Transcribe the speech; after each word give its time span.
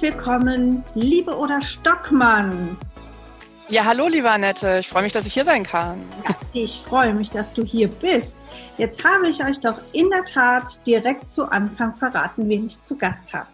Herzlich 0.00 0.16
willkommen, 0.16 0.82
liebe 0.94 1.36
Oder 1.36 1.60
Stockmann. 1.60 2.78
Ja, 3.68 3.84
hallo, 3.84 4.08
liebe 4.08 4.30
Annette. 4.30 4.78
Ich 4.80 4.88
freue 4.88 5.02
mich, 5.02 5.12
dass 5.12 5.26
ich 5.26 5.34
hier 5.34 5.44
sein 5.44 5.62
kann. 5.62 6.02
Ja, 6.26 6.34
ich 6.54 6.80
freue 6.80 7.12
mich, 7.12 7.28
dass 7.28 7.52
du 7.52 7.62
hier 7.62 7.88
bist. 7.88 8.38
Jetzt 8.78 9.04
habe 9.04 9.28
ich 9.28 9.44
euch 9.44 9.60
doch 9.60 9.78
in 9.92 10.08
der 10.08 10.24
Tat 10.24 10.86
direkt 10.86 11.28
zu 11.28 11.44
Anfang 11.44 11.94
verraten, 11.94 12.48
wen 12.48 12.66
ich 12.66 12.80
zu 12.80 12.96
Gast 12.96 13.34
habe. 13.34 13.46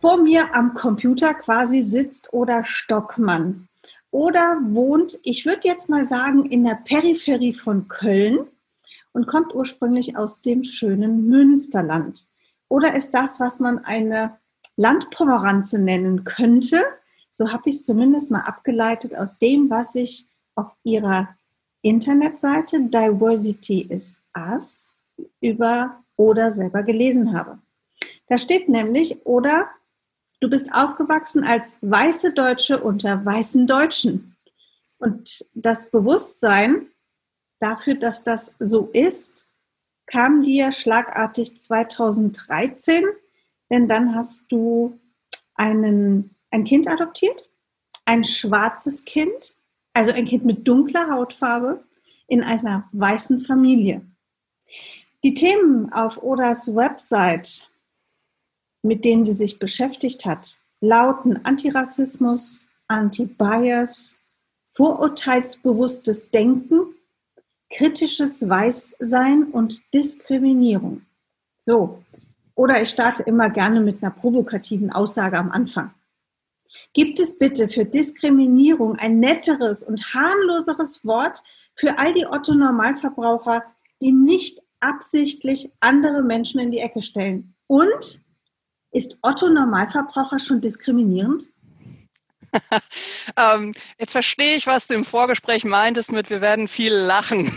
Vor 0.00 0.22
mir 0.22 0.54
am 0.54 0.72
Computer 0.72 1.34
quasi 1.34 1.82
sitzt 1.82 2.32
Oder 2.32 2.64
Stockmann. 2.64 3.68
Oder 4.10 4.58
wohnt, 4.62 5.18
ich 5.22 5.44
würde 5.44 5.68
jetzt 5.68 5.90
mal 5.90 6.06
sagen, 6.06 6.46
in 6.46 6.64
der 6.64 6.78
Peripherie 6.82 7.52
von 7.52 7.88
Köln 7.88 8.46
und 9.12 9.26
kommt 9.26 9.54
ursprünglich 9.54 10.16
aus 10.16 10.40
dem 10.40 10.64
schönen 10.64 11.28
Münsterland. 11.28 12.24
Oder 12.68 12.96
ist 12.96 13.10
das, 13.10 13.38
was 13.38 13.60
man 13.60 13.84
eine 13.84 14.38
Landpomeranze 14.76 15.78
nennen 15.78 16.24
könnte. 16.24 16.84
So 17.30 17.52
habe 17.52 17.70
ich 17.70 17.76
es 17.76 17.82
zumindest 17.84 18.30
mal 18.30 18.42
abgeleitet 18.42 19.14
aus 19.14 19.38
dem, 19.38 19.70
was 19.70 19.94
ich 19.94 20.26
auf 20.54 20.76
ihrer 20.84 21.36
Internetseite 21.82 22.80
Diversity 22.80 23.82
is 23.82 24.22
Us 24.36 24.94
über 25.40 26.02
oder 26.16 26.50
selber 26.50 26.82
gelesen 26.82 27.36
habe. 27.36 27.58
Da 28.26 28.38
steht 28.38 28.68
nämlich, 28.68 29.26
oder 29.26 29.68
du 30.40 30.48
bist 30.48 30.72
aufgewachsen 30.72 31.44
als 31.44 31.76
weiße 31.82 32.32
Deutsche 32.32 32.82
unter 32.82 33.24
weißen 33.24 33.66
Deutschen. 33.66 34.36
Und 34.98 35.44
das 35.52 35.90
Bewusstsein 35.90 36.86
dafür, 37.58 37.94
dass 37.94 38.24
das 38.24 38.52
so 38.58 38.88
ist, 38.92 39.46
kam 40.06 40.42
dir 40.42 40.72
schlagartig 40.72 41.58
2013 41.58 43.04
denn 43.70 43.88
dann 43.88 44.14
hast 44.14 44.44
du 44.48 44.98
einen, 45.54 46.34
ein 46.50 46.64
Kind 46.64 46.88
adoptiert, 46.88 47.48
ein 48.04 48.24
schwarzes 48.24 49.04
Kind, 49.04 49.54
also 49.92 50.12
ein 50.12 50.24
Kind 50.24 50.44
mit 50.44 50.66
dunkler 50.66 51.10
Hautfarbe 51.10 51.82
in 52.26 52.42
einer 52.42 52.88
weißen 52.92 53.40
Familie. 53.40 54.02
Die 55.22 55.34
Themen 55.34 55.92
auf 55.92 56.22
Odas 56.22 56.74
Website, 56.74 57.70
mit 58.82 59.04
denen 59.04 59.24
sie 59.24 59.32
sich 59.32 59.58
beschäftigt 59.58 60.26
hat, 60.26 60.58
lauten 60.80 61.44
Antirassismus, 61.44 62.66
Anti-Bias, 62.88 64.18
vorurteilsbewusstes 64.72 66.30
Denken, 66.30 66.94
kritisches 67.70 68.46
Weißsein 68.48 69.44
und 69.44 69.80
Diskriminierung. 69.94 71.02
So, 71.58 72.04
oder 72.54 72.80
ich 72.80 72.90
starte 72.90 73.22
immer 73.24 73.50
gerne 73.50 73.80
mit 73.80 74.02
einer 74.02 74.12
provokativen 74.12 74.92
Aussage 74.92 75.38
am 75.38 75.50
Anfang. 75.50 75.92
Gibt 76.92 77.18
es 77.18 77.38
bitte 77.38 77.68
für 77.68 77.84
Diskriminierung 77.84 78.96
ein 78.96 79.18
netteres 79.18 79.82
und 79.82 80.14
harmloseres 80.14 81.04
Wort 81.04 81.42
für 81.74 81.98
all 81.98 82.12
die 82.12 82.26
Otto-Normalverbraucher, 82.26 83.64
die 84.00 84.12
nicht 84.12 84.60
absichtlich 84.78 85.70
andere 85.80 86.22
Menschen 86.22 86.60
in 86.60 86.70
die 86.70 86.78
Ecke 86.78 87.02
stellen? 87.02 87.54
Und 87.66 88.22
ist 88.92 89.18
Otto-Normalverbraucher 89.22 90.38
schon 90.38 90.60
diskriminierend? 90.60 91.48
ähm, 93.36 93.74
jetzt 93.98 94.12
verstehe 94.12 94.56
ich, 94.56 94.68
was 94.68 94.86
du 94.86 94.94
im 94.94 95.04
Vorgespräch 95.04 95.64
meintest 95.64 96.12
mit, 96.12 96.30
wir 96.30 96.40
werden 96.40 96.68
viel 96.68 96.94
lachen. 96.94 97.52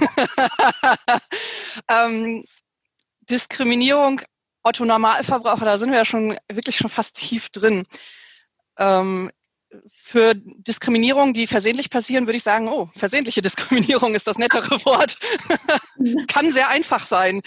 ähm, 1.87 2.43
Diskriminierung 3.29 4.21
Otto 4.67 4.83
Normalverbraucher, 4.85 5.65
da 5.65 5.77
sind 5.77 5.91
wir 5.91 5.97
ja 5.97 6.05
schon 6.05 6.37
wirklich 6.51 6.77
schon 6.77 6.89
fast 6.89 7.15
tief 7.15 7.49
drin. 7.49 7.85
Ähm, 8.77 9.31
für 9.93 10.33
Diskriminierung, 10.35 11.33
die 11.33 11.47
versehentlich 11.47 11.89
passieren, 11.89 12.27
würde 12.27 12.37
ich 12.37 12.43
sagen, 12.43 12.67
oh, 12.67 12.89
versehentliche 12.95 13.41
Diskriminierung 13.47 14.13
ist 14.13 14.27
das 14.27 14.37
nettere 14.37 14.83
Wort. 14.85 15.17
Kann 16.27 16.51
sehr 16.51 16.69
einfach 16.69 17.05
sein. 17.05 17.41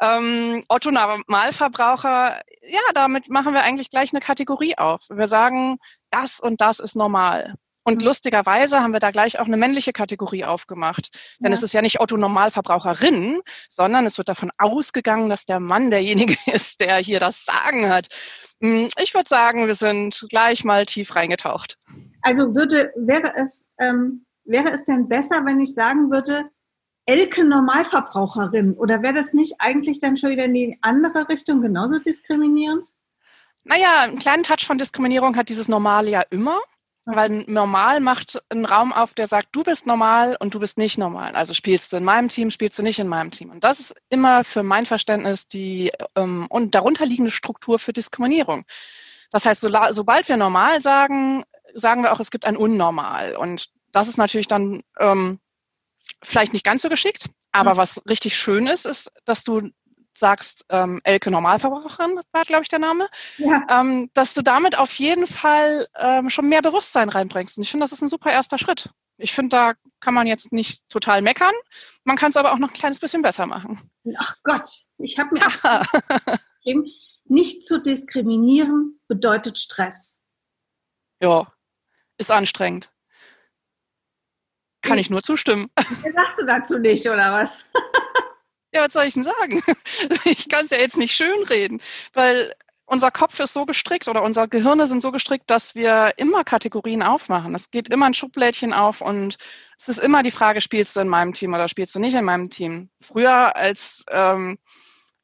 Ähm, 0.00 0.62
Otto 0.68 0.90
Normalverbraucher, 0.90 2.40
ja, 2.68 2.80
damit 2.94 3.30
machen 3.30 3.54
wir 3.54 3.62
eigentlich 3.62 3.90
gleich 3.90 4.12
eine 4.12 4.20
Kategorie 4.20 4.76
auf. 4.76 5.02
Wir 5.10 5.26
sagen, 5.26 5.78
das 6.10 6.40
und 6.40 6.60
das 6.60 6.80
ist 6.80 6.96
normal. 6.96 7.54
Und 7.84 7.98
mhm. 8.00 8.06
lustigerweise 8.06 8.80
haben 8.80 8.92
wir 8.92 9.00
da 9.00 9.10
gleich 9.10 9.38
auch 9.38 9.46
eine 9.46 9.56
männliche 9.56 9.92
Kategorie 9.92 10.44
aufgemacht. 10.44 11.10
Denn 11.38 11.52
ja. 11.52 11.56
es 11.56 11.62
ist 11.62 11.74
ja 11.74 11.82
nicht 11.82 12.00
Otto 12.00 12.16
Normalverbraucherin, 12.16 13.42
sondern 13.68 14.06
es 14.06 14.18
wird 14.18 14.28
davon 14.28 14.50
ausgegangen, 14.58 15.28
dass 15.28 15.44
der 15.44 15.60
Mann 15.60 15.90
derjenige 15.90 16.36
ist, 16.52 16.80
der 16.80 16.96
hier 16.96 17.20
das 17.20 17.44
Sagen 17.44 17.88
hat. 17.88 18.08
Hm, 18.60 18.88
ich 19.00 19.14
würde 19.14 19.28
sagen, 19.28 19.66
wir 19.66 19.74
sind 19.74 20.26
gleich 20.30 20.64
mal 20.64 20.86
tief 20.86 21.14
reingetaucht. 21.14 21.78
Also 22.22 22.54
würde, 22.54 22.92
wäre 22.96 23.32
es, 23.36 23.70
ähm, 23.78 24.24
wäre 24.44 24.70
es 24.70 24.84
denn 24.84 25.08
besser, 25.08 25.44
wenn 25.44 25.60
ich 25.60 25.74
sagen 25.74 26.10
würde, 26.10 26.50
Elke 27.06 27.44
Normalverbraucherin? 27.44 28.74
Oder 28.74 29.02
wäre 29.02 29.14
das 29.14 29.34
nicht 29.34 29.56
eigentlich 29.58 29.98
dann 29.98 30.16
schon 30.16 30.30
wieder 30.30 30.44
in 30.44 30.54
die 30.54 30.78
andere 30.80 31.28
Richtung 31.28 31.60
genauso 31.60 31.98
diskriminierend? 31.98 32.88
Naja, 33.64 34.02
einen 34.02 34.18
kleinen 34.18 34.42
Touch 34.42 34.66
von 34.66 34.78
Diskriminierung 34.78 35.36
hat 35.36 35.48
dieses 35.48 35.68
Normale 35.68 36.10
ja 36.10 36.22
immer. 36.30 36.60
Weil 37.06 37.44
normal 37.46 38.00
macht 38.00 38.42
einen 38.48 38.64
Raum 38.64 38.92
auf, 38.92 39.12
der 39.12 39.26
sagt, 39.26 39.48
du 39.52 39.62
bist 39.62 39.86
normal 39.86 40.36
und 40.40 40.54
du 40.54 40.58
bist 40.58 40.78
nicht 40.78 40.96
normal. 40.96 41.34
Also 41.34 41.52
spielst 41.52 41.92
du 41.92 41.98
in 41.98 42.04
meinem 42.04 42.28
Team, 42.28 42.50
spielst 42.50 42.78
du 42.78 42.82
nicht 42.82 42.98
in 42.98 43.08
meinem 43.08 43.30
Team. 43.30 43.50
Und 43.50 43.62
das 43.62 43.80
ist 43.80 43.94
immer 44.08 44.42
für 44.42 44.62
mein 44.62 44.86
Verständnis 44.86 45.46
die 45.46 45.92
ähm, 46.16 46.46
und 46.48 46.74
darunterliegende 46.74 47.30
Struktur 47.30 47.78
für 47.78 47.92
Diskriminierung. 47.92 48.64
Das 49.30 49.44
heißt, 49.44 49.60
so, 49.60 49.70
sobald 49.90 50.28
wir 50.28 50.38
normal 50.38 50.80
sagen, 50.80 51.44
sagen 51.74 52.02
wir 52.02 52.12
auch, 52.12 52.20
es 52.20 52.30
gibt 52.30 52.46
ein 52.46 52.56
Unnormal. 52.56 53.36
Und 53.36 53.68
das 53.92 54.08
ist 54.08 54.16
natürlich 54.16 54.48
dann 54.48 54.82
ähm, 54.98 55.40
vielleicht 56.22 56.54
nicht 56.54 56.64
ganz 56.64 56.82
so 56.82 56.88
geschickt. 56.88 57.26
Aber 57.52 57.74
mhm. 57.74 57.78
was 57.78 58.00
richtig 58.08 58.36
schön 58.36 58.66
ist, 58.66 58.86
ist, 58.86 59.12
dass 59.24 59.44
du 59.44 59.70
sagst, 60.18 60.64
ähm, 60.68 61.00
Elke 61.04 61.30
Normalverbraucherin, 61.30 62.20
war, 62.32 62.44
glaube 62.44 62.62
ich, 62.62 62.68
der 62.68 62.78
Name, 62.78 63.08
ja. 63.38 63.66
ähm, 63.68 64.10
dass 64.14 64.34
du 64.34 64.42
damit 64.42 64.78
auf 64.78 64.92
jeden 64.94 65.26
Fall 65.26 65.86
ähm, 65.96 66.30
schon 66.30 66.48
mehr 66.48 66.62
Bewusstsein 66.62 67.08
reinbringst. 67.08 67.56
Und 67.56 67.64
ich 67.64 67.70
finde, 67.70 67.84
das 67.84 67.92
ist 67.92 68.02
ein 68.02 68.08
super 68.08 68.30
erster 68.30 68.58
Schritt. 68.58 68.90
Ich 69.16 69.32
finde, 69.32 69.56
da 69.56 69.72
kann 70.00 70.14
man 70.14 70.26
jetzt 70.26 70.52
nicht 70.52 70.88
total 70.88 71.22
meckern. 71.22 71.54
Man 72.04 72.16
kann 72.16 72.30
es 72.30 72.36
aber 72.36 72.52
auch 72.52 72.58
noch 72.58 72.70
ein 72.70 72.74
kleines 72.74 73.00
bisschen 73.00 73.22
besser 73.22 73.46
machen. 73.46 73.80
Ach 74.18 74.36
Gott, 74.42 74.68
ich 74.98 75.18
habe 75.18 75.34
mir 75.34 75.40
geschrieben, 75.40 76.90
nicht 77.26 77.64
zu 77.64 77.80
diskriminieren 77.80 79.00
bedeutet 79.08 79.58
Stress. 79.58 80.20
Ja, 81.20 81.52
ist 82.18 82.30
anstrengend. 82.30 82.90
Kann 84.82 84.98
ich, 84.98 85.06
ich 85.06 85.10
nur 85.10 85.22
zustimmen. 85.22 85.70
Sagst 85.78 86.40
du 86.40 86.46
dazu 86.46 86.78
nicht, 86.78 87.06
oder 87.06 87.32
was? 87.32 87.64
Ja, 88.74 88.84
was 88.86 88.92
soll 88.92 89.04
ich 89.04 89.14
denn 89.14 89.22
sagen? 89.22 89.62
Ich 90.24 90.48
kann 90.48 90.64
es 90.64 90.70
ja 90.70 90.78
jetzt 90.78 90.96
nicht 90.96 91.14
schönreden, 91.14 91.80
weil 92.12 92.54
unser 92.86 93.10
Kopf 93.10 93.38
ist 93.40 93.52
so 93.52 93.64
gestrickt 93.66 94.08
oder 94.08 94.22
unsere 94.22 94.48
Gehirne 94.48 94.86
sind 94.86 95.00
so 95.00 95.12
gestrickt, 95.12 95.48
dass 95.48 95.74
wir 95.74 96.12
immer 96.16 96.44
Kategorien 96.44 97.02
aufmachen. 97.02 97.54
Es 97.54 97.70
geht 97.70 97.88
immer 97.88 98.06
ein 98.06 98.14
Schublädchen 98.14 98.74
auf 98.74 99.00
und 99.00 99.36
es 99.78 99.88
ist 99.88 99.98
immer 99.98 100.22
die 100.22 100.30
Frage, 100.30 100.60
spielst 100.60 100.96
du 100.96 101.00
in 101.00 101.08
meinem 101.08 101.32
Team 101.32 101.54
oder 101.54 101.68
spielst 101.68 101.94
du 101.94 102.00
nicht 102.00 102.14
in 102.14 102.24
meinem 102.24 102.50
Team? 102.50 102.90
Früher, 103.00 103.56
als, 103.56 104.04
ähm, 104.10 104.58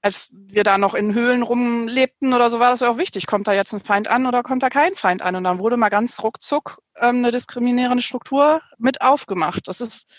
als 0.01 0.31
wir 0.33 0.65
da 0.65 0.79
noch 0.79 0.95
in 0.95 1.13
Höhlen 1.13 1.43
rumlebten 1.43 2.33
oder 2.33 2.49
so, 2.51 2.61
war 2.61 2.71
das 2.71 2.81
ja 2.81 2.89
auch 2.89 2.99
wichtig. 2.99 3.27
Kommt 3.27 3.49
da 3.49 3.53
jetzt 3.53 3.75
ein 3.75 3.81
Feind 3.81 4.09
an 4.09 4.27
oder 4.27 4.43
kommt 4.43 4.63
da 4.63 4.71
kein 4.71 4.95
Feind 4.95 5.23
an? 5.23 5.35
Und 5.37 5.45
dann 5.45 5.59
wurde 5.59 5.77
mal 5.77 5.91
ganz 5.91 6.23
ruckzuck 6.23 6.81
ähm, 6.97 7.17
eine 7.17 7.31
diskriminierende 7.31 8.03
Struktur 8.03 8.63
mit 8.79 9.03
aufgemacht. 9.03 9.69
Das 9.69 9.81
ist 9.81 10.15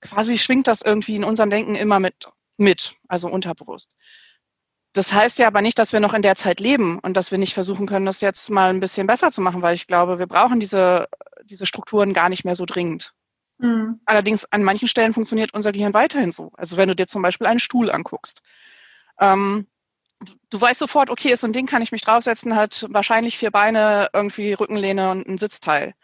quasi 0.00 0.38
schwingt 0.38 0.68
das 0.68 0.80
irgendwie 0.80 1.16
in 1.16 1.24
unserem 1.24 1.50
Denken 1.50 1.74
immer 1.74 2.00
mit 2.00 2.28
mit, 2.58 2.96
also 3.08 3.28
unterbewusst. 3.28 3.96
Das 4.92 5.12
heißt 5.12 5.38
ja 5.38 5.46
aber 5.46 5.62
nicht, 5.62 5.78
dass 5.78 5.92
wir 5.92 6.00
noch 6.00 6.14
in 6.14 6.22
der 6.22 6.34
Zeit 6.34 6.60
leben 6.60 6.98
und 6.98 7.16
dass 7.16 7.30
wir 7.30 7.38
nicht 7.38 7.54
versuchen 7.54 7.86
können, 7.86 8.06
das 8.06 8.20
jetzt 8.20 8.50
mal 8.50 8.70
ein 8.70 8.80
bisschen 8.80 9.06
besser 9.06 9.30
zu 9.30 9.40
machen, 9.40 9.62
weil 9.62 9.74
ich 9.74 9.86
glaube, 9.86 10.18
wir 10.18 10.26
brauchen 10.26 10.60
diese, 10.60 11.08
diese 11.44 11.66
Strukturen 11.66 12.12
gar 12.12 12.28
nicht 12.28 12.44
mehr 12.44 12.54
so 12.54 12.64
dringend. 12.64 13.12
Mhm. 13.58 14.00
Allerdings 14.06 14.44
an 14.46 14.62
manchen 14.62 14.88
Stellen 14.88 15.14
funktioniert 15.14 15.52
unser 15.52 15.72
Gehirn 15.72 15.94
weiterhin 15.94 16.32
so. 16.32 16.50
Also 16.56 16.76
wenn 16.76 16.88
du 16.88 16.96
dir 16.96 17.06
zum 17.06 17.22
Beispiel 17.22 17.46
einen 17.46 17.58
Stuhl 17.58 17.90
anguckst. 17.90 18.40
Ähm, 19.20 19.66
du 20.50 20.60
weißt 20.60 20.78
sofort, 20.80 21.10
okay, 21.10 21.34
so 21.34 21.46
ein 21.46 21.52
Ding 21.52 21.66
kann 21.66 21.82
ich 21.82 21.92
mich 21.92 22.02
draufsetzen, 22.02 22.56
hat 22.56 22.86
wahrscheinlich 22.90 23.38
vier 23.38 23.50
Beine, 23.50 24.08
irgendwie 24.12 24.52
Rückenlehne 24.52 25.10
und 25.10 25.28
ein 25.28 25.38
Sitzteil. 25.38 25.94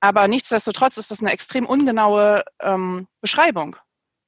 Aber 0.00 0.28
nichtsdestotrotz 0.28 0.96
ist 0.96 1.10
das 1.10 1.20
eine 1.20 1.32
extrem 1.32 1.66
ungenaue 1.66 2.44
ähm, 2.60 3.06
Beschreibung. 3.20 3.76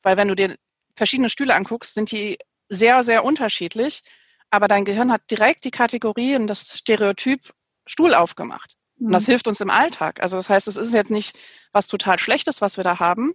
Weil 0.02 0.16
wenn 0.16 0.28
du 0.28 0.34
dir 0.34 0.56
verschiedene 1.02 1.30
Stühle 1.30 1.56
anguckst, 1.56 1.94
sind 1.94 2.12
die 2.12 2.38
sehr, 2.68 3.02
sehr 3.02 3.24
unterschiedlich. 3.24 4.04
Aber 4.50 4.68
dein 4.68 4.84
Gehirn 4.84 5.10
hat 5.10 5.28
direkt 5.32 5.64
die 5.64 5.72
Kategorie 5.72 6.36
und 6.36 6.46
das 6.46 6.78
Stereotyp 6.78 7.40
Stuhl 7.86 8.14
aufgemacht. 8.14 8.76
Mhm. 8.98 9.06
Und 9.06 9.12
das 9.12 9.26
mhm. 9.26 9.32
hilft 9.32 9.48
uns 9.48 9.60
im 9.60 9.68
Alltag. 9.68 10.22
Also 10.22 10.36
das 10.36 10.48
heißt, 10.48 10.68
es 10.68 10.76
ist 10.76 10.94
jetzt 10.94 11.10
nicht 11.10 11.36
was 11.72 11.88
total 11.88 12.20
Schlechtes, 12.20 12.60
was 12.60 12.76
wir 12.76 12.84
da 12.84 13.00
haben. 13.00 13.34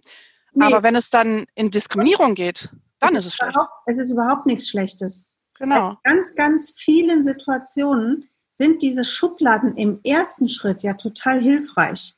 Nee. 0.54 0.64
Aber 0.64 0.82
wenn 0.82 0.96
es 0.96 1.10
dann 1.10 1.44
in 1.54 1.70
Diskriminierung 1.70 2.34
geht, 2.34 2.70
dann 3.00 3.10
es 3.10 3.16
ist 3.16 3.26
es 3.26 3.34
schlecht. 3.34 3.58
Es 3.84 3.98
ist 3.98 4.10
überhaupt 4.10 4.46
nichts 4.46 4.66
Schlechtes. 4.68 5.30
Genau. 5.58 5.90
In 5.90 5.96
ganz, 6.04 6.34
ganz 6.36 6.70
vielen 6.74 7.22
Situationen 7.22 8.30
sind 8.48 8.80
diese 8.80 9.04
Schubladen 9.04 9.76
im 9.76 10.00
ersten 10.04 10.48
Schritt 10.48 10.82
ja 10.82 10.94
total 10.94 11.42
hilfreich. 11.42 12.14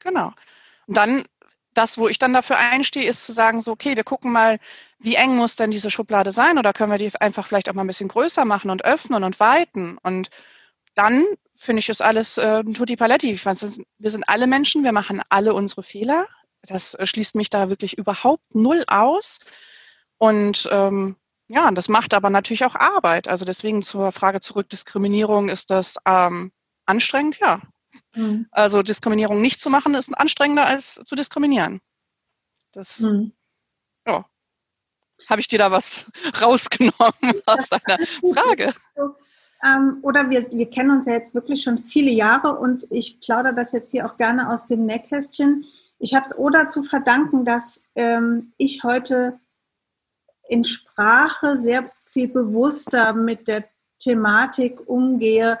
Genau. 0.00 0.32
Und 0.86 0.96
dann, 0.96 1.26
das, 1.74 1.98
wo 1.98 2.08
ich 2.08 2.18
dann 2.18 2.32
dafür 2.32 2.58
einstehe, 2.58 3.08
ist 3.08 3.26
zu 3.26 3.32
sagen, 3.32 3.60
so, 3.60 3.72
okay, 3.72 3.96
wir 3.96 4.04
gucken 4.04 4.32
mal, 4.32 4.58
wie 4.98 5.16
eng 5.16 5.36
muss 5.36 5.56
denn 5.56 5.70
diese 5.70 5.90
Schublade 5.90 6.32
sein 6.32 6.58
oder 6.58 6.72
können 6.72 6.92
wir 6.92 6.98
die 6.98 7.10
einfach 7.20 7.46
vielleicht 7.46 7.68
auch 7.68 7.74
mal 7.74 7.84
ein 7.84 7.88
bisschen 7.88 8.08
größer 8.08 8.44
machen 8.44 8.70
und 8.70 8.84
öffnen 8.84 9.24
und 9.24 9.40
weiten 9.40 9.98
und 10.02 10.30
dann 10.94 11.24
finde 11.54 11.80
ich, 11.80 11.88
ist 11.88 12.02
alles 12.02 12.38
äh, 12.38 12.62
tutti 12.64 12.96
paletti. 12.96 13.38
Wir 13.98 14.10
sind 14.10 14.28
alle 14.28 14.46
Menschen, 14.46 14.84
wir 14.84 14.92
machen 14.92 15.22
alle 15.28 15.54
unsere 15.54 15.82
Fehler. 15.82 16.26
Das 16.62 16.94
äh, 16.94 17.06
schließt 17.06 17.34
mich 17.34 17.50
da 17.50 17.68
wirklich 17.68 17.98
überhaupt 17.98 18.54
null 18.54 18.84
aus. 18.86 19.40
Und 20.18 20.68
ähm, 20.70 21.16
ja, 21.48 21.70
das 21.72 21.88
macht 21.88 22.14
aber 22.14 22.30
natürlich 22.30 22.64
auch 22.64 22.74
Arbeit. 22.74 23.28
Also 23.28 23.44
deswegen 23.44 23.82
zur 23.82 24.12
Frage 24.12 24.40
zurück, 24.40 24.68
Diskriminierung, 24.68 25.48
ist 25.48 25.70
das 25.70 25.96
ähm, 26.06 26.52
anstrengend? 26.86 27.38
Ja. 27.38 27.60
Mhm. 28.14 28.46
Also 28.50 28.82
Diskriminierung 28.82 29.40
nicht 29.40 29.60
zu 29.60 29.70
machen, 29.70 29.94
ist 29.94 30.12
anstrengender 30.12 30.66
als 30.66 30.94
zu 31.04 31.14
diskriminieren. 31.14 31.80
Das, 32.72 33.00
mhm. 33.00 33.32
ja. 34.06 34.24
Habe 35.28 35.40
ich 35.40 35.48
dir 35.48 35.58
da 35.58 35.70
was 35.70 36.06
rausgenommen 36.40 36.92
aus 37.46 37.68
deiner 37.68 38.06
Frage? 38.34 38.74
Ähm, 39.64 39.98
oder 40.02 40.28
wir, 40.28 40.42
wir 40.42 40.70
kennen 40.70 40.90
uns 40.90 41.06
ja 41.06 41.14
jetzt 41.14 41.34
wirklich 41.34 41.62
schon 41.62 41.78
viele 41.78 42.10
Jahre 42.10 42.58
und 42.58 42.86
ich 42.90 43.20
plaudere 43.20 43.54
das 43.54 43.72
jetzt 43.72 43.90
hier 43.90 44.06
auch 44.06 44.16
gerne 44.16 44.50
aus 44.50 44.66
dem 44.66 44.84
Nähkästchen. 44.84 45.64
Ich 45.98 46.14
habe 46.14 46.26
es 46.26 46.36
Oda 46.36 46.68
zu 46.68 46.82
verdanken, 46.82 47.44
dass 47.44 47.88
ähm, 47.94 48.52
ich 48.58 48.82
heute 48.82 49.38
in 50.48 50.64
Sprache 50.64 51.56
sehr 51.56 51.90
viel 52.04 52.28
bewusster 52.28 53.14
mit 53.14 53.48
der 53.48 53.64
Thematik 54.00 54.86
umgehe, 54.86 55.58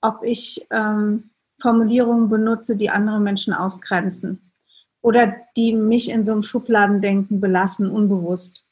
ob 0.00 0.22
ich 0.22 0.66
ähm, 0.70 1.30
Formulierungen 1.62 2.28
benutze, 2.28 2.76
die 2.76 2.90
andere 2.90 3.20
Menschen 3.20 3.54
ausgrenzen 3.54 4.52
oder 5.00 5.34
die 5.56 5.72
mich 5.72 6.10
in 6.10 6.24
so 6.24 6.32
einem 6.32 6.42
Schubladendenken 6.42 7.40
belassen, 7.40 7.90
unbewusst. 7.90 8.64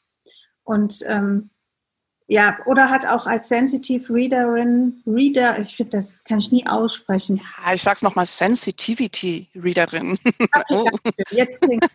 Und 0.63 0.99
ähm, 1.07 1.49
ja, 2.27 2.57
oder 2.65 2.89
hat 2.89 3.05
auch 3.05 3.25
als 3.25 3.49
Sensitive 3.49 4.13
Readerin, 4.13 5.01
Reader, 5.05 5.59
ich 5.59 5.75
finde, 5.75 5.97
das, 5.97 6.11
das 6.11 6.23
kann 6.23 6.39
ich 6.39 6.51
nie 6.51 6.65
aussprechen. 6.65 7.41
Ja, 7.65 7.73
ich 7.73 7.83
sag's 7.83 8.01
nochmal, 8.01 8.25
Sensitivity 8.25 9.49
Readerin. 9.55 10.17
Oh. 10.69 10.89
Jetzt 11.31 11.59
klingt 11.61 11.85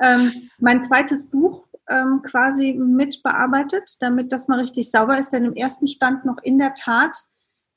ähm, 0.00 0.50
mein 0.58 0.82
zweites 0.82 1.28
Buch 1.28 1.66
ähm, 1.88 2.22
quasi 2.22 2.72
mit 2.74 3.22
bearbeitet, 3.22 3.96
damit 4.00 4.32
das 4.32 4.46
mal 4.46 4.60
richtig 4.60 4.90
sauber 4.90 5.18
ist, 5.18 5.32
denn 5.32 5.44
im 5.44 5.56
ersten 5.56 5.88
stand 5.88 6.24
noch 6.24 6.38
in 6.42 6.58
der 6.58 6.74
Tat, 6.74 7.16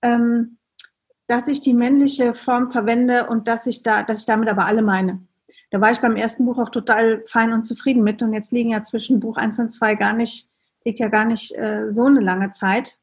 ähm, 0.03 0.59
dass 1.31 1.47
ich 1.47 1.61
die 1.61 1.73
männliche 1.73 2.33
Form 2.33 2.71
verwende 2.71 3.27
und 3.27 3.47
dass 3.47 3.65
ich 3.65 3.83
da, 3.83 4.03
dass 4.03 4.19
ich 4.19 4.25
damit 4.25 4.49
aber 4.49 4.65
alle 4.65 4.81
meine. 4.81 5.25
Da 5.69 5.79
war 5.79 5.89
ich 5.89 6.01
beim 6.01 6.17
ersten 6.17 6.45
Buch 6.45 6.57
auch 6.57 6.67
total 6.67 7.23
fein 7.25 7.53
und 7.53 7.63
zufrieden 7.63 8.03
mit 8.03 8.21
und 8.21 8.33
jetzt 8.33 8.51
liegen 8.51 8.71
ja 8.71 8.81
zwischen 8.81 9.21
Buch 9.21 9.37
1 9.37 9.57
und 9.59 9.71
2 9.71 9.95
gar 9.95 10.11
nicht 10.11 10.49
liegt 10.83 10.99
ja 10.99 11.07
gar 11.07 11.23
nicht 11.23 11.57
äh, 11.57 11.89
so 11.89 12.03
eine 12.03 12.19
lange 12.19 12.49
Zeit. 12.49 12.99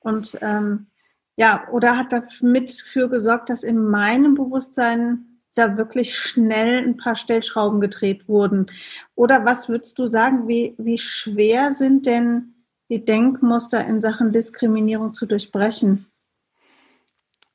Und 0.00 0.36
ähm, 0.40 0.88
ja, 1.36 1.68
oder 1.70 1.96
hat 1.96 2.12
damit 2.12 2.72
für 2.72 3.08
gesorgt, 3.08 3.48
dass 3.48 3.62
in 3.62 3.80
meinem 3.80 4.34
Bewusstsein 4.34 5.38
da 5.54 5.76
wirklich 5.76 6.18
schnell 6.18 6.84
ein 6.84 6.96
paar 6.96 7.14
Stellschrauben 7.14 7.80
gedreht 7.80 8.28
wurden? 8.28 8.66
Oder 9.14 9.44
was 9.44 9.68
würdest 9.68 10.00
du 10.00 10.08
sagen, 10.08 10.48
wie, 10.48 10.74
wie 10.78 10.98
schwer 10.98 11.70
sind 11.70 12.06
denn 12.06 12.64
die 12.88 13.04
Denkmuster 13.04 13.86
in 13.86 14.00
Sachen 14.00 14.32
Diskriminierung 14.32 15.14
zu 15.14 15.26
durchbrechen? 15.26 16.11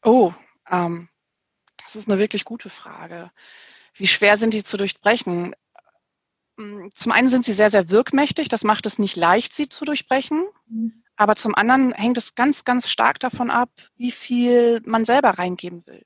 Oh, 0.07 0.33
ähm, 0.71 1.09
das 1.83 1.97
ist 1.97 2.09
eine 2.09 2.17
wirklich 2.17 2.45
gute 2.45 2.69
Frage. 2.69 3.29
Wie 3.93 4.07
schwer 4.07 4.37
sind 4.37 4.53
die 4.53 4.63
zu 4.63 4.77
durchbrechen? 4.77 5.53
Mm, 6.55 6.87
zum 6.93 7.11
einen 7.11 7.27
sind 7.27 7.43
sie 7.43 7.51
sehr, 7.51 7.69
sehr 7.69 7.89
wirkmächtig. 7.89 8.47
Das 8.47 8.63
macht 8.63 8.85
es 8.85 8.99
nicht 8.99 9.17
leicht, 9.17 9.53
sie 9.53 9.67
zu 9.67 9.83
durchbrechen. 9.83 10.45
Mhm. 10.69 11.03
Aber 11.17 11.35
zum 11.35 11.55
anderen 11.55 11.91
hängt 11.91 12.17
es 12.17 12.35
ganz, 12.35 12.63
ganz 12.63 12.87
stark 12.89 13.19
davon 13.19 13.51
ab, 13.51 13.69
wie 13.97 14.11
viel 14.11 14.81
man 14.85 15.03
selber 15.03 15.31
reingeben 15.31 15.85
will. 15.85 16.05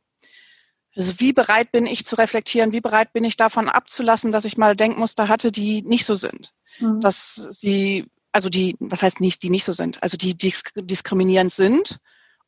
Also 0.96 1.20
wie 1.20 1.32
bereit 1.32 1.72
bin 1.72 1.86
ich 1.86 2.04
zu 2.04 2.16
reflektieren? 2.16 2.72
Wie 2.72 2.82
bereit 2.82 3.14
bin 3.14 3.24
ich 3.24 3.38
davon 3.38 3.70
abzulassen, 3.70 4.32
dass 4.32 4.46
ich 4.46 4.58
mal 4.58 4.76
Denkmuster 4.76 5.28
hatte, 5.28 5.52
die 5.52 5.84
nicht 5.84 6.06
so 6.06 6.16
sind? 6.16 6.54
Mhm. 6.80 7.02
Dass 7.02 7.36
sie, 7.52 8.08
also 8.32 8.50
die, 8.50 8.78
was 8.80 9.04
heißt 9.04 9.20
nicht, 9.20 9.44
die 9.44 9.52
nicht 9.52 9.64
so 9.64 9.74
sind? 9.74 10.02
Also 10.02 10.18
die 10.18 10.36
diskriminierend 10.36 11.54
sind. 11.54 12.00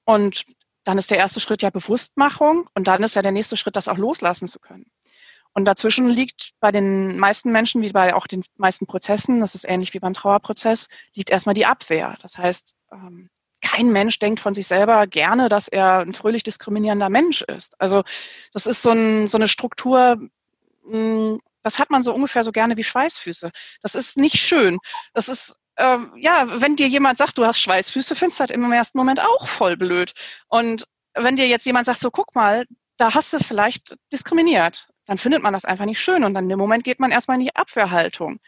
Und 0.04 0.46
dann 0.84 0.98
ist 0.98 1.12
der 1.12 1.18
erste 1.18 1.40
Schritt 1.40 1.62
ja 1.62 1.70
Bewusstmachung. 1.70 2.70
Und 2.74 2.88
dann 2.88 3.04
ist 3.04 3.16
ja 3.16 3.22
der 3.22 3.32
nächste 3.32 3.58
Schritt, 3.58 3.76
das 3.76 3.88
auch 3.88 3.98
loslassen 3.98 4.48
zu 4.48 4.60
können. 4.60 4.86
Und 5.54 5.66
dazwischen 5.66 6.10
liegt 6.10 6.52
bei 6.60 6.72
den 6.72 7.18
meisten 7.18 7.52
Menschen, 7.52 7.82
wie 7.82 7.92
bei 7.92 8.16
auch 8.16 8.26
den 8.26 8.44
meisten 8.58 8.88
Prozessen, 8.88 9.40
das 9.40 9.54
ist 9.56 9.66
ähnlich 9.66 9.94
wie 9.94 10.00
beim 10.00 10.14
Trauerprozess, 10.14 10.88
liegt 11.16 11.30
erstmal 11.30 11.54
die 11.54 11.68
Abwehr. 11.68 12.16
Das 12.22 12.38
heißt, 12.38 12.76
ähm, 12.92 13.30
kein 13.62 13.92
Mensch 13.92 14.20
denkt 14.20 14.40
von 14.40 14.54
sich 14.54 14.68
selber 14.68 15.06
gerne, 15.08 15.50
dass 15.50 15.68
er 15.68 16.00
ein 16.00 16.14
fröhlich 16.14 16.44
diskriminierender 16.44 17.10
Mensch 17.10 17.44
ist. 17.44 17.80
Also 17.80 18.04
das 18.52 18.66
ist 18.66 18.82
so, 18.82 18.92
ein, 18.92 19.28
so 19.28 19.38
eine 19.38 19.48
Struktur, 19.48 20.20
hm, 20.86 21.40
das 21.62 21.80
hat 21.80 21.90
man 21.90 22.04
so 22.04 22.14
ungefähr 22.14 22.44
so 22.44 22.52
gerne 22.52 22.76
wie 22.76 22.84
Schweißfüße. 22.84 23.52
Das 23.82 23.96
ist 23.96 24.18
nicht 24.18 24.38
schön. 24.38 24.80
Das 25.14 25.30
ist 25.30 25.56
ähm, 25.78 26.12
ja, 26.18 26.62
wenn 26.62 26.76
dir 26.76 26.88
jemand 26.88 27.18
sagt, 27.18 27.38
du 27.38 27.46
hast 27.46 27.60
Schweißfüße, 27.60 28.16
findest 28.16 28.40
du 28.40 28.42
halt 28.42 28.52
im 28.52 28.72
ersten 28.72 28.98
Moment 28.98 29.22
auch 29.22 29.48
voll 29.48 29.78
blöd. 29.78 30.14
Und 30.48 30.88
wenn 31.14 31.36
dir 31.36 31.48
jetzt 31.48 31.66
jemand 31.66 31.86
sagt, 31.86 32.00
so 32.00 32.12
guck 32.12 32.36
mal, 32.36 32.66
da 32.98 33.14
hast 33.14 33.34
du 33.34 33.40
vielleicht 33.40 33.98
diskriminiert 34.12 34.88
dann 35.06 35.18
findet 35.18 35.44
man 35.44 35.54
das 35.54 35.66
einfach 35.66 35.86
nicht 35.86 36.00
schön 36.00 36.24
und 36.24 36.34
dann 36.34 36.50
im 36.50 36.60
Moment 36.60 36.84
geht 36.84 37.00
man 37.00 37.12
erstmal 37.12 37.38
in 37.38 37.44
die 37.44 37.56
Abwehrhaltung. 37.56 38.40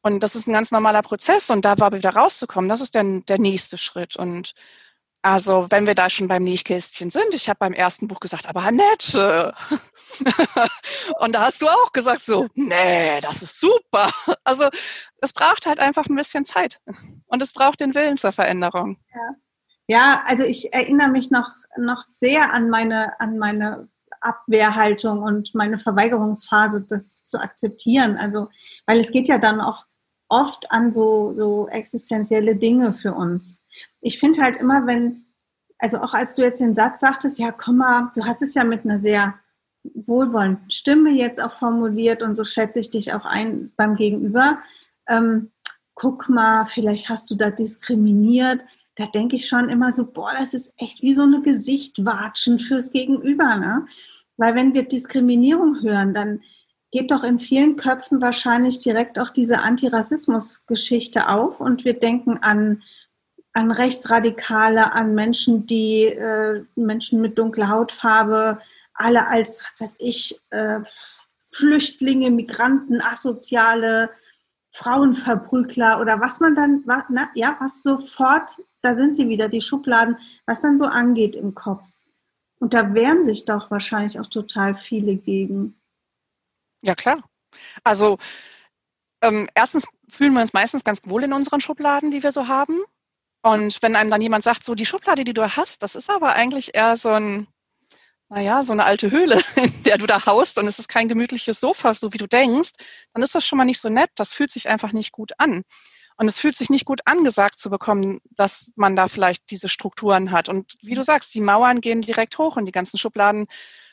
Und 0.00 0.22
das 0.22 0.36
ist 0.36 0.46
ein 0.46 0.52
ganz 0.52 0.70
normaler 0.70 1.02
Prozess 1.02 1.50
und 1.50 1.64
da 1.64 1.78
war 1.78 1.92
wieder 1.92 2.10
rauszukommen, 2.10 2.68
das 2.68 2.80
ist 2.80 2.94
dann 2.94 3.24
der 3.26 3.38
nächste 3.38 3.78
Schritt. 3.78 4.16
Und 4.16 4.54
also, 5.22 5.66
wenn 5.70 5.86
wir 5.86 5.94
da 5.94 6.08
schon 6.08 6.28
beim 6.28 6.44
Nähkästchen 6.44 7.10
sind, 7.10 7.34
ich 7.34 7.48
habe 7.48 7.58
beim 7.58 7.72
ersten 7.72 8.06
Buch 8.06 8.20
gesagt, 8.20 8.48
aber 8.48 8.60
Annette. 8.62 9.52
und 11.18 11.34
da 11.34 11.40
hast 11.40 11.60
du 11.60 11.66
auch 11.66 11.92
gesagt 11.92 12.22
so, 12.22 12.46
nee, 12.54 13.20
das 13.20 13.42
ist 13.42 13.58
super. 13.58 14.10
Also, 14.44 14.68
es 15.20 15.32
braucht 15.32 15.66
halt 15.66 15.80
einfach 15.80 16.06
ein 16.06 16.14
bisschen 16.14 16.44
Zeit 16.44 16.80
und 17.26 17.42
es 17.42 17.52
braucht 17.52 17.80
den 17.80 17.94
Willen 17.94 18.16
zur 18.16 18.30
Veränderung. 18.30 18.98
Ja, 19.12 19.34
ja 19.88 20.22
also 20.26 20.44
ich 20.44 20.72
erinnere 20.72 21.08
mich 21.08 21.30
noch, 21.32 21.48
noch 21.76 22.02
sehr 22.02 22.52
an 22.52 22.70
meine, 22.70 23.18
an 23.20 23.38
meine 23.38 23.88
Abwehrhaltung 24.20 25.22
und 25.22 25.54
meine 25.54 25.78
Verweigerungsphase, 25.78 26.86
das 26.88 27.24
zu 27.24 27.38
akzeptieren. 27.38 28.16
Also, 28.16 28.48
weil 28.86 28.98
es 28.98 29.10
geht 29.10 29.26
ja 29.28 29.38
dann 29.38 29.60
auch 29.60 29.84
oft 30.28 30.70
an 30.70 30.90
so, 30.90 31.32
so 31.34 31.68
existenzielle 31.68 32.54
Dinge 32.54 32.92
für 32.92 33.14
uns. 33.14 33.64
Ich 34.00 34.18
finde 34.18 34.42
halt 34.42 34.56
immer, 34.56 34.86
wenn, 34.86 35.26
also 35.78 35.98
auch 35.98 36.14
als 36.14 36.34
du 36.34 36.42
jetzt 36.42 36.60
den 36.60 36.74
Satz 36.74 37.00
sagtest, 37.00 37.38
ja, 37.38 37.52
komm 37.52 37.78
mal, 37.78 38.10
du 38.14 38.24
hast 38.24 38.42
es 38.42 38.54
ja 38.54 38.64
mit 38.64 38.84
einer 38.84 38.98
sehr 38.98 39.34
wohlwollenden 39.94 40.70
Stimme 40.70 41.10
jetzt 41.10 41.40
auch 41.40 41.52
formuliert 41.52 42.22
und 42.22 42.34
so 42.34 42.44
schätze 42.44 42.80
ich 42.80 42.90
dich 42.90 43.12
auch 43.12 43.24
ein 43.24 43.72
beim 43.76 43.96
Gegenüber. 43.96 44.58
Ähm, 45.08 45.50
guck 45.94 46.28
mal, 46.28 46.66
vielleicht 46.66 47.08
hast 47.08 47.30
du 47.30 47.34
da 47.34 47.50
diskriminiert. 47.50 48.64
Da 48.96 49.06
denke 49.06 49.36
ich 49.36 49.46
schon 49.46 49.68
immer 49.68 49.92
so, 49.92 50.10
boah, 50.10 50.32
das 50.38 50.54
ist 50.54 50.74
echt 50.76 51.02
wie 51.02 51.14
so 51.14 51.22
eine 51.22 51.42
Gesichtwatschen 51.42 52.58
fürs 52.58 52.92
Gegenüber. 52.92 53.56
Ne? 53.56 53.86
Weil 54.36 54.54
wenn 54.54 54.74
wir 54.74 54.84
Diskriminierung 54.84 55.82
hören, 55.82 56.14
dann 56.14 56.40
geht 56.90 57.10
doch 57.10 57.22
in 57.22 57.38
vielen 57.38 57.76
Köpfen 57.76 58.20
wahrscheinlich 58.20 58.78
direkt 58.78 59.18
auch 59.18 59.30
diese 59.30 59.60
Antirassismus-Geschichte 59.60 61.28
auf 61.28 61.60
und 61.60 61.84
wir 61.84 61.94
denken 61.94 62.38
an, 62.38 62.82
an 63.58 63.72
Rechtsradikale, 63.72 64.92
an 64.92 65.16
Menschen, 65.16 65.66
die 65.66 66.04
äh, 66.04 66.64
Menschen 66.76 67.20
mit 67.20 67.36
dunkler 67.36 67.68
Hautfarbe, 67.68 68.60
alle 68.94 69.26
als, 69.26 69.64
was 69.64 69.80
weiß 69.80 69.96
ich, 69.98 70.40
äh, 70.50 70.78
Flüchtlinge, 71.40 72.30
Migranten, 72.30 73.00
Asoziale, 73.00 74.10
Frauenverprügler 74.70 76.00
oder 76.00 76.20
was 76.20 76.38
man 76.38 76.54
dann, 76.54 76.84
was, 76.86 77.02
na, 77.08 77.30
ja, 77.34 77.56
was 77.58 77.82
sofort, 77.82 78.62
da 78.80 78.94
sind 78.94 79.16
sie 79.16 79.28
wieder, 79.28 79.48
die 79.48 79.60
Schubladen, 79.60 80.18
was 80.46 80.60
dann 80.60 80.78
so 80.78 80.84
angeht 80.84 81.34
im 81.34 81.56
Kopf. 81.56 81.82
Und 82.60 82.74
da 82.74 82.94
wehren 82.94 83.24
sich 83.24 83.44
doch 83.44 83.72
wahrscheinlich 83.72 84.20
auch 84.20 84.28
total 84.28 84.76
viele 84.76 85.16
gegen. 85.16 85.74
Ja, 86.82 86.94
klar. 86.94 87.24
Also 87.82 88.18
ähm, 89.20 89.48
erstens 89.56 89.84
fühlen 90.08 90.34
wir 90.34 90.42
uns 90.42 90.52
meistens 90.52 90.84
ganz 90.84 91.02
wohl 91.06 91.24
in 91.24 91.32
unseren 91.32 91.60
Schubladen, 91.60 92.12
die 92.12 92.22
wir 92.22 92.30
so 92.30 92.46
haben. 92.46 92.78
Und 93.42 93.80
wenn 93.82 93.96
einem 93.96 94.10
dann 94.10 94.20
jemand 94.20 94.44
sagt, 94.44 94.64
so 94.64 94.74
die 94.74 94.86
Schublade, 94.86 95.24
die 95.24 95.34
du 95.34 95.56
hast, 95.56 95.82
das 95.82 95.94
ist 95.94 96.10
aber 96.10 96.34
eigentlich 96.34 96.74
eher 96.74 96.96
so 96.96 97.10
ein, 97.10 97.46
naja, 98.28 98.62
so 98.62 98.72
eine 98.72 98.84
alte 98.84 99.10
Höhle, 99.10 99.40
in 99.56 99.82
der 99.84 99.98
du 99.98 100.06
da 100.06 100.26
haust 100.26 100.58
und 100.58 100.66
es 100.66 100.78
ist 100.78 100.88
kein 100.88 101.08
gemütliches 101.08 101.60
Sofa, 101.60 101.94
so 101.94 102.12
wie 102.12 102.18
du 102.18 102.26
denkst, 102.26 102.72
dann 103.14 103.22
ist 103.22 103.34
das 103.34 103.46
schon 103.46 103.58
mal 103.58 103.64
nicht 103.64 103.80
so 103.80 103.88
nett. 103.88 104.10
Das 104.16 104.32
fühlt 104.32 104.50
sich 104.50 104.68
einfach 104.68 104.92
nicht 104.92 105.12
gut 105.12 105.32
an. 105.38 105.62
Und 106.16 106.26
es 106.26 106.40
fühlt 106.40 106.56
sich 106.56 106.68
nicht 106.68 106.84
gut 106.84 107.00
angesagt 107.04 107.60
zu 107.60 107.70
bekommen, 107.70 108.18
dass 108.30 108.72
man 108.74 108.96
da 108.96 109.06
vielleicht 109.06 109.50
diese 109.52 109.68
Strukturen 109.68 110.32
hat. 110.32 110.48
Und 110.48 110.74
wie 110.82 110.96
du 110.96 111.04
sagst, 111.04 111.32
die 111.32 111.40
Mauern 111.40 111.80
gehen 111.80 112.00
direkt 112.00 112.38
hoch 112.38 112.56
und 112.56 112.66
die 112.66 112.72
ganzen 112.72 112.98
Schubladen 112.98 113.46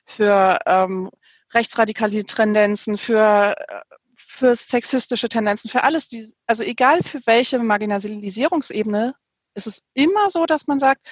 für 0.05 0.57
ähm, 0.65 1.11
rechtsradikale 1.53 2.23
Tendenzen, 2.25 2.97
für, 2.97 3.55
äh, 3.57 3.81
für 4.15 4.55
sexistische 4.55 5.29
Tendenzen, 5.29 5.69
für 5.69 5.83
alles, 5.83 6.07
die, 6.07 6.33
also 6.47 6.63
egal 6.63 7.03
für 7.03 7.21
welche 7.27 7.59
Marginalisierungsebene, 7.59 9.13
ist 9.55 9.67
es 9.67 9.85
immer 9.93 10.29
so, 10.29 10.45
dass 10.45 10.67
man 10.67 10.79
sagt, 10.79 11.09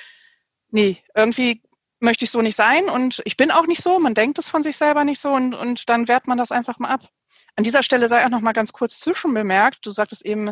nee, 0.70 1.04
irgendwie 1.16 1.62
möchte 2.00 2.26
ich 2.26 2.32
so 2.32 2.42
nicht 2.42 2.56
sein 2.56 2.90
und 2.90 3.22
ich 3.26 3.38
bin 3.38 3.50
auch 3.50 3.66
nicht 3.66 3.82
so, 3.82 3.98
man 4.00 4.14
denkt 4.14 4.38
es 4.38 4.50
von 4.50 4.62
sich 4.62 4.78
selber 4.78 5.06
nicht 5.06 5.20
so 5.20 5.32
und, 5.32 5.56
und 5.56 5.90
dann 5.90 6.08
wehrt 6.08 6.28
man 6.28 6.38
das 6.38 6.52
einfach 6.52 6.78
mal 6.78 6.90
ab. 6.90 7.10
An 7.56 7.64
dieser 7.64 7.84
Stelle 7.84 8.10
sei 8.10 8.26
auch 8.26 8.30
noch 8.30 8.42
mal 8.42 8.52
ganz 8.52 8.74
kurz 8.74 9.00
zwischenbemerkt, 9.00 9.86
du 9.86 9.92
sagtest 9.92 10.26
eben 10.26 10.52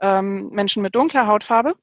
ähm, 0.00 0.48
Menschen 0.50 0.82
mit 0.82 0.94
dunkler 0.94 1.26
Hautfarbe. 1.26 1.74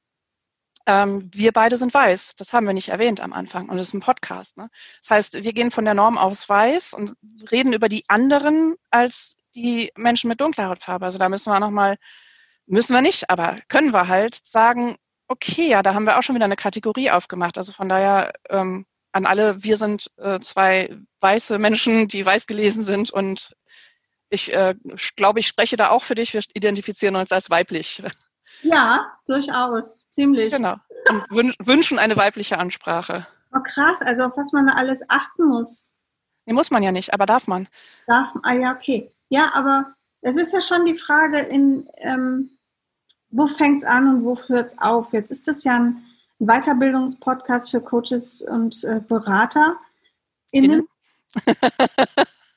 Ähm, 0.86 1.28
wir 1.34 1.52
beide 1.52 1.76
sind 1.76 1.92
weiß. 1.92 2.36
Das 2.36 2.52
haben 2.52 2.66
wir 2.66 2.72
nicht 2.72 2.88
erwähnt 2.88 3.20
am 3.20 3.32
Anfang. 3.32 3.68
Und 3.68 3.78
es 3.78 3.88
ist 3.88 3.94
ein 3.94 4.00
Podcast. 4.00 4.56
Ne? 4.56 4.70
Das 5.02 5.10
heißt, 5.10 5.44
wir 5.44 5.52
gehen 5.52 5.70
von 5.70 5.84
der 5.84 5.94
Norm 5.94 6.16
aus 6.16 6.48
weiß 6.48 6.94
und 6.94 7.14
reden 7.50 7.72
über 7.72 7.88
die 7.88 8.04
anderen 8.08 8.76
als 8.90 9.36
die 9.54 9.92
Menschen 9.96 10.28
mit 10.28 10.40
dunkler 10.40 10.68
Hautfarbe. 10.68 11.04
Also 11.04 11.18
da 11.18 11.28
müssen 11.28 11.52
wir 11.52 11.60
noch 11.60 11.70
mal, 11.70 11.98
müssen 12.66 12.94
wir 12.94 13.02
nicht, 13.02 13.28
aber 13.28 13.58
können 13.68 13.92
wir 13.92 14.08
halt 14.08 14.40
sagen, 14.46 14.96
okay, 15.30 15.68
ja, 15.68 15.82
da 15.82 15.94
haben 15.94 16.06
wir 16.06 16.18
auch 16.18 16.22
schon 16.22 16.34
wieder 16.34 16.44
eine 16.44 16.56
Kategorie 16.56 17.10
aufgemacht. 17.10 17.56
Also 17.56 17.72
von 17.72 17.88
daher 17.88 18.32
ähm, 18.48 18.84
an 19.12 19.26
alle, 19.26 19.62
wir 19.62 19.76
sind 19.76 20.10
äh, 20.16 20.40
zwei 20.40 20.98
weiße 21.20 21.58
Menschen, 21.58 22.08
die 22.08 22.26
weiß 22.26 22.46
gelesen 22.46 22.84
sind 22.84 23.10
und 23.10 23.56
ich 24.28 24.52
äh, 24.52 24.74
glaube, 25.16 25.40
ich 25.40 25.46
spreche 25.46 25.76
da 25.76 25.90
auch 25.90 26.02
für 26.02 26.16
dich. 26.16 26.34
Wir 26.34 26.42
identifizieren 26.54 27.16
uns 27.16 27.32
als 27.32 27.48
weiblich. 27.48 28.02
Ja, 28.62 29.12
durchaus. 29.26 30.08
Ziemlich. 30.10 30.52
Genau. 30.52 30.76
Und 31.30 31.54
wünschen 31.60 31.98
eine 31.98 32.16
weibliche 32.16 32.58
Ansprache. 32.58 33.26
Oh, 33.54 33.60
krass. 33.64 34.02
Also 34.02 34.24
auf 34.24 34.36
was 34.36 34.52
man 34.52 34.66
da 34.66 34.74
alles 34.74 35.08
achten 35.08 35.48
muss. 35.48 35.92
Nee, 36.44 36.52
muss 36.52 36.70
man 36.70 36.82
ja 36.82 36.92
nicht, 36.92 37.14
aber 37.14 37.26
darf 37.26 37.46
man. 37.46 37.68
Darf, 38.06 38.34
ah 38.42 38.52
ja, 38.52 38.74
okay. 38.74 39.12
Ja, 39.28 39.54
aber 39.54 39.94
es 40.20 40.36
ist 40.36 40.52
ja 40.52 40.60
schon 40.60 40.84
die 40.84 40.94
Frage, 40.94 41.38
in, 41.38 41.88
ähm, 41.96 42.58
wo 43.30 43.46
fängt 43.46 43.82
es 43.82 43.88
an 43.88 44.08
und 44.08 44.24
wo 44.24 44.38
hört 44.48 44.68
es 44.68 44.78
auf? 44.78 45.12
Jetzt 45.12 45.30
ist 45.30 45.48
das 45.48 45.64
ja 45.64 45.76
ein 45.76 46.04
Weiterbildungspodcast 46.38 47.70
für 47.70 47.80
Coaches 47.80 48.42
und 48.42 48.82
äh, 48.84 49.00
Berater. 49.06 49.76
Innen. 50.50 50.88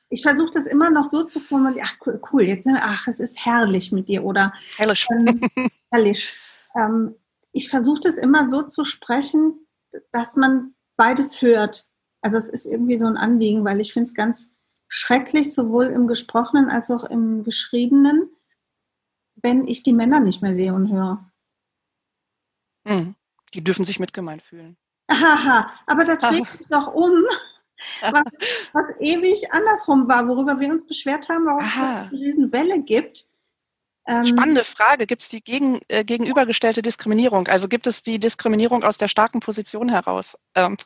ich 0.09 0.21
versuche 0.21 0.51
das 0.53 0.65
immer 0.65 0.89
noch 0.89 1.05
so 1.05 1.23
zu 1.23 1.39
formulieren, 1.39 1.87
ach 1.87 2.07
cool, 2.31 2.43
jetzt, 2.43 2.67
ach, 2.67 3.07
es 3.07 3.19
ist 3.19 3.45
herrlich 3.45 3.91
mit 3.91 4.09
dir 4.09 4.23
oder 4.23 4.53
herrlich. 4.77 5.07
Ähm, 5.11 5.41
herrlich. 5.91 6.33
Ähm, 6.75 7.15
ich 7.51 7.69
versuche 7.69 8.01
das 8.01 8.17
immer 8.17 8.49
so 8.49 8.63
zu 8.63 8.83
sprechen, 8.83 9.67
dass 10.11 10.35
man 10.35 10.73
beides 10.95 11.41
hört. 11.41 11.85
Also 12.21 12.37
es 12.37 12.49
ist 12.49 12.65
irgendwie 12.65 12.97
so 12.97 13.05
ein 13.05 13.17
Anliegen, 13.17 13.63
weil 13.63 13.79
ich 13.79 13.93
finde 13.93 14.07
es 14.07 14.13
ganz 14.13 14.53
schrecklich, 14.87 15.53
sowohl 15.53 15.85
im 15.87 16.07
Gesprochenen 16.07 16.69
als 16.69 16.89
auch 16.89 17.03
im 17.03 17.43
Geschriebenen, 17.43 18.29
wenn 19.43 19.67
ich 19.67 19.83
die 19.83 19.93
Männer 19.93 20.19
nicht 20.19 20.41
mehr 20.41 20.55
sehe 20.55 20.73
und 20.73 20.91
höre. 20.91 21.29
Hm. 22.87 23.15
Die 23.53 23.63
dürfen 23.63 23.85
sich 23.85 23.99
mitgemeint 23.99 24.41
fühlen. 24.41 24.77
Haha, 25.11 25.69
aber 25.85 26.05
da 26.05 26.15
dreht 26.15 26.47
sich 26.47 26.67
doch 26.69 26.93
um 26.93 27.11
was, 28.01 28.69
was 28.71 28.85
ewig 28.99 29.51
andersrum 29.51 30.07
war, 30.07 30.27
worüber 30.27 30.59
wir 30.59 30.69
uns 30.69 30.87
beschwert 30.87 31.27
haben, 31.29 31.45
warum 31.45 31.65
es 31.65 31.77
eine 31.77 32.11
Riesenwelle 32.11 32.81
gibt. 32.81 33.25
Ähm, 34.05 34.25
Spannende 34.25 34.63
Frage. 34.63 35.05
Gibt 35.05 35.21
es 35.21 35.29
die 35.29 35.41
gegen, 35.41 35.79
äh, 35.87 36.03
gegenübergestellte 36.03 36.81
Diskriminierung? 36.81 37.47
Also 37.47 37.67
gibt 37.67 37.87
es 37.87 38.03
die 38.03 38.19
Diskriminierung 38.19 38.83
aus 38.83 38.97
der 38.97 39.07
starken 39.07 39.39
Position 39.39 39.89
heraus? 39.89 40.37
Ähm, 40.55 40.77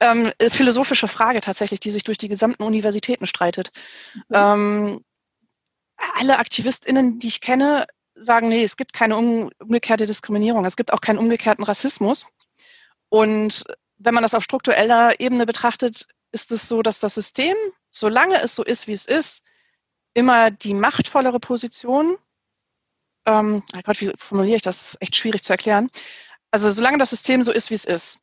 ähm, 0.00 0.32
äh, 0.38 0.48
philosophische 0.48 1.08
Frage 1.08 1.40
tatsächlich, 1.42 1.80
die 1.80 1.90
sich 1.90 2.04
durch 2.04 2.18
die 2.18 2.28
gesamten 2.28 2.62
Universitäten 2.62 3.26
streitet. 3.26 3.72
Mhm. 4.28 5.04
Alle 6.14 6.38
AktivistInnen, 6.38 7.18
die 7.18 7.28
ich 7.28 7.40
kenne, 7.40 7.86
sagen, 8.14 8.48
nee, 8.48 8.64
es 8.64 8.76
gibt 8.76 8.92
keine 8.92 9.16
umgekehrte 9.16 10.06
Diskriminierung. 10.06 10.64
Es 10.64 10.76
gibt 10.76 10.92
auch 10.92 11.00
keinen 11.00 11.18
umgekehrten 11.18 11.64
Rassismus. 11.64 12.26
Und 13.08 13.64
wenn 13.98 14.14
man 14.14 14.22
das 14.22 14.34
auf 14.34 14.44
struktureller 14.44 15.20
Ebene 15.20 15.46
betrachtet, 15.46 16.06
ist 16.32 16.52
es 16.52 16.68
so, 16.68 16.82
dass 16.82 17.00
das 17.00 17.14
System, 17.14 17.56
solange 17.90 18.40
es 18.42 18.54
so 18.54 18.64
ist, 18.64 18.86
wie 18.86 18.92
es 18.92 19.06
ist, 19.06 19.42
immer 20.14 20.50
die 20.50 20.74
machtvollere 20.74 21.40
Position, 21.40 22.16
ähm, 23.26 23.62
oh 23.74 23.80
Gott, 23.84 24.00
wie 24.00 24.12
formuliere 24.16 24.56
ich 24.56 24.62
das? 24.62 24.78
Das 24.78 24.88
ist 24.92 25.02
echt 25.02 25.16
schwierig 25.16 25.42
zu 25.42 25.52
erklären. 25.52 25.90
Also 26.50 26.70
solange 26.70 26.98
das 26.98 27.10
System 27.10 27.42
so 27.42 27.52
ist, 27.52 27.70
wie 27.70 27.74
es 27.74 27.84
ist, 27.84 28.18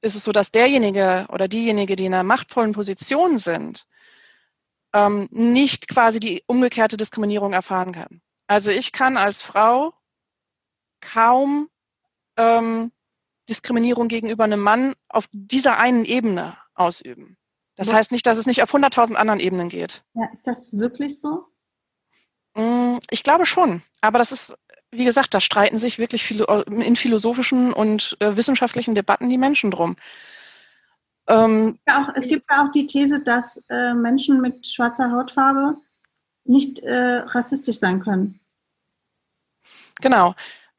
ist 0.00 0.14
es 0.14 0.24
so, 0.24 0.32
dass 0.32 0.50
derjenige 0.50 1.26
oder 1.30 1.48
diejenige, 1.48 1.96
die 1.96 2.06
in 2.06 2.14
einer 2.14 2.22
machtvollen 2.22 2.72
Position 2.72 3.38
sind, 3.38 3.86
ähm, 4.92 5.28
nicht 5.30 5.88
quasi 5.88 6.20
die 6.20 6.42
umgekehrte 6.46 6.96
Diskriminierung 6.96 7.52
erfahren 7.52 7.92
kann. 7.92 8.20
Also 8.46 8.70
ich 8.70 8.92
kann 8.92 9.16
als 9.16 9.42
Frau 9.42 9.92
kaum 11.00 11.68
ähm, 12.36 12.92
Diskriminierung 13.48 14.08
gegenüber 14.08 14.44
einem 14.44 14.60
Mann 14.60 14.94
auf 15.08 15.28
dieser 15.32 15.78
einen 15.78 16.04
Ebene 16.04 16.56
ausüben. 16.74 17.36
Das 17.76 17.92
heißt 17.92 18.10
nicht, 18.10 18.26
dass 18.26 18.38
es 18.38 18.46
nicht 18.46 18.62
auf 18.62 18.74
100.000 18.74 19.14
anderen 19.14 19.38
Ebenen 19.38 19.68
geht. 19.68 20.02
Ja, 20.14 20.28
ist 20.32 20.46
das 20.46 20.76
wirklich 20.76 21.20
so? 21.20 21.46
Mm, 22.54 22.98
ich 23.08 23.22
glaube 23.22 23.46
schon. 23.46 23.82
Aber 24.00 24.18
das 24.18 24.32
ist, 24.32 24.56
wie 24.90 25.04
gesagt, 25.04 25.32
da 25.32 25.40
streiten 25.40 25.78
sich 25.78 25.98
wirklich 25.98 26.28
in 26.30 26.96
philosophischen 26.96 27.72
und 27.72 28.16
äh, 28.18 28.36
wissenschaftlichen 28.36 28.96
Debatten 28.96 29.28
die 29.28 29.38
Menschen 29.38 29.70
drum. 29.70 29.94
Ähm, 31.28 31.78
ja, 31.86 32.02
auch, 32.02 32.08
es 32.14 32.26
gibt 32.26 32.46
ja 32.50 32.64
auch 32.64 32.70
die 32.70 32.86
These, 32.86 33.22
dass 33.22 33.64
äh, 33.68 33.94
Menschen 33.94 34.40
mit 34.40 34.66
schwarzer 34.66 35.12
Hautfarbe 35.12 35.76
nicht 36.44 36.80
äh, 36.80 37.18
rassistisch 37.26 37.78
sein 37.78 38.00
können. 38.00 38.40
Genau. 40.00 40.34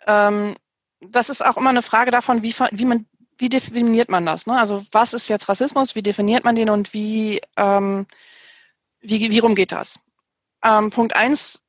Ähm, 0.08 0.56
das 1.02 1.30
ist 1.30 1.46
auch 1.46 1.58
immer 1.58 1.70
eine 1.70 1.84
Frage 1.84 2.12
davon, 2.12 2.42
wie, 2.42 2.54
wie 2.72 2.86
man 2.86 3.06
wie 3.40 3.50
definiert 3.50 4.10
man 4.10 4.26
das? 4.26 4.46
Ne? 4.46 4.60
Also 4.60 4.86
was 4.92 5.14
ist 5.14 5.30
jetzt 5.30 5.48
Rassismus? 5.48 5.96
Wie 5.96 6.04
definiert 6.04 6.44
man 6.44 6.56
den 6.56 6.70
und 6.70 6.94
wie, 6.94 7.42
ähm, 7.56 8.06
wie, 9.00 9.32
wie 9.32 9.40
rum 9.40 9.56
geht 9.56 9.72
das? 9.72 9.98
Ähm, 10.62 10.90
Punkt 10.90 11.16
eins 11.16 11.64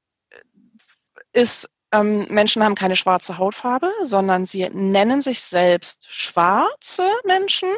ist, 1.32 1.70
ähm, 1.92 2.26
Menschen 2.28 2.64
haben 2.64 2.74
keine 2.74 2.96
schwarze 2.96 3.38
Hautfarbe, 3.38 3.92
sondern 4.02 4.44
sie 4.44 4.68
nennen 4.70 5.20
sich 5.20 5.40
selbst 5.42 6.08
schwarze 6.10 7.08
Menschen, 7.24 7.68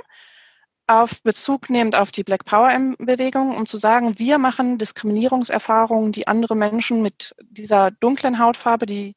auf 1.01 1.23
Bezug 1.23 1.71
nehmend 1.71 1.95
auf 1.95 2.11
die 2.11 2.25
Black 2.25 2.45
Power 2.45 2.71
Bewegung, 2.99 3.57
um 3.57 3.67
zu 3.67 3.77
sagen, 3.77 4.19
wir 4.19 4.39
machen 4.39 4.79
Diskriminierungserfahrungen, 4.79 6.13
die 6.13 6.27
andere 6.27 6.57
Menschen 6.57 7.03
mit 7.03 7.35
dieser 7.41 7.91
dunklen 7.91 8.39
Hautfarbe, 8.39 8.87
die 8.87 9.17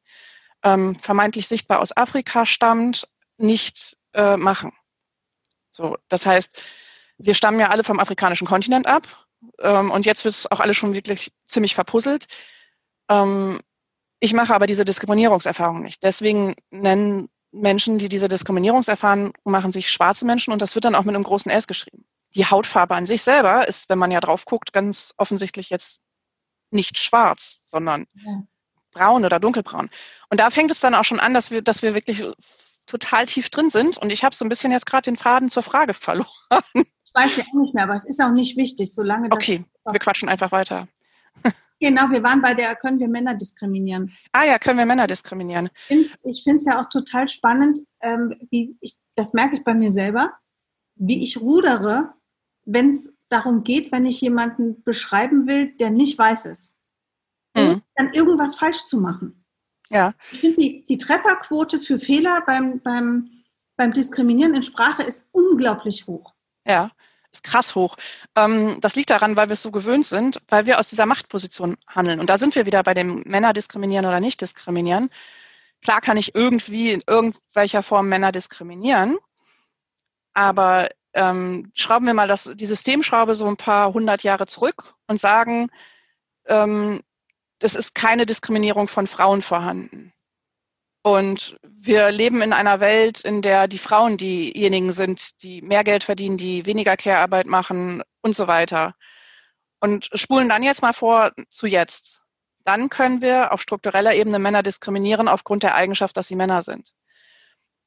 ähm, 0.64 0.98
vermeintlich 1.00 1.48
sichtbar 1.48 1.80
aus 1.80 1.96
Afrika 1.96 2.46
stammt, 2.46 3.08
nicht 3.38 3.98
äh, 4.14 4.38
machen. 4.38 4.74
So, 5.72 5.98
das 6.08 6.26
heißt, 6.26 6.64
wir 7.18 7.34
stammen 7.34 7.60
ja 7.60 7.70
alle 7.70 7.84
vom 7.84 8.00
afrikanischen 8.00 8.48
Kontinent 8.48 8.88
ab 8.88 9.08
ähm, 9.60 9.92
und 9.92 10.06
jetzt 10.06 10.24
wird 10.24 10.36
es 10.36 10.50
auch 10.52 10.60
alles 10.60 10.78
schon 10.78 10.94
wirklich 10.94 11.34
ziemlich 11.46 11.76
verpuzzelt. 11.76 12.26
Ähm, 13.10 13.60
ich 14.20 14.34
mache 14.34 14.56
aber 14.56 14.66
diese 14.66 14.86
Diskriminierungserfahrung 14.86 15.82
nicht. 15.82 16.02
Deswegen 16.04 16.56
nennen 16.72 17.30
Menschen, 17.62 17.98
die 17.98 18.10
diese 18.10 18.28
Diskriminierungserfahrung 18.28 19.34
machen, 19.44 19.72
sich 19.72 19.90
schwarze 19.90 20.26
Menschen 20.26 20.54
und 20.54 20.62
das 20.62 20.76
wird 20.76 20.86
dann 20.86 20.96
auch 20.96 21.04
mit 21.04 21.16
einem 21.16 21.24
großen 21.24 21.52
S 21.52 21.68
geschrieben. 21.68 22.06
Die 22.36 22.46
Hautfarbe 22.46 22.96
an 22.96 23.06
sich 23.06 23.22
selber 23.24 23.68
ist, 23.68 23.90
wenn 23.90 23.98
man 23.98 24.12
ja 24.12 24.20
drauf 24.20 24.46
guckt, 24.46 24.74
ganz 24.74 25.14
offensichtlich 25.18 25.70
jetzt 25.70 26.02
nicht 26.72 26.98
schwarz, 26.98 27.62
sondern 27.66 28.08
ja 28.14 28.44
braun 28.96 29.26
oder 29.26 29.40
dunkelbraun. 29.40 29.92
Und 30.30 30.40
da 30.40 30.50
fängt 30.50 30.72
es 30.72 30.80
dann 30.80 30.96
auch 30.96 31.04
schon 31.04 31.20
an, 31.20 31.36
dass 31.36 31.52
wir, 31.52 31.62
dass 31.62 31.84
wir 31.84 31.94
wirklich 31.94 32.24
total 32.88 33.28
tief 33.28 33.50
drin 33.50 33.70
sind. 33.70 34.00
Und 34.00 34.10
ich 34.10 34.24
habe 34.24 34.36
so 34.36 34.44
ein 34.44 34.50
bisschen 34.50 34.72
jetzt 34.72 34.88
gerade 34.88 35.04
den 35.04 35.18
Faden 35.18 35.52
zur 35.52 35.62
Frage 35.62 35.94
verloren. 35.94 36.28
Ich 36.74 37.14
weiß 37.14 37.38
ja 37.38 37.44
auch 37.44 37.62
nicht 37.62 37.76
mehr, 37.76 37.84
aber 37.84 37.96
es 37.96 38.06
ist 38.06 38.20
auch 38.22 38.32
nicht 38.32 38.58
wichtig, 38.58 38.94
solange 38.94 39.30
das. 39.30 39.36
Okay, 39.36 39.64
wir 39.86 40.00
quatschen 40.00 40.28
einfach 40.28 40.52
weiter. 40.52 40.88
Genau, 41.80 42.10
wir 42.10 42.24
waren 42.24 42.42
bei 42.42 42.54
der, 42.54 42.76
können 42.76 43.00
wir 43.00 43.08
Männer 43.08 43.36
diskriminieren? 43.36 44.12
Ah 44.32 44.46
ja, 44.46 44.60
können 44.60 44.78
wir 44.78 44.86
Männer 44.86 45.08
diskriminieren? 45.08 45.70
Ich 45.90 46.44
finde 46.44 46.58
es 46.58 46.66
ja 46.66 46.82
auch 46.82 46.90
total 46.90 47.28
spannend, 47.28 47.80
ähm, 48.02 48.34
wie 48.50 48.78
ich, 48.80 48.98
das 49.16 49.34
merke 49.34 49.56
ich 49.56 49.64
bei 49.64 49.74
mir 49.74 49.92
selber, 49.92 50.34
wie 50.96 51.24
ich 51.24 51.40
rudere, 51.40 52.14
wenn 52.64 52.92
es 52.92 53.18
darum 53.30 53.64
geht, 53.64 53.92
wenn 53.92 54.06
ich 54.06 54.22
jemanden 54.22 54.84
beschreiben 54.84 55.48
will, 55.48 55.76
der 55.78 55.90
nicht 55.90 56.18
weiß 56.18 56.46
ist. 56.46 56.76
Mhm. 57.58 57.84
dann 57.96 58.12
irgendwas 58.12 58.56
falsch 58.56 58.86
zu 58.86 59.00
machen. 59.00 59.46
Ja. 59.90 60.14
Ich 60.32 60.42
finde, 60.42 60.60
die, 60.60 60.86
die 60.86 60.98
Trefferquote 60.98 61.80
für 61.80 62.00
Fehler 62.00 62.44
beim, 62.46 62.82
beim, 62.82 63.30
beim 63.78 63.94
Diskriminieren 63.94 64.56
in 64.56 64.64
Sprache 64.64 65.04
ist 65.04 65.26
unglaublich 65.32 66.06
hoch. 66.06 66.34
Ja, 66.68 66.92
ist 67.36 67.44
krass 67.44 67.76
hoch. 67.76 67.98
Ähm, 68.36 68.80
das 68.82 68.96
liegt 68.96 69.10
daran, 69.10 69.38
weil 69.38 69.50
wir 69.50 69.54
es 69.54 69.62
so 69.62 69.72
gewöhnt 69.72 70.06
sind, 70.06 70.42
weil 70.48 70.66
wir 70.66 70.80
aus 70.80 70.90
dieser 70.90 71.06
Machtposition 71.06 71.78
handeln. 71.88 72.20
Und 72.20 72.30
da 72.30 72.38
sind 72.38 72.56
wir 72.56 72.66
wieder 72.66 72.84
bei 72.84 72.94
dem 72.94 73.24
Männer 73.26 73.54
diskriminieren 73.54 74.06
oder 74.06 74.20
nicht 74.20 74.42
diskriminieren. 74.42 75.10
Klar 75.82 76.02
kann 76.02 76.18
ich 76.18 76.34
irgendwie 76.34 76.92
in 76.92 77.04
irgendwelcher 77.06 77.84
Form 77.84 78.10
Männer 78.10 78.32
diskriminieren, 78.32 79.18
aber 80.34 80.90
ähm, 81.14 81.72
schrauben 81.76 82.08
wir 82.08 82.14
mal 82.14 82.28
das, 82.28 82.52
die 82.56 82.66
Systemschraube 82.66 83.36
so 83.36 83.48
ein 83.48 83.58
paar 83.58 83.94
hundert 83.94 84.24
Jahre 84.24 84.48
zurück 84.48 84.96
und 85.08 85.22
sagen, 85.22 85.70
ähm, 86.48 87.02
es 87.62 87.76
ist 87.76 87.96
keine 87.96 88.26
Diskriminierung 88.26 88.88
von 88.88 89.08
Frauen 89.08 89.42
vorhanden. 89.42 90.12
Und 91.06 91.56
wir 91.62 92.10
leben 92.10 92.42
in 92.42 92.52
einer 92.52 92.80
Welt, 92.80 93.22
in 93.22 93.44
der 93.44 93.68
die 93.68 93.78
Frauen 93.78 94.18
diejenigen 94.18 94.92
sind, 94.92 95.44
die 95.44 95.62
mehr 95.62 95.84
Geld 95.84 96.04
verdienen, 96.04 96.36
die 96.36 96.66
weniger 96.66 96.98
Care-Arbeit 96.98 97.46
machen 97.46 98.02
und 98.24 98.36
so 98.36 98.48
weiter. 98.48 98.96
Und 99.80 100.10
spulen 100.16 100.50
dann 100.50 100.64
jetzt 100.64 100.82
mal 100.82 100.94
vor 100.94 101.32
zu 101.48 101.68
jetzt. 101.68 102.24
Dann 102.64 102.90
können 102.90 103.22
wir 103.22 103.52
auf 103.52 103.62
struktureller 103.62 104.16
Ebene 104.16 104.40
Männer 104.40 104.64
diskriminieren 104.64 105.28
aufgrund 105.28 105.62
der 105.62 105.76
Eigenschaft, 105.76 106.18
dass 106.18 106.28
sie 106.28 106.36
Männer 106.36 106.64
sind. 106.64 106.90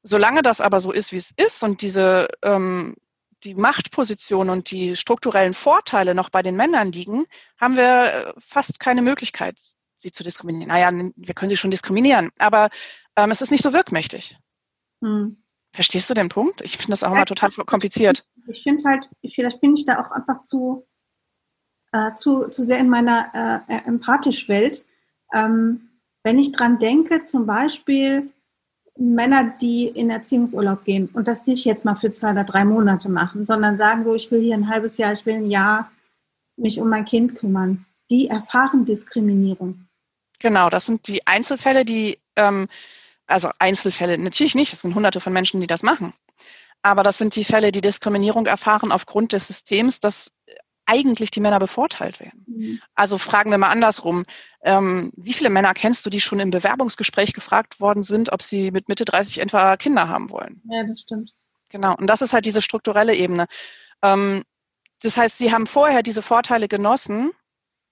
Solange 0.01 0.41
das 0.41 0.61
aber 0.61 0.79
so 0.79 0.93
ist, 0.93 1.11
wie 1.11 1.17
es 1.17 1.33
ist 1.35 1.61
und 1.61 1.81
diese 1.81 2.29
ähm, 2.41 2.95
die 3.43 3.53
Machtposition 3.53 4.49
und 4.49 4.71
die 4.71 4.95
strukturellen 4.95 5.53
Vorteile 5.53 6.15
noch 6.15 6.29
bei 6.29 6.41
den 6.41 6.55
Männern 6.55 6.93
liegen, 6.93 7.25
haben 7.59 7.75
wir 7.75 8.03
äh, 8.03 8.33
fast 8.39 8.79
keine 8.79 9.01
Möglichkeit, 9.01 9.57
sie 10.01 10.11
zu 10.11 10.23
diskriminieren. 10.23 10.69
Naja, 10.69 10.91
wir 11.15 11.33
können 11.33 11.49
sie 11.49 11.57
schon 11.57 11.71
diskriminieren, 11.71 12.29
aber 12.37 12.69
ähm, 13.15 13.31
es 13.31 13.41
ist 13.41 13.51
nicht 13.51 13.63
so 13.63 13.73
wirkmächtig. 13.73 14.37
Hm. 15.03 15.43
Verstehst 15.73 16.09
du 16.09 16.13
den 16.13 16.29
Punkt? 16.29 16.61
Ich 16.61 16.77
finde 16.77 16.91
das 16.91 17.03
auch 17.03 17.11
immer 17.11 17.25
total 17.25 17.51
kompliziert. 17.51 18.25
Ich 18.47 18.63
finde 18.63 18.83
halt, 18.85 19.07
vielleicht 19.27 19.61
bin 19.61 19.75
ich 19.75 19.85
da 19.85 19.99
auch 20.01 20.11
einfach 20.11 20.41
zu, 20.41 20.87
äh, 21.91 22.13
zu, 22.15 22.47
zu 22.47 22.63
sehr 22.63 22.79
in 22.79 22.89
meiner 22.89 23.63
äh, 23.67 23.77
empathisch 23.85 24.49
Welt. 24.49 24.85
Ähm, 25.33 25.89
wenn 26.23 26.39
ich 26.39 26.51
dran 26.51 26.79
denke, 26.79 27.23
zum 27.23 27.45
Beispiel, 27.45 28.31
Männer, 28.97 29.53
die 29.61 29.87
in 29.87 30.09
Erziehungsurlaub 30.09 30.83
gehen 30.83 31.09
und 31.13 31.27
das 31.27 31.47
nicht 31.47 31.63
jetzt 31.65 31.85
mal 31.85 31.95
für 31.95 32.11
zwei 32.11 32.31
oder 32.31 32.43
drei 32.43 32.65
Monate 32.65 33.07
machen, 33.07 33.45
sondern 33.45 33.77
sagen 33.77 34.03
so, 34.03 34.13
ich 34.13 34.29
will 34.29 34.41
hier 34.41 34.55
ein 34.55 34.67
halbes 34.67 34.97
Jahr, 34.97 35.13
ich 35.13 35.25
will 35.25 35.35
ein 35.35 35.49
Jahr 35.49 35.91
mich 36.57 36.79
um 36.81 36.89
mein 36.89 37.05
Kind 37.05 37.35
kümmern, 37.35 37.85
die 38.11 38.27
erfahren 38.27 38.85
Diskriminierung. 38.85 39.85
Genau, 40.39 40.69
das 40.69 40.85
sind 40.85 41.07
die 41.07 41.25
Einzelfälle, 41.27 41.85
die, 41.85 42.19
ähm, 42.35 42.67
also 43.27 43.49
Einzelfälle 43.59 44.17
natürlich 44.17 44.55
nicht, 44.55 44.73
es 44.73 44.81
sind 44.81 44.95
hunderte 44.95 45.19
von 45.19 45.33
Menschen, 45.33 45.61
die 45.61 45.67
das 45.67 45.83
machen. 45.83 46.13
Aber 46.81 47.03
das 47.03 47.17
sind 47.17 47.35
die 47.35 47.43
Fälle, 47.43 47.71
die 47.71 47.81
Diskriminierung 47.81 48.45
erfahren 48.45 48.91
aufgrund 48.91 49.33
des 49.33 49.47
Systems, 49.47 49.99
das 49.99 50.31
eigentlich 50.85 51.29
die 51.29 51.39
Männer 51.39 51.59
bevorteilt 51.59 52.19
werden. 52.19 52.45
Mhm. 52.47 52.81
Also 52.95 53.19
fragen 53.19 53.51
wir 53.51 53.59
mal 53.59 53.69
andersrum. 53.69 54.25
Ähm, 54.63 55.11
wie 55.15 55.33
viele 55.33 55.51
Männer 55.51 55.73
kennst 55.75 56.05
du, 56.05 56.09
die 56.09 56.21
schon 56.21 56.39
im 56.39 56.49
Bewerbungsgespräch 56.49 57.33
gefragt 57.33 57.79
worden 57.79 58.01
sind, 58.01 58.31
ob 58.31 58.41
sie 58.41 58.71
mit 58.71 58.89
Mitte 58.89 59.05
30 59.05 59.39
etwa 59.39 59.77
Kinder 59.77 60.07
haben 60.07 60.31
wollen? 60.31 60.61
Ja, 60.67 60.83
das 60.83 61.01
stimmt. 61.01 61.31
Genau. 61.69 61.95
Und 61.95 62.07
das 62.07 62.23
ist 62.23 62.33
halt 62.33 62.45
diese 62.45 62.63
strukturelle 62.63 63.13
Ebene. 63.13 63.45
Ähm, 64.01 64.43
das 65.03 65.17
heißt, 65.17 65.37
sie 65.37 65.51
haben 65.51 65.67
vorher 65.67 66.01
diese 66.01 66.23
Vorteile 66.23 66.67
genossen 66.67 67.31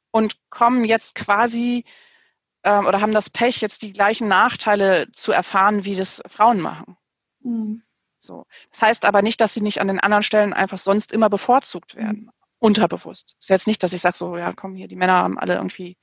und 0.09 0.37
kommen 0.49 0.83
jetzt 0.83 1.13
quasi 1.13 1.83
ähm, 2.63 2.85
oder 2.85 3.01
haben 3.01 3.13
das 3.13 3.29
Pech, 3.29 3.61
jetzt 3.61 3.81
die 3.81 3.93
gleichen 3.93 4.27
Nachteile 4.27 5.11
zu 5.11 5.31
erfahren, 5.31 5.85
wie 5.85 5.95
das 5.95 6.21
Frauen 6.27 6.59
machen. 6.59 6.97
Mhm. 7.41 7.83
So. 8.19 8.45
Das 8.71 8.81
heißt 8.81 9.05
aber 9.05 9.21
nicht, 9.21 9.39
dass 9.41 9.53
sie 9.53 9.61
nicht 9.61 9.79
an 9.79 9.87
den 9.87 9.99
anderen 9.99 10.23
Stellen 10.23 10.53
einfach 10.53 10.77
sonst 10.77 11.11
immer 11.11 11.29
bevorzugt 11.29 11.95
werden. 11.95 12.25
Mhm 12.25 12.31
unterbewusst. 12.59 13.35
Ist 13.39 13.49
jetzt 13.49 13.67
nicht, 13.67 13.83
dass 13.83 13.93
ich 13.93 14.01
sage 14.01 14.17
so, 14.17 14.37
ja, 14.37 14.53
komm 14.53 14.75
hier, 14.75 14.87
die 14.87 14.95
Männer 14.95 15.13
haben 15.13 15.37
alle 15.37 15.55
irgendwie 15.55 15.97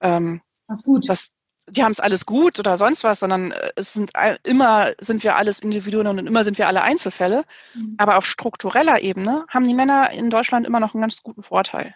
ähm, 0.00 0.42
was 0.66 0.82
gut. 0.82 1.08
Was, 1.08 1.34
die 1.68 1.82
haben 1.82 1.92
es 1.92 2.00
alles 2.00 2.26
gut 2.26 2.58
oder 2.58 2.76
sonst 2.76 3.04
was, 3.04 3.20
sondern 3.20 3.52
äh, 3.52 3.72
es 3.76 3.92
sind 3.92 4.12
immer 4.42 4.92
sind 5.00 5.22
wir 5.22 5.36
alles 5.36 5.60
Individuen 5.60 6.06
und 6.06 6.26
immer 6.26 6.44
sind 6.44 6.58
wir 6.58 6.66
alle 6.66 6.82
Einzelfälle. 6.82 7.44
Mhm. 7.74 7.94
Aber 7.98 8.16
auf 8.16 8.26
struktureller 8.26 9.00
Ebene 9.00 9.46
haben 9.48 9.66
die 9.66 9.74
Männer 9.74 10.10
in 10.10 10.30
Deutschland 10.30 10.66
immer 10.66 10.80
noch 10.80 10.94
einen 10.94 11.02
ganz 11.02 11.22
guten 11.22 11.42
Vorteil. 11.42 11.94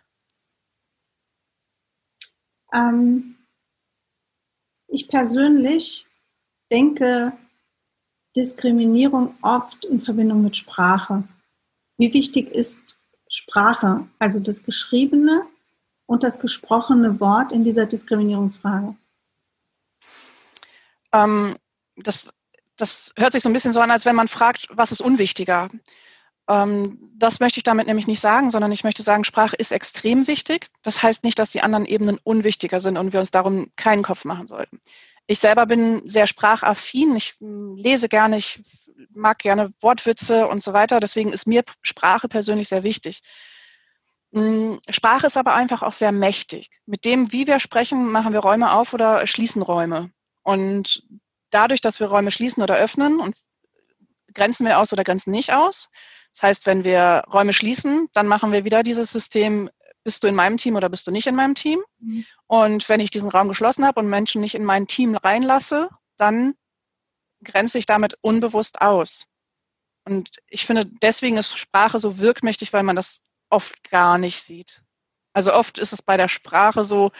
Ähm, 2.72 3.35
ich 4.88 5.08
persönlich 5.08 6.06
denke 6.70 7.32
Diskriminierung 8.36 9.34
oft 9.42 9.84
in 9.84 10.02
Verbindung 10.02 10.42
mit 10.42 10.56
Sprache. 10.56 11.24
Wie 11.96 12.12
wichtig 12.12 12.50
ist 12.50 12.96
Sprache, 13.28 14.06
also 14.18 14.40
das 14.40 14.62
geschriebene 14.62 15.46
und 16.06 16.22
das 16.22 16.38
gesprochene 16.38 17.18
Wort 17.20 17.52
in 17.52 17.64
dieser 17.64 17.86
Diskriminierungsfrage? 17.86 18.94
Ähm, 21.12 21.56
das, 21.96 22.32
das 22.76 23.12
hört 23.16 23.32
sich 23.32 23.42
so 23.42 23.48
ein 23.48 23.52
bisschen 23.52 23.72
so 23.72 23.80
an, 23.80 23.90
als 23.90 24.04
wenn 24.04 24.16
man 24.16 24.28
fragt, 24.28 24.68
was 24.70 24.92
ist 24.92 25.00
unwichtiger? 25.00 25.70
Ähm, 26.48 26.98
das 27.16 27.40
möchte 27.40 27.58
ich 27.58 27.64
damit 27.64 27.86
nämlich 27.86 28.06
nicht 28.06 28.20
sagen, 28.20 28.50
sondern 28.50 28.72
ich 28.72 28.84
möchte 28.84 29.02
sagen, 29.02 29.24
Sprache 29.24 29.56
ist 29.56 29.72
extrem 29.72 30.26
wichtig. 30.26 30.68
Das 30.82 31.02
heißt 31.02 31.24
nicht, 31.24 31.38
dass 31.38 31.50
die 31.50 31.62
anderen 31.62 31.86
Ebenen 31.86 32.18
unwichtiger 32.22 32.80
sind 32.80 32.96
und 32.96 33.12
wir 33.12 33.20
uns 33.20 33.30
darum 33.30 33.70
keinen 33.76 34.02
Kopf 34.02 34.24
machen 34.24 34.46
sollten. 34.46 34.80
Ich 35.26 35.40
selber 35.40 35.66
bin 35.66 36.02
sehr 36.06 36.26
sprachaffin. 36.26 37.16
Ich 37.16 37.34
hm, 37.40 37.76
lese 37.76 38.08
gerne, 38.08 38.36
ich 38.36 38.62
mag 39.10 39.38
gerne 39.38 39.72
Wortwitze 39.80 40.46
und 40.46 40.62
so 40.62 40.72
weiter. 40.72 41.00
Deswegen 41.00 41.32
ist 41.32 41.46
mir 41.46 41.64
Sprache 41.82 42.28
persönlich 42.28 42.68
sehr 42.68 42.84
wichtig. 42.84 43.22
Hm, 44.32 44.80
Sprache 44.88 45.26
ist 45.26 45.36
aber 45.36 45.54
einfach 45.54 45.82
auch 45.82 45.92
sehr 45.92 46.12
mächtig. 46.12 46.70
Mit 46.86 47.04
dem, 47.04 47.32
wie 47.32 47.46
wir 47.46 47.58
sprechen, 47.58 48.10
machen 48.10 48.32
wir 48.32 48.40
Räume 48.40 48.72
auf 48.72 48.92
oder 48.92 49.26
schließen 49.26 49.62
Räume. 49.62 50.10
Und 50.42 51.02
dadurch, 51.50 51.80
dass 51.80 51.98
wir 51.98 52.06
Räume 52.06 52.30
schließen 52.30 52.62
oder 52.62 52.76
öffnen 52.76 53.18
und 53.18 53.36
grenzen 54.32 54.66
wir 54.66 54.78
aus 54.78 54.92
oder 54.92 55.02
grenzen 55.02 55.30
nicht 55.30 55.52
aus. 55.52 55.88
Das 56.36 56.42
heißt, 56.42 56.66
wenn 56.66 56.84
wir 56.84 57.24
Räume 57.32 57.54
schließen, 57.54 58.10
dann 58.12 58.26
machen 58.26 58.52
wir 58.52 58.66
wieder 58.66 58.82
dieses 58.82 59.10
System, 59.10 59.70
bist 60.04 60.22
du 60.22 60.28
in 60.28 60.34
meinem 60.34 60.58
Team 60.58 60.76
oder 60.76 60.90
bist 60.90 61.06
du 61.06 61.10
nicht 61.10 61.26
in 61.26 61.34
meinem 61.34 61.54
Team? 61.54 61.80
Mhm. 61.98 62.26
Und 62.46 62.88
wenn 62.90 63.00
ich 63.00 63.10
diesen 63.10 63.30
Raum 63.30 63.48
geschlossen 63.48 63.86
habe 63.86 64.00
und 64.00 64.10
Menschen 64.10 64.42
nicht 64.42 64.54
in 64.54 64.62
mein 64.62 64.86
Team 64.86 65.16
reinlasse, 65.16 65.88
dann 66.18 66.54
grenze 67.42 67.78
ich 67.78 67.86
damit 67.86 68.18
unbewusst 68.20 68.82
aus. 68.82 69.24
Und 70.04 70.28
ich 70.46 70.66
finde, 70.66 70.84
deswegen 70.84 71.38
ist 71.38 71.56
Sprache 71.56 71.98
so 71.98 72.18
wirkmächtig, 72.18 72.74
weil 72.74 72.82
man 72.82 72.96
das 72.96 73.22
oft 73.48 73.88
gar 73.90 74.18
nicht 74.18 74.42
sieht. 74.42 74.82
Also 75.32 75.54
oft 75.54 75.78
ist 75.78 75.94
es 75.94 76.02
bei 76.02 76.18
der 76.18 76.28
Sprache 76.28 76.84
so, 76.84 77.12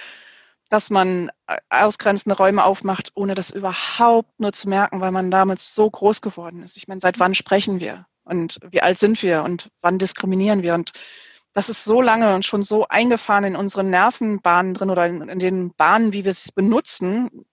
dass 0.69 0.91
man 0.91 1.31
ausgrenzende 1.71 2.37
Räume 2.37 2.65
aufmacht, 2.65 3.13
ohne 3.15 3.35
das 3.35 3.51
überhaupt 3.51 4.39
nur 4.39 4.53
zu 4.53 4.69
merken, 4.69 5.01
weil 5.01 5.11
man 5.11 5.31
damit 5.31 5.61
so 5.61 5.91
groß 5.91 6.21
geworden 6.21 6.63
ist. 6.63 6.77
Ich 6.77 6.87
meine, 6.87 7.01
seit 7.01 7.19
wann 7.19 7.35
sprechen 7.35 7.81
wir? 7.81 8.07
Und 8.27 8.59
wie 8.71 8.83
alt 8.83 8.99
sind 8.99 9.23
wir? 9.23 9.43
Und 9.43 9.71
wann 9.81 9.99
diskriminieren 9.99 10.63
wir? 10.63 10.75
Und 10.75 10.93
das 11.53 11.71
ist 11.71 11.85
so 11.85 12.03
lange 12.03 12.35
und 12.35 12.45
schon 12.45 12.63
so 12.63 12.87
eingefahren 12.89 13.45
in 13.45 13.57
unseren 13.57 13.89
Nervenbahnen 13.89 14.75
drin 14.75 14.91
oder 14.91 15.07
in, 15.07 15.29
in 15.29 15.39
den 15.39 15.73
Bahnen, 15.75 16.13
wie 16.13 16.25
wir 16.25 16.31
es 16.31 16.53
benutzen. 16.53 17.47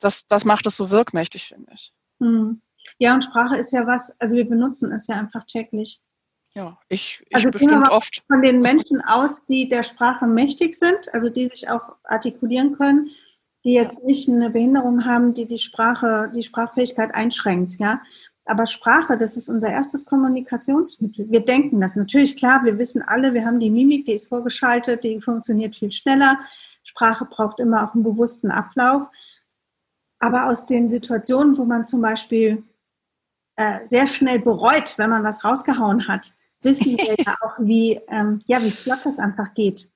Das, 0.00 0.26
das 0.26 0.44
macht 0.44 0.66
es 0.66 0.76
so 0.76 0.90
wirkmächtig, 0.90 1.48
finde 1.48 1.70
ich. 1.72 1.92
Hm. 2.20 2.60
Ja, 2.98 3.14
und 3.14 3.22
Sprache 3.22 3.56
ist 3.56 3.72
ja 3.72 3.86
was, 3.86 4.18
also 4.20 4.36
wir 4.36 4.48
benutzen 4.48 4.90
es 4.92 5.06
ja 5.06 5.16
einfach 5.16 5.44
täglich. 5.44 6.00
Ja, 6.54 6.78
ich, 6.88 7.22
ich 7.28 7.36
also 7.36 7.50
bestimmt 7.50 7.88
oft. 7.90 8.24
Von 8.28 8.40
den 8.40 8.62
Menschen 8.62 9.02
aus, 9.02 9.44
die 9.44 9.68
der 9.68 9.82
Sprache 9.82 10.26
mächtig 10.26 10.74
sind, 10.74 11.12
also 11.12 11.28
die 11.28 11.48
sich 11.48 11.68
auch 11.68 11.96
artikulieren 12.04 12.76
können, 12.76 13.10
die 13.62 13.74
jetzt 13.74 14.02
nicht 14.04 14.28
eine 14.28 14.48
Behinderung 14.48 15.04
haben, 15.04 15.34
die 15.34 15.44
die 15.44 15.58
Sprache, 15.58 16.32
die 16.34 16.42
Sprachfähigkeit 16.42 17.14
einschränkt, 17.14 17.78
ja. 17.78 18.00
Aber 18.46 18.66
Sprache, 18.66 19.18
das 19.18 19.36
ist 19.36 19.48
unser 19.48 19.70
erstes 19.70 20.06
Kommunikationsmittel. 20.06 21.28
Wir 21.28 21.44
denken 21.44 21.80
das 21.80 21.96
natürlich 21.96 22.36
klar, 22.36 22.64
wir 22.64 22.78
wissen 22.78 23.02
alle, 23.02 23.34
wir 23.34 23.44
haben 23.44 23.58
die 23.58 23.70
Mimik, 23.70 24.06
die 24.06 24.12
ist 24.12 24.28
vorgeschaltet, 24.28 25.02
die 25.02 25.20
funktioniert 25.20 25.74
viel 25.74 25.90
schneller. 25.90 26.38
Sprache 26.84 27.24
braucht 27.24 27.58
immer 27.58 27.84
auch 27.84 27.94
einen 27.94 28.04
bewussten 28.04 28.52
Ablauf. 28.52 29.08
Aber 30.20 30.46
aus 30.46 30.64
den 30.66 30.88
Situationen, 30.88 31.58
wo 31.58 31.64
man 31.64 31.84
zum 31.84 32.00
Beispiel 32.00 32.62
äh, 33.56 33.84
sehr 33.84 34.06
schnell 34.06 34.38
bereut, 34.38 34.96
wenn 34.96 35.10
man 35.10 35.24
was 35.24 35.44
rausgehauen 35.44 36.06
hat, 36.06 36.34
wissen 36.60 36.96
wir 36.96 37.14
ja 37.18 37.34
auch, 37.40 37.58
wie, 37.58 38.00
ähm, 38.08 38.42
ja, 38.46 38.62
wie 38.62 38.70
flott 38.70 39.00
das 39.04 39.18
einfach 39.18 39.54
geht. 39.54 39.90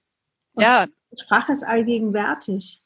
Und 0.55 0.65
ja, 0.65 0.87
Sprache 1.17 1.53
ist 1.53 1.63
allgegenwärtig. 1.63 2.83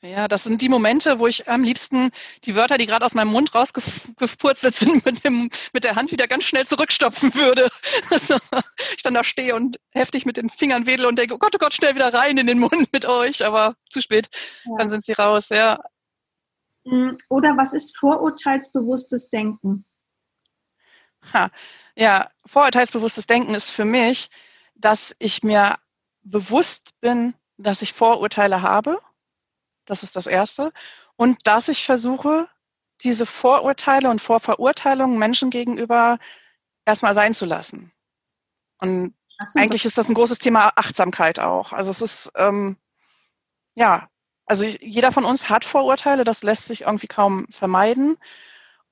Ja, 0.00 0.28
das 0.28 0.44
sind 0.44 0.62
die 0.62 0.68
Momente, 0.68 1.18
wo 1.18 1.26
ich 1.26 1.48
am 1.48 1.64
liebsten 1.64 2.12
die 2.44 2.54
Wörter, 2.54 2.78
die 2.78 2.86
gerade 2.86 3.04
aus 3.04 3.14
meinem 3.14 3.32
Mund 3.32 3.52
rausgepurzelt 3.52 4.74
sind, 4.74 5.04
mit, 5.04 5.24
dem, 5.24 5.50
mit 5.72 5.82
der 5.82 5.96
Hand 5.96 6.12
wieder 6.12 6.28
ganz 6.28 6.44
schnell 6.44 6.66
zurückstopfen 6.66 7.34
würde. 7.34 7.68
Also, 8.10 8.36
ich 8.96 9.02
dann 9.02 9.14
da 9.14 9.24
stehe 9.24 9.54
und 9.54 9.78
heftig 9.90 10.24
mit 10.24 10.36
den 10.36 10.50
Fingern 10.50 10.86
wedel 10.86 11.06
und 11.06 11.18
denke, 11.18 11.34
oh 11.34 11.38
Gott, 11.38 11.54
oh 11.54 11.58
Gott, 11.58 11.74
schnell 11.74 11.94
wieder 11.94 12.14
rein 12.14 12.38
in 12.38 12.46
den 12.46 12.58
Mund 12.58 12.92
mit 12.92 13.06
euch, 13.06 13.44
aber 13.44 13.74
zu 13.90 14.00
spät, 14.00 14.28
ja. 14.64 14.72
dann 14.78 14.88
sind 14.88 15.04
sie 15.04 15.12
raus, 15.12 15.48
ja. 15.48 15.80
Hm, 16.84 17.16
oder 17.28 17.56
was 17.56 17.72
ist 17.72 17.96
vorurteilsbewusstes 17.98 19.30
Denken? 19.30 19.84
Ha. 21.32 21.50
Ja, 21.96 22.30
vorurteilsbewusstes 22.46 23.26
Denken 23.26 23.54
ist 23.54 23.70
für 23.70 23.84
mich, 23.84 24.30
dass 24.74 25.14
ich 25.18 25.42
mir 25.42 25.76
bewusst 26.22 26.92
bin, 27.00 27.34
dass 27.56 27.82
ich 27.82 27.92
Vorurteile 27.92 28.62
habe 28.62 29.00
das 29.90 30.02
ist 30.02 30.16
das 30.16 30.26
Erste. 30.26 30.72
Und 31.16 31.46
dass 31.46 31.68
ich 31.68 31.84
versuche, 31.84 32.48
diese 33.02 33.26
Vorurteile 33.26 34.10
und 34.10 34.20
Vorverurteilungen 34.20 35.18
Menschen 35.18 35.50
gegenüber 35.50 36.18
erstmal 36.84 37.14
sein 37.14 37.34
zu 37.34 37.44
lassen. 37.44 37.92
Und 38.78 39.14
so, 39.44 39.60
eigentlich 39.60 39.84
ist 39.84 39.98
das 39.98 40.08
ein 40.08 40.14
großes 40.14 40.38
Thema 40.38 40.72
Achtsamkeit 40.76 41.38
auch. 41.38 41.72
Also 41.72 41.90
es 41.90 42.02
ist, 42.02 42.32
ähm, 42.34 42.76
ja, 43.74 44.08
also 44.46 44.64
jeder 44.64 45.12
von 45.12 45.24
uns 45.24 45.48
hat 45.48 45.64
Vorurteile, 45.64 46.24
das 46.24 46.42
lässt 46.42 46.66
sich 46.66 46.82
irgendwie 46.82 47.06
kaum 47.06 47.46
vermeiden. 47.50 48.16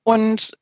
Und 0.03 0.57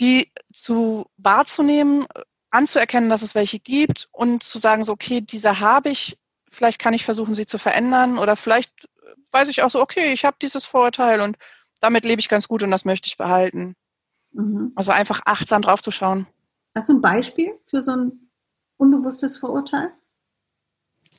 die 0.00 0.32
zu 0.52 1.06
wahrzunehmen, 1.18 2.06
anzuerkennen, 2.50 3.08
dass 3.08 3.22
es 3.22 3.34
welche 3.34 3.60
gibt 3.60 4.08
und 4.12 4.42
zu 4.42 4.58
sagen, 4.58 4.82
so, 4.82 4.92
okay, 4.92 5.20
diese 5.20 5.60
habe 5.60 5.90
ich, 5.90 6.18
vielleicht 6.50 6.80
kann 6.80 6.94
ich 6.94 7.04
versuchen, 7.04 7.34
sie 7.34 7.46
zu 7.46 7.58
verändern 7.58 8.18
oder 8.18 8.34
vielleicht 8.34 8.88
weiß 9.32 9.48
ich 9.48 9.62
auch 9.62 9.70
so, 9.70 9.80
okay, 9.80 10.12
ich 10.12 10.24
habe 10.24 10.36
dieses 10.40 10.66
Vorurteil 10.66 11.20
und 11.20 11.38
damit 11.80 12.04
lebe 12.04 12.20
ich 12.20 12.28
ganz 12.28 12.48
gut 12.48 12.62
und 12.62 12.70
das 12.70 12.84
möchte 12.84 13.08
ich 13.08 13.16
behalten. 13.16 13.76
Mhm. 14.32 14.72
Also 14.76 14.92
einfach 14.92 15.20
achtsam 15.24 15.62
drauf 15.62 15.82
zu 15.82 15.90
schauen. 15.90 16.26
Hast 16.74 16.88
du 16.88 16.94
ein 16.94 17.00
Beispiel 17.00 17.58
für 17.66 17.82
so 17.82 17.92
ein 17.92 18.30
unbewusstes 18.76 19.38
Vorurteil? 19.38 19.92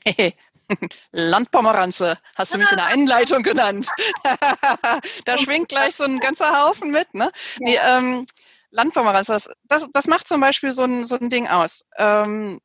Hey, 0.05 0.35
Landpomeranze, 1.11 2.17
hast 2.35 2.53
du 2.53 2.57
mich 2.57 2.71
in 2.71 2.77
der 2.77 2.87
Einleitung 2.87 3.43
genannt. 3.43 3.87
da 5.25 5.37
schwingt 5.37 5.69
gleich 5.69 5.95
so 5.95 6.03
ein 6.03 6.19
ganzer 6.19 6.63
Haufen 6.63 6.91
mit. 6.91 7.13
Ne? 7.13 7.31
Ja. 7.59 7.67
Die, 7.67 7.75
ähm, 7.75 8.25
Landpomeranze, 8.71 9.33
das, 9.33 9.49
das, 9.65 9.87
das, 9.91 10.07
macht 10.07 10.27
zum 10.27 10.39
Beispiel 10.39 10.71
so 10.71 10.83
ein, 10.83 11.05
so 11.05 11.17
ein 11.17 11.29
Ding 11.29 11.47
aus. 11.47 11.85
Ähm, 11.97 12.61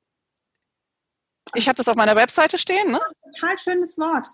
ich 1.54 1.68
habe 1.68 1.76
das 1.76 1.88
auf 1.88 1.96
meiner 1.96 2.14
Webseite 2.14 2.58
stehen. 2.58 2.92
Ne? 2.92 3.00
Total 3.34 3.58
schönes 3.58 3.98
Wort 3.98 4.28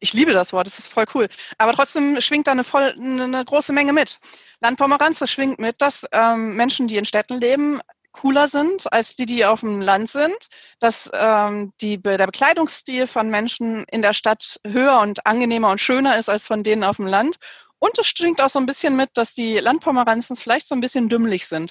ich 0.00 0.12
liebe 0.14 0.32
das 0.32 0.52
Wort, 0.52 0.66
das 0.66 0.78
ist 0.78 0.88
voll 0.88 1.04
cool. 1.14 1.28
Aber 1.58 1.72
trotzdem 1.72 2.20
schwingt 2.20 2.46
da 2.46 2.52
eine, 2.52 2.64
voll, 2.64 2.94
eine 2.98 3.44
große 3.44 3.72
Menge 3.72 3.92
mit. 3.92 4.18
Landpomeranz, 4.60 5.18
das 5.18 5.30
schwingt 5.30 5.58
mit, 5.58 5.80
dass 5.80 6.06
ähm, 6.12 6.56
Menschen, 6.56 6.88
die 6.88 6.96
in 6.96 7.04
Städten 7.04 7.40
leben, 7.40 7.80
cooler 8.12 8.48
sind 8.48 8.92
als 8.92 9.14
die, 9.14 9.26
die 9.26 9.44
auf 9.44 9.60
dem 9.60 9.80
Land 9.80 10.10
sind, 10.10 10.48
dass 10.80 11.10
ähm, 11.12 11.72
die, 11.80 12.02
der 12.02 12.26
Bekleidungsstil 12.26 13.06
von 13.06 13.30
Menschen 13.30 13.84
in 13.84 14.02
der 14.02 14.14
Stadt 14.14 14.60
höher 14.66 15.00
und 15.00 15.26
angenehmer 15.26 15.70
und 15.70 15.80
schöner 15.80 16.18
ist 16.18 16.28
als 16.28 16.46
von 16.46 16.62
denen 16.62 16.82
auf 16.82 16.96
dem 16.96 17.06
Land. 17.06 17.36
Und 17.78 17.98
es 17.98 18.06
schwingt 18.06 18.42
auch 18.42 18.50
so 18.50 18.58
ein 18.58 18.66
bisschen 18.66 18.96
mit, 18.96 19.10
dass 19.14 19.34
die 19.34 19.58
Landpomeranzen 19.58 20.36
vielleicht 20.36 20.66
so 20.66 20.74
ein 20.74 20.80
bisschen 20.80 21.08
dümmlich 21.08 21.46
sind. 21.46 21.70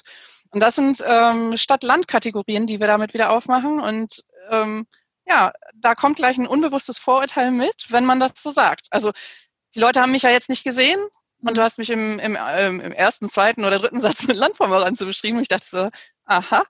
Und 0.50 0.60
das 0.60 0.74
sind 0.74 1.02
ähm, 1.06 1.56
Stadt-Land-Kategorien, 1.56 2.66
die 2.66 2.80
wir 2.80 2.88
damit 2.88 3.14
wieder 3.14 3.30
aufmachen. 3.30 3.78
Und 3.80 4.24
ähm, 4.50 4.86
ja, 5.30 5.52
da 5.74 5.94
kommt 5.94 6.16
gleich 6.16 6.36
ein 6.38 6.46
unbewusstes 6.46 6.98
Vorurteil 6.98 7.52
mit, 7.52 7.86
wenn 7.88 8.04
man 8.04 8.18
das 8.18 8.32
so 8.36 8.50
sagt. 8.50 8.88
Also 8.90 9.12
die 9.74 9.80
Leute 9.80 10.00
haben 10.00 10.10
mich 10.10 10.22
ja 10.22 10.30
jetzt 10.30 10.48
nicht 10.48 10.64
gesehen 10.64 10.98
und 11.40 11.56
du 11.56 11.60
mhm. 11.60 11.64
hast 11.64 11.78
mich 11.78 11.90
im, 11.90 12.18
im, 12.18 12.36
ähm, 12.38 12.80
im 12.80 12.92
ersten, 12.92 13.28
zweiten 13.28 13.64
oder 13.64 13.78
dritten 13.78 14.00
Satz 14.00 14.26
mit 14.26 14.36
Landpomeranze 14.36 15.06
beschrieben. 15.06 15.36
Und 15.36 15.42
ich 15.42 15.48
dachte 15.48 15.66
so, 15.68 15.90
aha, 16.24 16.64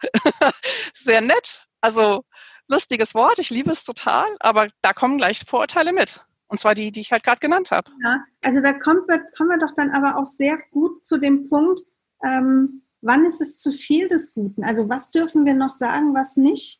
sehr 0.94 1.23
nett. 1.23 1.66
Also 1.81 2.25
lustiges 2.68 3.14
Wort, 3.14 3.38
ich 3.38 3.49
liebe 3.49 3.73
es 3.73 3.85
total, 3.85 4.27
aber 4.40 4.68
da 4.83 4.92
kommen 4.92 5.16
gleich 5.16 5.40
Vorurteile 5.46 5.92
mit. 5.92 6.25
Und 6.46 6.61
zwar 6.61 6.75
die, 6.75 6.92
die 6.92 7.01
ich 7.01 7.12
halt 7.12 7.23
gerade 7.23 7.38
genannt 7.38 7.70
habe. 7.70 7.90
Ja, 8.03 8.25
also 8.44 8.61
da 8.61 8.73
kommt, 8.73 9.09
kommen 9.37 9.51
wir 9.51 9.59
doch 9.59 9.75
dann 9.75 9.90
aber 9.92 10.18
auch 10.18 10.29
sehr 10.29 10.59
gut 10.70 11.07
zu 11.07 11.16
dem 11.16 11.49
Punkt, 11.49 11.81
ähm, 12.23 12.83
wann 13.01 13.25
ist 13.25 13.40
es 13.40 13.57
zu 13.57 13.73
viel 13.73 14.09
des 14.09 14.35
Guten? 14.35 14.64
Also 14.64 14.88
was 14.88 15.11
dürfen 15.11 15.46
wir 15.46 15.55
noch 15.55 15.70
sagen, 15.70 16.14
was 16.14 16.37
nicht? 16.37 16.79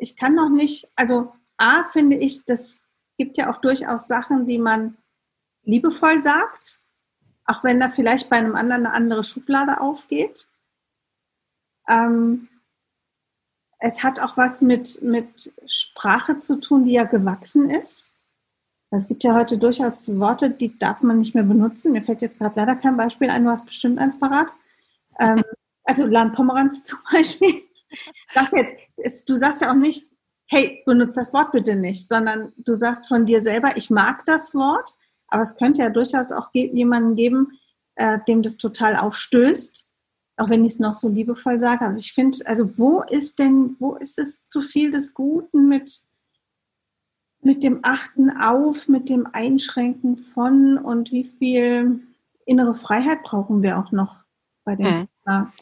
Ich 0.00 0.16
kann 0.16 0.34
noch 0.34 0.48
nicht, 0.48 0.90
also 0.96 1.32
A 1.58 1.84
finde 1.84 2.16
ich, 2.16 2.44
das 2.44 2.80
gibt 3.18 3.36
ja 3.36 3.50
auch 3.52 3.60
durchaus 3.60 4.08
Sachen, 4.08 4.46
die 4.46 4.58
man 4.58 4.96
liebevoll 5.62 6.20
sagt, 6.20 6.80
auch 7.44 7.62
wenn 7.64 7.78
da 7.80 7.90
vielleicht 7.90 8.30
bei 8.30 8.36
einem 8.36 8.56
anderen 8.56 8.86
eine 8.86 8.94
andere 8.94 9.24
Schublade 9.24 9.80
aufgeht. 9.80 10.46
Ähm, 11.88 12.48
es 13.78 14.02
hat 14.02 14.20
auch 14.20 14.36
was 14.36 14.62
mit, 14.62 15.02
mit 15.02 15.52
Sprache 15.66 16.38
zu 16.38 16.60
tun, 16.60 16.84
die 16.84 16.92
ja 16.92 17.04
gewachsen 17.04 17.70
ist. 17.70 18.10
Es 18.90 19.06
gibt 19.06 19.22
ja 19.22 19.34
heute 19.34 19.56
durchaus 19.56 20.08
Worte, 20.18 20.50
die 20.50 20.76
darf 20.78 21.02
man 21.02 21.18
nicht 21.18 21.34
mehr 21.34 21.44
benutzen. 21.44 21.92
Mir 21.92 22.02
fällt 22.02 22.22
jetzt 22.22 22.38
gerade 22.38 22.58
leider 22.58 22.74
kein 22.74 22.96
Beispiel 22.96 23.30
ein, 23.30 23.44
du 23.44 23.50
hast 23.50 23.66
bestimmt 23.66 23.98
eins 23.98 24.18
parat. 24.18 24.52
Ähm, 25.18 25.42
also 25.84 26.06
Landpomeranz 26.06 26.82
zum 26.84 26.98
Beispiel. 27.12 27.62
Sag 28.34 28.52
jetzt, 28.52 28.76
du 29.26 29.36
sagst 29.36 29.60
ja 29.60 29.70
auch 29.70 29.76
nicht, 29.76 30.06
hey, 30.46 30.82
benutze 30.84 31.20
das 31.20 31.32
Wort 31.32 31.52
bitte 31.52 31.76
nicht, 31.76 32.08
sondern 32.08 32.52
du 32.56 32.76
sagst 32.76 33.06
von 33.06 33.24
dir 33.24 33.40
selber, 33.40 33.76
ich 33.76 33.88
mag 33.88 34.26
das 34.26 34.54
Wort, 34.54 34.90
aber 35.28 35.42
es 35.42 35.56
könnte 35.56 35.80
ja 35.82 35.90
durchaus 35.90 36.32
auch 36.32 36.48
jemanden 36.52 37.14
geben, 37.14 37.58
äh, 37.94 38.18
dem 38.26 38.42
das 38.42 38.56
total 38.56 38.96
aufstößt, 38.96 39.86
auch 40.38 40.50
wenn 40.50 40.64
ich 40.64 40.72
es 40.72 40.80
noch 40.80 40.94
so 40.94 41.08
liebevoll 41.08 41.60
sage. 41.60 41.84
Also 41.84 42.00
ich 42.00 42.12
finde, 42.12 42.38
also 42.46 42.78
wo 42.78 43.02
ist 43.02 43.38
denn, 43.38 43.76
wo 43.78 43.94
ist 43.94 44.18
es 44.18 44.42
zu 44.44 44.62
viel 44.62 44.90
des 44.90 45.14
Guten 45.14 45.68
mit, 45.68 46.02
mit 47.42 47.62
dem 47.62 47.80
Achten 47.82 48.30
auf, 48.30 48.88
mit 48.88 49.08
dem 49.08 49.28
Einschränken 49.32 50.18
von 50.18 50.78
und 50.78 51.12
wie 51.12 51.24
viel 51.24 52.00
innere 52.44 52.74
Freiheit 52.74 53.22
brauchen 53.22 53.62
wir 53.62 53.78
auch 53.78 53.92
noch 53.92 54.24
bei 54.64 54.74
der 54.74 55.08
hm. 55.24 55.52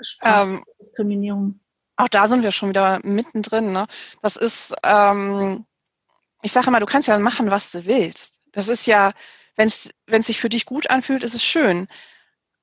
Sprachdiskriminierung? 0.00 1.42
Ähm, 1.42 1.60
auch 1.96 2.08
da 2.08 2.28
sind 2.28 2.42
wir 2.42 2.52
schon 2.52 2.68
wieder 2.70 3.00
mittendrin. 3.02 3.72
Ne? 3.72 3.86
Das 4.22 4.36
ist, 4.36 4.74
ähm, 4.82 5.66
ich 6.42 6.52
sage 6.52 6.68
immer, 6.68 6.80
du 6.80 6.86
kannst 6.86 7.08
ja 7.08 7.18
machen, 7.18 7.50
was 7.50 7.72
du 7.72 7.86
willst. 7.86 8.34
Das 8.52 8.68
ist 8.68 8.86
ja, 8.86 9.12
wenn 9.56 9.68
es 9.68 9.92
sich 10.26 10.40
für 10.40 10.48
dich 10.48 10.66
gut 10.66 10.90
anfühlt, 10.90 11.22
ist 11.22 11.34
es 11.34 11.44
schön. 11.44 11.86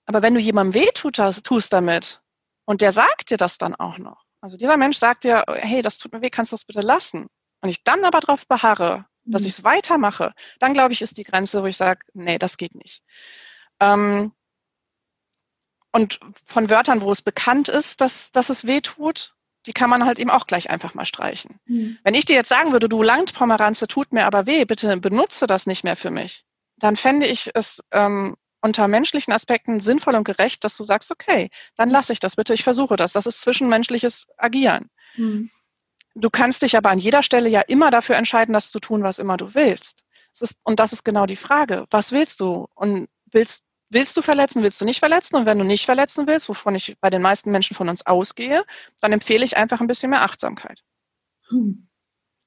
Aber 0.06 0.22
wenn 0.22 0.34
du 0.34 0.40
jemandem 0.40 0.82
weh 0.82 0.90
tust 0.94 1.74
damit 1.74 2.22
und 2.66 2.82
der 2.82 2.92
sagt 2.92 3.30
dir 3.30 3.38
das 3.38 3.58
dann 3.58 3.76
auch 3.76 3.98
noch, 3.98 4.24
also 4.42 4.58
dieser 4.58 4.78
Mensch 4.78 4.98
sagt 4.98 5.24
dir, 5.24 5.46
hey, 5.48 5.82
das 5.82 5.98
tut 5.98 6.12
mir 6.12 6.22
weh, 6.22 6.30
kannst 6.30 6.52
du 6.52 6.56
das 6.56 6.66
bitte 6.66 6.82
lassen? 6.82 7.28
Und 7.62 7.70
ich 7.70 7.84
dann 7.84 8.04
aber 8.04 8.20
darauf 8.20 8.46
beharre, 8.46 9.06
dass 9.24 9.44
mhm. 9.44 9.48
ich 9.48 9.54
es 9.54 9.64
weitermache, 9.64 10.34
dann 10.60 10.74
glaube 10.74 10.94
ich, 10.94 11.02
ist 11.02 11.18
die 11.18 11.24
Grenze, 11.24 11.64
wo 11.64 11.68
ich 11.68 11.78
sage, 11.78 12.02
nee, 12.14 12.38
das 12.38 12.58
geht 12.58 12.76
nicht. 12.76 13.04
Ähm, 13.80 14.34
und 15.94 16.20
von 16.46 16.70
Wörtern, 16.70 17.02
wo 17.02 17.12
es 17.12 17.22
bekannt 17.22 17.70
ist, 17.70 18.02
dass, 18.02 18.32
dass 18.32 18.50
es 18.50 18.66
weh 18.66 18.82
tut, 18.82 19.36
die 19.66 19.74
kann 19.74 19.90
man 19.90 20.06
halt 20.06 20.20
eben 20.20 20.30
auch 20.30 20.46
gleich 20.46 20.70
einfach 20.70 20.94
mal 20.94 21.06
streichen. 21.06 21.60
Mhm. 21.66 21.98
Wenn 22.04 22.16
ich 22.16 22.26
dir 22.26 22.36
jetzt 22.36 22.50
sagen 22.50 22.74
würde, 22.74 22.90
du 22.90 23.02
Landpomeranze 23.02 23.88
tut 23.88 24.12
mir 24.12 24.26
aber 24.26 24.46
weh, 24.46 24.66
bitte 24.66 24.98
benutze 24.98 25.48
das 25.48 25.68
nicht 25.68 25.84
mehr 25.84 25.96
für 25.96 26.12
mich, 26.12 26.44
dann 26.78 26.96
fände 26.96 27.28
ich 27.28 27.52
es 27.54 27.82
ähm, 27.92 28.36
unter 28.62 28.88
menschlichen 28.88 29.34
Aspekten 29.34 29.80
sinnvoll 29.80 30.16
und 30.16 30.24
gerecht, 30.24 30.64
dass 30.64 30.76
du 30.76 30.84
sagst, 30.84 31.12
okay, 31.12 31.50
dann 31.78 31.90
lasse 31.90 32.12
ich 32.12 32.20
das 32.20 32.36
bitte, 32.36 32.54
ich 32.54 32.64
versuche 32.64 32.96
das. 32.96 33.14
Das 33.14 33.26
ist 33.26 33.42
zwischenmenschliches 33.42 34.28
Agieren. 34.38 34.90
Mhm. 35.16 35.50
Du 36.16 36.30
kannst 36.30 36.62
dich 36.62 36.76
aber 36.76 36.90
an 36.90 37.00
jeder 37.00 37.24
Stelle 37.24 37.50
ja 37.50 37.62
immer 37.62 37.92
dafür 37.92 38.16
entscheiden, 38.16 38.54
das 38.54 38.72
zu 38.72 38.80
tun, 38.80 39.04
was 39.04 39.20
immer 39.20 39.38
du 39.38 39.54
willst. 39.54 40.04
Ist, 40.40 40.58
und 40.64 40.80
das 40.80 40.94
ist 40.94 41.04
genau 41.04 41.28
die 41.28 41.36
Frage. 41.36 41.86
Was 41.92 42.12
willst 42.12 42.40
du? 42.40 42.68
Und 42.74 43.08
willst 43.26 43.64
willst 43.94 44.18
du 44.18 44.22
verletzen, 44.22 44.64
willst 44.64 44.82
du 44.82 44.86
nicht 44.86 45.00
verletzen? 45.00 45.36
Und 45.36 45.46
wenn 45.46 45.60
du 45.60 45.64
nicht 45.64 45.86
verletzen 45.86 46.28
willst, 46.28 46.50
wovon 46.50 46.76
ich 46.76 46.98
bei 47.00 47.10
den 47.10 47.22
meisten 47.22 47.52
Menschen 47.52 47.76
von 47.76 47.90
uns 47.90 48.06
ausgehe, 48.06 48.66
dann 49.02 49.14
empfehle 49.14 49.46
ich 49.46 49.58
einfach 49.58 49.82
ein 49.82 49.88
bisschen 49.88 50.10
mehr 50.10 50.24
Achtsamkeit. 50.24 50.84
Hm. 51.50 51.88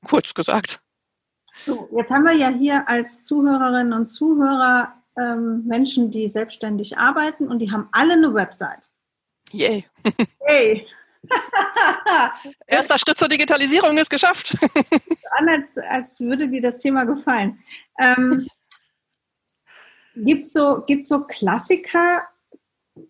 Kurz 0.05 0.35
gesagt. 0.35 0.81
So, 1.59 1.89
jetzt 1.97 2.11
haben 2.11 2.25
wir 2.25 2.35
ja 2.35 2.49
hier 2.49 2.89
als 2.89 3.23
Zuhörerinnen 3.23 3.93
und 3.93 4.09
Zuhörer 4.09 4.93
ähm, 5.17 5.65
Menschen, 5.67 6.11
die 6.11 6.29
selbstständig 6.29 6.99
arbeiten 6.99 7.49
und 7.49 7.61
die 7.61 7.73
haben 7.73 7.89
alle 7.93 8.15
eine 8.15 8.35
Website. 8.35 8.91
Yay. 9.53 9.87
Yay. 10.49 10.87
Erster 12.67 12.99
Schritt 12.99 13.19
zur 13.19 13.29
Digitalisierung 13.29 13.97
ist 13.99 14.11
geschafft. 14.11 14.57
An, 15.39 15.49
als, 15.49 15.79
als 15.79 16.21
würde 16.21 16.49
dir 16.49 16.61
das 16.61 16.79
Thema 16.79 17.05
gefallen. 17.05 17.59
Ähm, 17.99 18.47
Gibt 20.17 20.51
so, 20.51 20.83
gibt 20.87 21.07
so 21.07 21.21
Klassiker, 21.25 22.23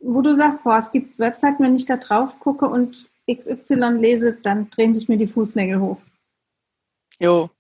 wo 0.01 0.21
du 0.21 0.35
sagst, 0.35 0.65
boah, 0.65 0.77
es 0.77 0.91
gibt 0.91 1.19
Webseiten, 1.19 1.63
wenn 1.63 1.77
ich 1.77 1.87
da 1.87 1.97
drauf 1.97 2.39
gucke 2.41 2.67
und 2.67 3.09
XY 3.33 3.99
lese, 4.01 4.33
dann 4.35 4.71
drehen 4.71 4.95
sich 4.95 5.09
mir 5.09 5.17
die 5.17 5.27
Fußnägel 5.27 5.81
hoch. 5.81 6.01
Jo, 7.19 7.51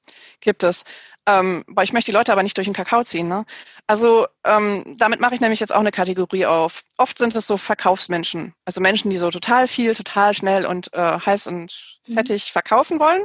gibt 0.40 0.62
es. 0.62 0.84
Ähm, 1.28 1.64
weil 1.66 1.84
ich 1.84 1.92
möchte 1.92 2.12
die 2.12 2.16
Leute 2.16 2.32
aber 2.32 2.44
nicht 2.44 2.56
durch 2.56 2.66
den 2.66 2.74
Kakao 2.74 3.02
ziehen. 3.02 3.26
Ne? 3.26 3.44
Also 3.88 4.26
ähm, 4.44 4.96
damit 4.96 5.20
mache 5.20 5.34
ich 5.34 5.40
nämlich 5.40 5.58
jetzt 5.58 5.74
auch 5.74 5.80
eine 5.80 5.90
Kategorie 5.90 6.46
auf. 6.46 6.82
Oft 6.96 7.18
sind 7.18 7.34
es 7.34 7.46
so 7.46 7.56
Verkaufsmenschen, 7.56 8.54
also 8.64 8.80
Menschen, 8.80 9.10
die 9.10 9.16
so 9.16 9.30
total 9.30 9.66
viel, 9.66 9.94
total 9.94 10.34
schnell 10.34 10.66
und 10.66 10.92
äh, 10.92 11.18
heiß 11.18 11.48
und 11.48 12.00
mhm. 12.06 12.14
fettig 12.14 12.46
mhm. 12.48 12.52
verkaufen 12.52 13.00
wollen. 13.00 13.24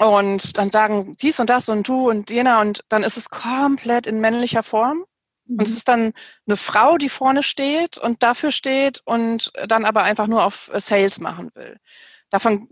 Und 0.00 0.58
dann 0.58 0.70
sagen 0.70 1.12
dies 1.20 1.38
und 1.38 1.50
das 1.50 1.68
und 1.68 1.86
du 1.86 2.10
und 2.10 2.30
jener 2.30 2.60
und 2.60 2.84
dann 2.88 3.04
ist 3.04 3.16
es 3.16 3.30
komplett 3.30 4.06
in 4.06 4.20
männlicher 4.20 4.62
Form. 4.62 5.04
Mhm. 5.46 5.58
Und 5.58 5.62
es 5.62 5.76
ist 5.76 5.88
dann 5.88 6.12
eine 6.46 6.56
Frau, 6.56 6.98
die 6.98 7.08
vorne 7.08 7.42
steht 7.42 7.98
und 7.98 8.22
dafür 8.22 8.50
steht 8.50 9.02
und 9.04 9.52
dann 9.68 9.84
aber 9.84 10.02
einfach 10.02 10.26
nur 10.26 10.44
auf 10.44 10.70
Sales 10.74 11.20
machen 11.20 11.50
will. 11.54 11.78
Davon 12.30 12.68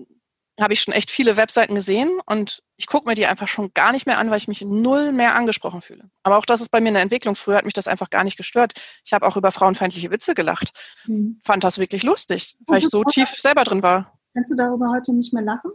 habe 0.60 0.74
ich 0.74 0.82
schon 0.82 0.94
echt 0.94 1.10
viele 1.10 1.36
Webseiten 1.36 1.74
gesehen 1.74 2.20
und 2.26 2.62
ich 2.76 2.86
gucke 2.86 3.08
mir 3.08 3.14
die 3.14 3.26
einfach 3.26 3.48
schon 3.48 3.72
gar 3.72 3.92
nicht 3.92 4.06
mehr 4.06 4.18
an, 4.18 4.30
weil 4.30 4.36
ich 4.36 4.48
mich 4.48 4.62
null 4.62 5.12
mehr 5.12 5.34
angesprochen 5.34 5.80
fühle. 5.80 6.10
Aber 6.22 6.36
auch 6.36 6.44
das 6.44 6.60
ist 6.60 6.68
bei 6.68 6.80
mir 6.80 6.88
eine 6.88 7.00
Entwicklung. 7.00 7.36
Früher 7.36 7.56
hat 7.56 7.64
mich 7.64 7.74
das 7.74 7.88
einfach 7.88 8.10
gar 8.10 8.24
nicht 8.24 8.36
gestört. 8.36 8.74
Ich 9.04 9.12
habe 9.12 9.26
auch 9.26 9.36
über 9.36 9.50
frauenfeindliche 9.50 10.10
Witze 10.10 10.34
gelacht. 10.34 10.72
Mhm. 11.06 11.40
Fand 11.44 11.64
das 11.64 11.78
wirklich 11.78 12.02
lustig, 12.02 12.56
weil 12.66 12.78
ich 12.78 12.88
so 12.88 13.02
tief 13.04 13.28
selber 13.30 13.64
drin 13.64 13.82
war. 13.82 14.18
Kannst 14.34 14.50
du 14.50 14.56
darüber 14.56 14.90
heute 14.90 15.14
nicht 15.14 15.32
mehr 15.32 15.42
lachen? 15.42 15.72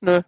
Nö. 0.00 0.22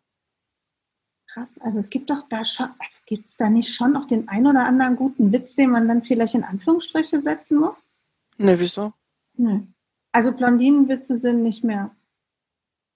Krass, 1.33 1.59
also 1.59 1.79
es 1.79 1.91
gibt 1.91 2.11
doch 2.11 2.29
da 2.29 2.45
schon, 2.45 2.69
also 2.79 2.99
gibt 3.07 3.27
es 3.27 3.37
da 3.37 3.49
nicht 3.49 3.75
schon 3.75 3.93
noch 3.93 4.07
den 4.07 4.29
ein 4.29 4.47
oder 4.47 4.65
anderen 4.65 4.97
guten 4.97 5.33
Witz, 5.33 5.55
den 5.55 5.71
man 5.71 5.87
dann 5.87 6.03
vielleicht 6.03 6.35
in 6.35 6.45
Anführungsstriche 6.45 7.21
setzen 7.21 7.59
muss? 7.59 7.83
Nö, 8.37 8.55
wieso? 8.59 8.93
Nö. 9.35 9.61
Also 10.13 10.33
Blondinenwitze 10.33 11.17
sind 11.17 11.43
nicht 11.43 11.63
mehr 11.63 11.95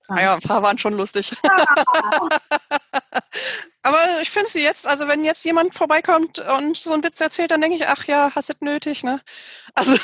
naja, 0.08 0.32
ah 0.32 0.34
ein 0.34 0.40
paar 0.40 0.62
waren 0.62 0.78
schon 0.78 0.94
lustig. 0.94 1.34
Aber 3.82 4.22
ich 4.22 4.30
finde 4.30 4.50
sie 4.50 4.62
jetzt, 4.62 4.86
also 4.86 5.08
wenn 5.08 5.24
jetzt 5.24 5.44
jemand 5.44 5.74
vorbeikommt 5.74 6.38
und 6.38 6.76
so 6.76 6.92
einen 6.92 7.02
Witz 7.02 7.20
erzählt, 7.20 7.50
dann 7.50 7.60
denke 7.60 7.76
ich, 7.76 7.86
ach 7.86 8.04
ja, 8.04 8.34
hast 8.34 8.50
du 8.50 8.54
nötig, 8.60 9.04
ne? 9.04 9.20
Also, 9.76 9.96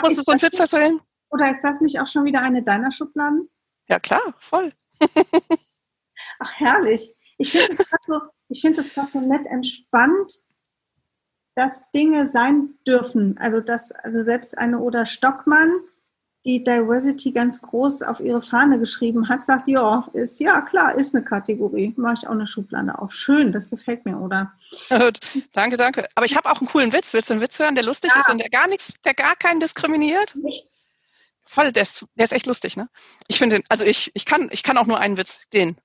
musst 0.00 0.18
du 0.18 0.22
so 0.22 0.32
einen 0.32 0.40
Witz 0.40 0.58
erzählen? 0.58 1.00
Oder 1.28 1.50
ist 1.50 1.60
das 1.62 1.80
nicht 1.80 2.00
auch 2.00 2.06
schon 2.06 2.24
wieder 2.24 2.40
eine 2.40 2.62
deiner 2.62 2.90
Schubladen? 2.90 3.50
Ja, 3.88 3.98
klar, 3.98 4.34
voll. 4.38 4.72
Ach, 6.38 6.52
herrlich. 6.56 7.14
Ich 7.38 7.50
finde 7.50 7.72
es 7.72 7.88
gerade 7.88 8.02
so, 8.06 8.20
ich 8.48 8.60
find 8.60 8.76
so 8.76 9.20
nett 9.20 9.46
entspannt, 9.46 10.34
dass 11.54 11.90
Dinge 11.90 12.26
sein 12.26 12.74
dürfen. 12.86 13.38
Also, 13.38 13.60
dass, 13.60 13.92
also 13.92 14.22
selbst 14.22 14.58
eine 14.58 14.78
Oder 14.80 15.06
Stockmann, 15.06 15.70
die 16.44 16.62
Diversity 16.62 17.32
ganz 17.32 17.62
groß 17.62 18.02
auf 18.02 18.20
ihre 18.20 18.42
Fahne 18.42 18.78
geschrieben 18.78 19.28
hat, 19.28 19.46
sagt, 19.46 19.66
ja, 19.66 20.06
ist, 20.12 20.40
ja 20.40 20.60
klar, 20.60 20.94
ist 20.94 21.14
eine 21.14 21.24
Kategorie. 21.24 21.94
Mache 21.96 22.14
ich 22.18 22.26
auch 22.26 22.32
eine 22.32 22.46
Schublade 22.46 22.98
auf. 22.98 23.14
Schön, 23.14 23.50
das 23.50 23.70
gefällt 23.70 24.04
mir, 24.04 24.18
oder? 24.18 24.52
danke, 25.52 25.76
danke. 25.76 26.06
Aber 26.14 26.26
ich 26.26 26.36
habe 26.36 26.50
auch 26.50 26.60
einen 26.60 26.68
coolen 26.68 26.92
Witz. 26.92 27.14
Willst 27.14 27.30
du 27.30 27.34
einen 27.34 27.42
Witz 27.42 27.58
hören, 27.58 27.74
der 27.74 27.84
lustig 27.84 28.12
ja. 28.14 28.20
ist 28.20 28.28
und 28.28 28.38
der 28.38 28.50
gar 28.50 28.68
nichts, 28.68 28.92
der 29.04 29.14
gar 29.14 29.36
keinen 29.36 29.60
diskriminiert? 29.60 30.34
Nichts. 30.36 30.93
Voll, 31.54 31.70
der 31.70 31.84
ist, 31.84 32.04
der 32.16 32.24
ist 32.24 32.32
echt 32.32 32.46
lustig, 32.46 32.76
ne? 32.76 32.88
Ich 33.28 33.38
finde, 33.38 33.62
also 33.68 33.84
ich, 33.84 34.10
ich 34.14 34.24
kann, 34.24 34.48
ich 34.50 34.64
kann 34.64 34.76
auch 34.76 34.86
nur 34.86 34.98
einen 34.98 35.16
Witz, 35.16 35.38
den. 35.52 35.76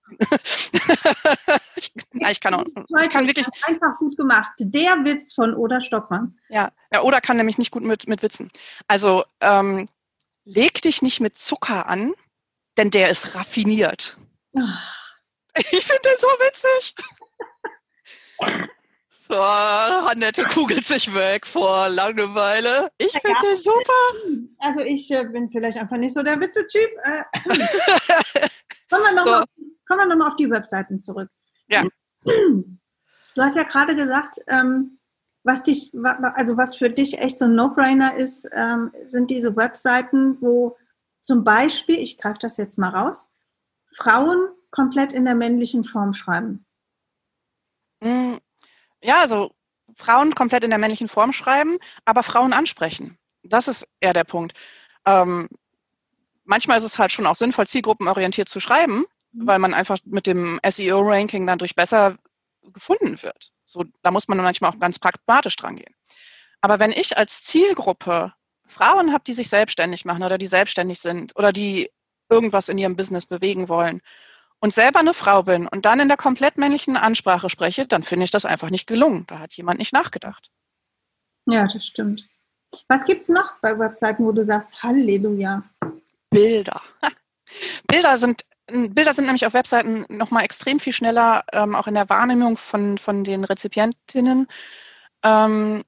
ich, 1.75 1.91
nein, 2.11 2.31
ich 2.31 2.41
kann 2.41 2.55
auch, 2.55 2.65
ich 3.01 3.09
kann 3.09 3.27
wirklich. 3.27 3.45
Einfach 3.67 3.99
gut 3.99 4.17
gemacht. 4.17 4.49
Der 4.57 5.05
Witz 5.05 5.35
von 5.35 5.53
Oda 5.53 5.79
Stockmann. 5.79 6.39
Ja, 6.49 6.71
ja, 6.91 7.03
Oda 7.03 7.21
kann 7.21 7.37
nämlich 7.37 7.59
nicht 7.59 7.69
gut 7.69 7.83
mit, 7.83 8.07
mit 8.07 8.23
Witzen. 8.23 8.49
Also, 8.87 9.25
ähm, 9.41 9.89
leg 10.43 10.81
dich 10.81 11.03
nicht 11.03 11.19
mit 11.19 11.37
Zucker 11.37 11.87
an, 11.87 12.15
denn 12.77 12.89
der 12.89 13.11
ist 13.11 13.35
raffiniert. 13.35 14.17
Ach. 14.57 14.95
Ich 15.53 15.85
finde 15.85 16.01
den 16.03 16.17
so 16.17 16.27
witzig. 16.39 16.95
So, 19.31 19.35
Annette 19.39 20.43
kugelt 20.43 20.85
sich 20.87 21.13
weg 21.13 21.45
vor 21.45 21.87
Langeweile. 21.89 22.89
Ich 22.97 23.11
finde 23.11 23.37
ja. 23.43 23.49
den 23.49 23.57
super. 23.59 23.93
Also 24.57 24.81
ich 24.81 25.11
äh, 25.11 25.23
bin 25.23 25.47
vielleicht 25.49 25.77
einfach 25.77 25.97
nicht 25.97 26.15
so 26.15 26.23
der 26.23 26.39
Witze-Typ. 26.39 26.89
Äh, 27.03 27.23
kommen 28.89 29.03
wir 29.03 29.13
nochmal 29.13 29.45
so. 29.87 30.15
noch, 30.15 30.27
auf 30.27 30.35
die 30.35 30.49
Webseiten 30.49 30.99
zurück. 30.99 31.29
Ja. 31.67 31.83
Du 33.35 33.43
hast 33.43 33.55
ja 33.55 33.63
gerade 33.63 33.95
gesagt, 33.95 34.39
ähm, 34.47 34.99
was 35.43 35.63
dich, 35.63 35.93
also 36.35 36.57
was 36.57 36.75
für 36.75 36.89
dich 36.89 37.19
echt 37.19 37.37
so 37.37 37.45
ein 37.45 37.55
No-Brainer 37.55 38.17
ist, 38.17 38.49
ähm, 38.51 38.91
sind 39.05 39.31
diese 39.31 39.55
Webseiten, 39.55 40.41
wo 40.41 40.75
zum 41.21 41.43
Beispiel, 41.43 41.99
ich 41.99 42.17
greife 42.17 42.39
das 42.41 42.57
jetzt 42.57 42.77
mal 42.77 42.89
raus, 42.89 43.31
Frauen 43.85 44.49
komplett 44.71 45.13
in 45.13 45.23
der 45.23 45.35
männlichen 45.35 45.83
Form 45.83 46.13
schreiben. 46.13 46.65
Mm, 48.01 48.37
ja, 49.01 49.21
also 49.21 49.51
Frauen 49.95 50.35
komplett 50.35 50.63
in 50.63 50.69
der 50.69 50.79
männlichen 50.79 51.09
Form 51.09 51.33
schreiben, 51.33 51.77
aber 52.05 52.23
Frauen 52.23 52.53
ansprechen. 52.53 53.17
Das 53.43 53.67
ist 53.67 53.87
eher 53.99 54.13
der 54.13 54.23
Punkt. 54.23 54.53
Ähm, 55.05 55.49
manchmal 56.43 56.77
ist 56.77 56.83
es 56.83 56.99
halt 56.99 57.11
schon 57.11 57.25
auch 57.25 57.35
sinnvoll, 57.35 57.67
zielgruppenorientiert 57.67 58.49
zu 58.49 58.59
schreiben, 58.59 59.05
mhm. 59.31 59.47
weil 59.47 59.59
man 59.59 59.73
einfach 59.73 59.97
mit 60.05 60.27
dem 60.27 60.59
SEO-Ranking 60.67 61.47
dadurch 61.47 61.75
besser 61.75 62.17
gefunden 62.73 63.21
wird. 63.21 63.51
So, 63.65 63.85
da 64.01 64.11
muss 64.11 64.27
man 64.27 64.37
manchmal 64.37 64.71
auch 64.71 64.79
ganz 64.79 64.99
pragmatisch 64.99 65.55
dran 65.55 65.75
gehen. 65.75 65.95
Aber 66.61 66.79
wenn 66.79 66.91
ich 66.91 67.17
als 67.17 67.41
Zielgruppe 67.43 68.33
Frauen 68.65 69.13
habe, 69.13 69.23
die 69.25 69.33
sich 69.33 69.49
selbstständig 69.49 70.05
machen 70.05 70.23
oder 70.23 70.37
die 70.37 70.47
selbstständig 70.47 70.99
sind 70.99 71.35
oder 71.35 71.53
die 71.53 71.89
irgendwas 72.29 72.69
in 72.69 72.77
ihrem 72.77 72.95
Business 72.95 73.25
bewegen 73.25 73.69
wollen 73.69 74.01
und 74.59 74.73
selber 74.73 74.99
eine 74.99 75.13
Frau 75.13 75.43
bin 75.43 75.67
und 75.67 75.85
dann 75.85 75.99
in 75.99 76.07
der 76.07 76.17
komplett 76.17 76.57
männlichen 76.57 76.97
Ansprache 76.97 77.49
spreche, 77.49 77.87
dann 77.87 78.03
finde 78.03 78.25
ich 78.25 78.31
das 78.31 78.45
einfach 78.45 78.69
nicht 78.69 78.87
gelungen. 78.87 79.25
Da 79.27 79.39
hat 79.39 79.53
jemand 79.53 79.79
nicht 79.79 79.93
nachgedacht. 79.93 80.51
Ja, 81.45 81.65
das 81.65 81.85
stimmt. 81.85 82.25
Was 82.87 83.05
gibt 83.05 83.21
es 83.21 83.29
noch 83.29 83.59
bei 83.61 83.77
Webseiten, 83.79 84.25
wo 84.25 84.31
du 84.31 84.43
sagst, 84.43 84.83
Halleluja? 84.83 85.63
Bilder. 86.29 86.81
Bilder 87.87 88.17
sind 88.17 88.45
Bilder 88.71 89.13
sind 89.13 89.25
nämlich 89.25 89.45
auf 89.45 89.53
Webseiten 89.53 90.05
nochmal 90.09 90.43
extrem 90.43 90.79
viel 90.79 90.93
schneller, 90.93 91.43
ähm, 91.53 91.75
auch 91.75 91.87
in 91.87 91.95
der 91.95 92.09
Wahrnehmung 92.09 92.55
von, 92.55 92.97
von 92.99 93.23
den 93.23 93.43
Rezipientinnen, 93.43 94.47
ähm, 95.23 95.83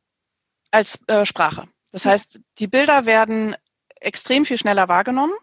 als 0.72 1.00
äh, 1.08 1.26
Sprache. 1.26 1.68
Das 1.92 2.06
heißt, 2.06 2.40
die 2.58 2.68
Bilder 2.68 3.06
werden 3.06 3.56
extrem 4.00 4.46
viel 4.46 4.58
schneller 4.58 4.88
wahrgenommen 4.88 5.34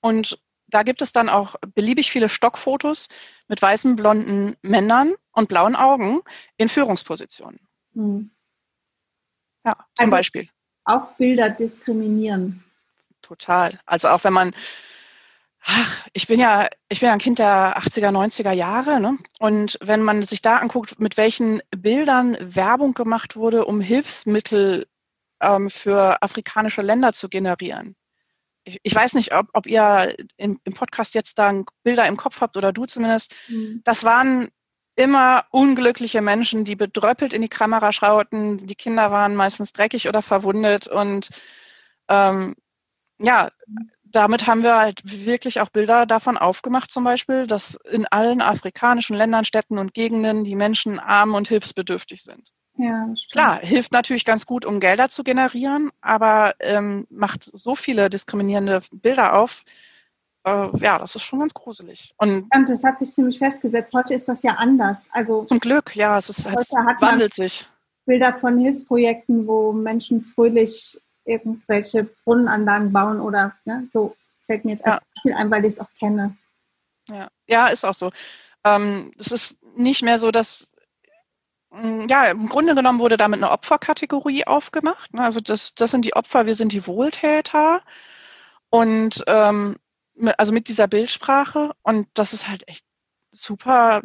und 0.00 0.38
da 0.68 0.82
gibt 0.82 1.02
es 1.02 1.12
dann 1.12 1.28
auch 1.28 1.56
beliebig 1.74 2.10
viele 2.10 2.28
Stockfotos 2.28 3.08
mit 3.48 3.62
weißen, 3.62 3.96
blonden 3.96 4.56
Männern 4.62 5.14
und 5.32 5.48
blauen 5.48 5.76
Augen 5.76 6.20
in 6.56 6.68
Führungspositionen. 6.68 7.60
Hm. 7.94 8.30
Ja, 9.64 9.74
zum 9.74 10.04
also 10.04 10.10
Beispiel. 10.10 10.48
Auch 10.84 11.12
Bilder 11.16 11.50
diskriminieren. 11.50 12.62
Total. 13.22 13.78
Also 13.86 14.08
auch 14.08 14.22
wenn 14.24 14.32
man 14.32 14.54
Ach, 15.68 16.06
ich 16.12 16.28
bin 16.28 16.38
ja, 16.38 16.68
ich 16.88 17.00
bin 17.00 17.08
ja 17.08 17.12
ein 17.12 17.18
Kind 17.18 17.40
der 17.40 17.76
80er, 17.76 18.12
90er 18.12 18.52
Jahre, 18.52 19.00
ne? 19.00 19.18
Und 19.40 19.78
wenn 19.80 20.00
man 20.00 20.22
sich 20.22 20.40
da 20.40 20.58
anguckt, 20.58 21.00
mit 21.00 21.16
welchen 21.16 21.60
Bildern 21.76 22.36
Werbung 22.40 22.94
gemacht 22.94 23.34
wurde, 23.34 23.64
um 23.64 23.80
Hilfsmittel 23.80 24.86
ähm, 25.40 25.68
für 25.68 26.22
afrikanische 26.22 26.82
Länder 26.82 27.12
zu 27.12 27.28
generieren. 27.28 27.96
Ich, 28.82 28.94
weiß 28.94 29.14
nicht, 29.14 29.32
ob, 29.32 29.48
ob 29.52 29.66
ihr 29.66 30.14
im, 30.36 30.58
im, 30.64 30.72
Podcast 30.72 31.14
jetzt 31.14 31.38
da 31.38 31.62
Bilder 31.84 32.06
im 32.06 32.16
Kopf 32.16 32.40
habt 32.40 32.56
oder 32.56 32.72
du 32.72 32.84
zumindest. 32.86 33.34
Mhm. 33.48 33.80
Das 33.84 34.02
waren 34.02 34.48
immer 34.96 35.44
unglückliche 35.50 36.20
Menschen, 36.20 36.64
die 36.64 36.74
bedröppelt 36.74 37.32
in 37.32 37.42
die 37.42 37.48
Kamera 37.48 37.92
schauten. 37.92 38.66
Die 38.66 38.74
Kinder 38.74 39.10
waren 39.10 39.36
meistens 39.36 39.72
dreckig 39.72 40.08
oder 40.08 40.22
verwundet 40.22 40.88
und 40.88 41.28
ähm, 42.08 42.56
ja, 43.18 43.50
damit 44.04 44.46
haben 44.46 44.62
wir 44.62 44.76
halt 44.76 45.02
wirklich 45.04 45.60
auch 45.60 45.68
Bilder 45.68 46.06
davon 46.06 46.38
aufgemacht, 46.38 46.90
zum 46.90 47.04
Beispiel, 47.04 47.46
dass 47.46 47.76
in 47.90 48.06
allen 48.06 48.40
afrikanischen 48.40 49.16
Ländern, 49.16 49.44
Städten 49.44 49.78
und 49.78 49.94
Gegenden 49.94 50.44
die 50.44 50.56
Menschen 50.56 50.98
arm 50.98 51.34
und 51.34 51.48
hilfsbedürftig 51.48 52.22
sind. 52.22 52.50
Ja, 52.78 53.08
Klar, 53.30 53.60
hilft 53.60 53.92
natürlich 53.92 54.24
ganz 54.24 54.44
gut, 54.44 54.64
um 54.64 54.80
Gelder 54.80 55.08
zu 55.08 55.24
generieren, 55.24 55.90
aber 56.02 56.54
ähm, 56.60 57.06
macht 57.08 57.42
so 57.44 57.74
viele 57.74 58.10
diskriminierende 58.10 58.82
Bilder 58.92 59.34
auf. 59.34 59.64
Äh, 60.44 60.68
ja, 60.78 60.98
das 60.98 61.16
ist 61.16 61.22
schon 61.22 61.40
ganz 61.40 61.54
gruselig. 61.54 62.14
Und 62.18 62.48
das 62.68 62.84
hat 62.84 62.98
sich 62.98 63.12
ziemlich 63.12 63.38
festgesetzt. 63.38 63.94
Heute 63.94 64.14
ist 64.14 64.28
das 64.28 64.42
ja 64.42 64.52
anders. 64.52 65.08
Also 65.12 65.44
zum 65.44 65.58
Glück, 65.58 65.96
ja, 65.96 66.18
es, 66.18 66.28
ist, 66.28 66.46
es 66.46 66.72
wandelt 66.72 67.34
sich. 67.34 67.66
Bilder 68.04 68.34
von 68.34 68.58
Hilfsprojekten, 68.58 69.46
wo 69.46 69.72
Menschen 69.72 70.20
fröhlich 70.20 71.00
irgendwelche 71.24 72.08
Brunnenanlagen 72.24 72.92
bauen 72.92 73.20
oder 73.20 73.56
ne, 73.64 73.88
so 73.90 74.14
fällt 74.44 74.64
mir 74.64 74.72
jetzt 74.72 74.86
als 74.86 74.96
ja. 74.96 75.02
Beispiel 75.14 75.34
ein, 75.34 75.50
weil 75.50 75.64
ich 75.64 75.72
es 75.72 75.80
auch 75.80 75.90
kenne. 75.98 76.36
Ja. 77.08 77.28
ja, 77.48 77.68
ist 77.68 77.84
auch 77.84 77.94
so. 77.94 78.12
Ähm, 78.64 79.12
es 79.18 79.32
ist 79.32 79.58
nicht 79.76 80.02
mehr 80.02 80.18
so, 80.18 80.30
dass 80.30 80.68
ja, 82.08 82.26
im 82.26 82.48
Grunde 82.48 82.74
genommen 82.74 82.98
wurde 82.98 83.16
damit 83.16 83.42
eine 83.42 83.50
Opferkategorie 83.50 84.46
aufgemacht. 84.46 85.12
Ne? 85.14 85.22
Also 85.22 85.40
das, 85.40 85.74
das 85.74 85.90
sind 85.90 86.04
die 86.04 86.14
Opfer, 86.14 86.46
wir 86.46 86.54
sind 86.54 86.72
die 86.72 86.86
Wohltäter. 86.86 87.82
Und 88.70 89.24
ähm, 89.26 89.76
also 90.38 90.52
mit 90.52 90.68
dieser 90.68 90.88
Bildsprache. 90.88 91.72
Und 91.82 92.08
das 92.14 92.32
ist 92.32 92.48
halt 92.48 92.68
echt 92.68 92.84
super 93.30 94.02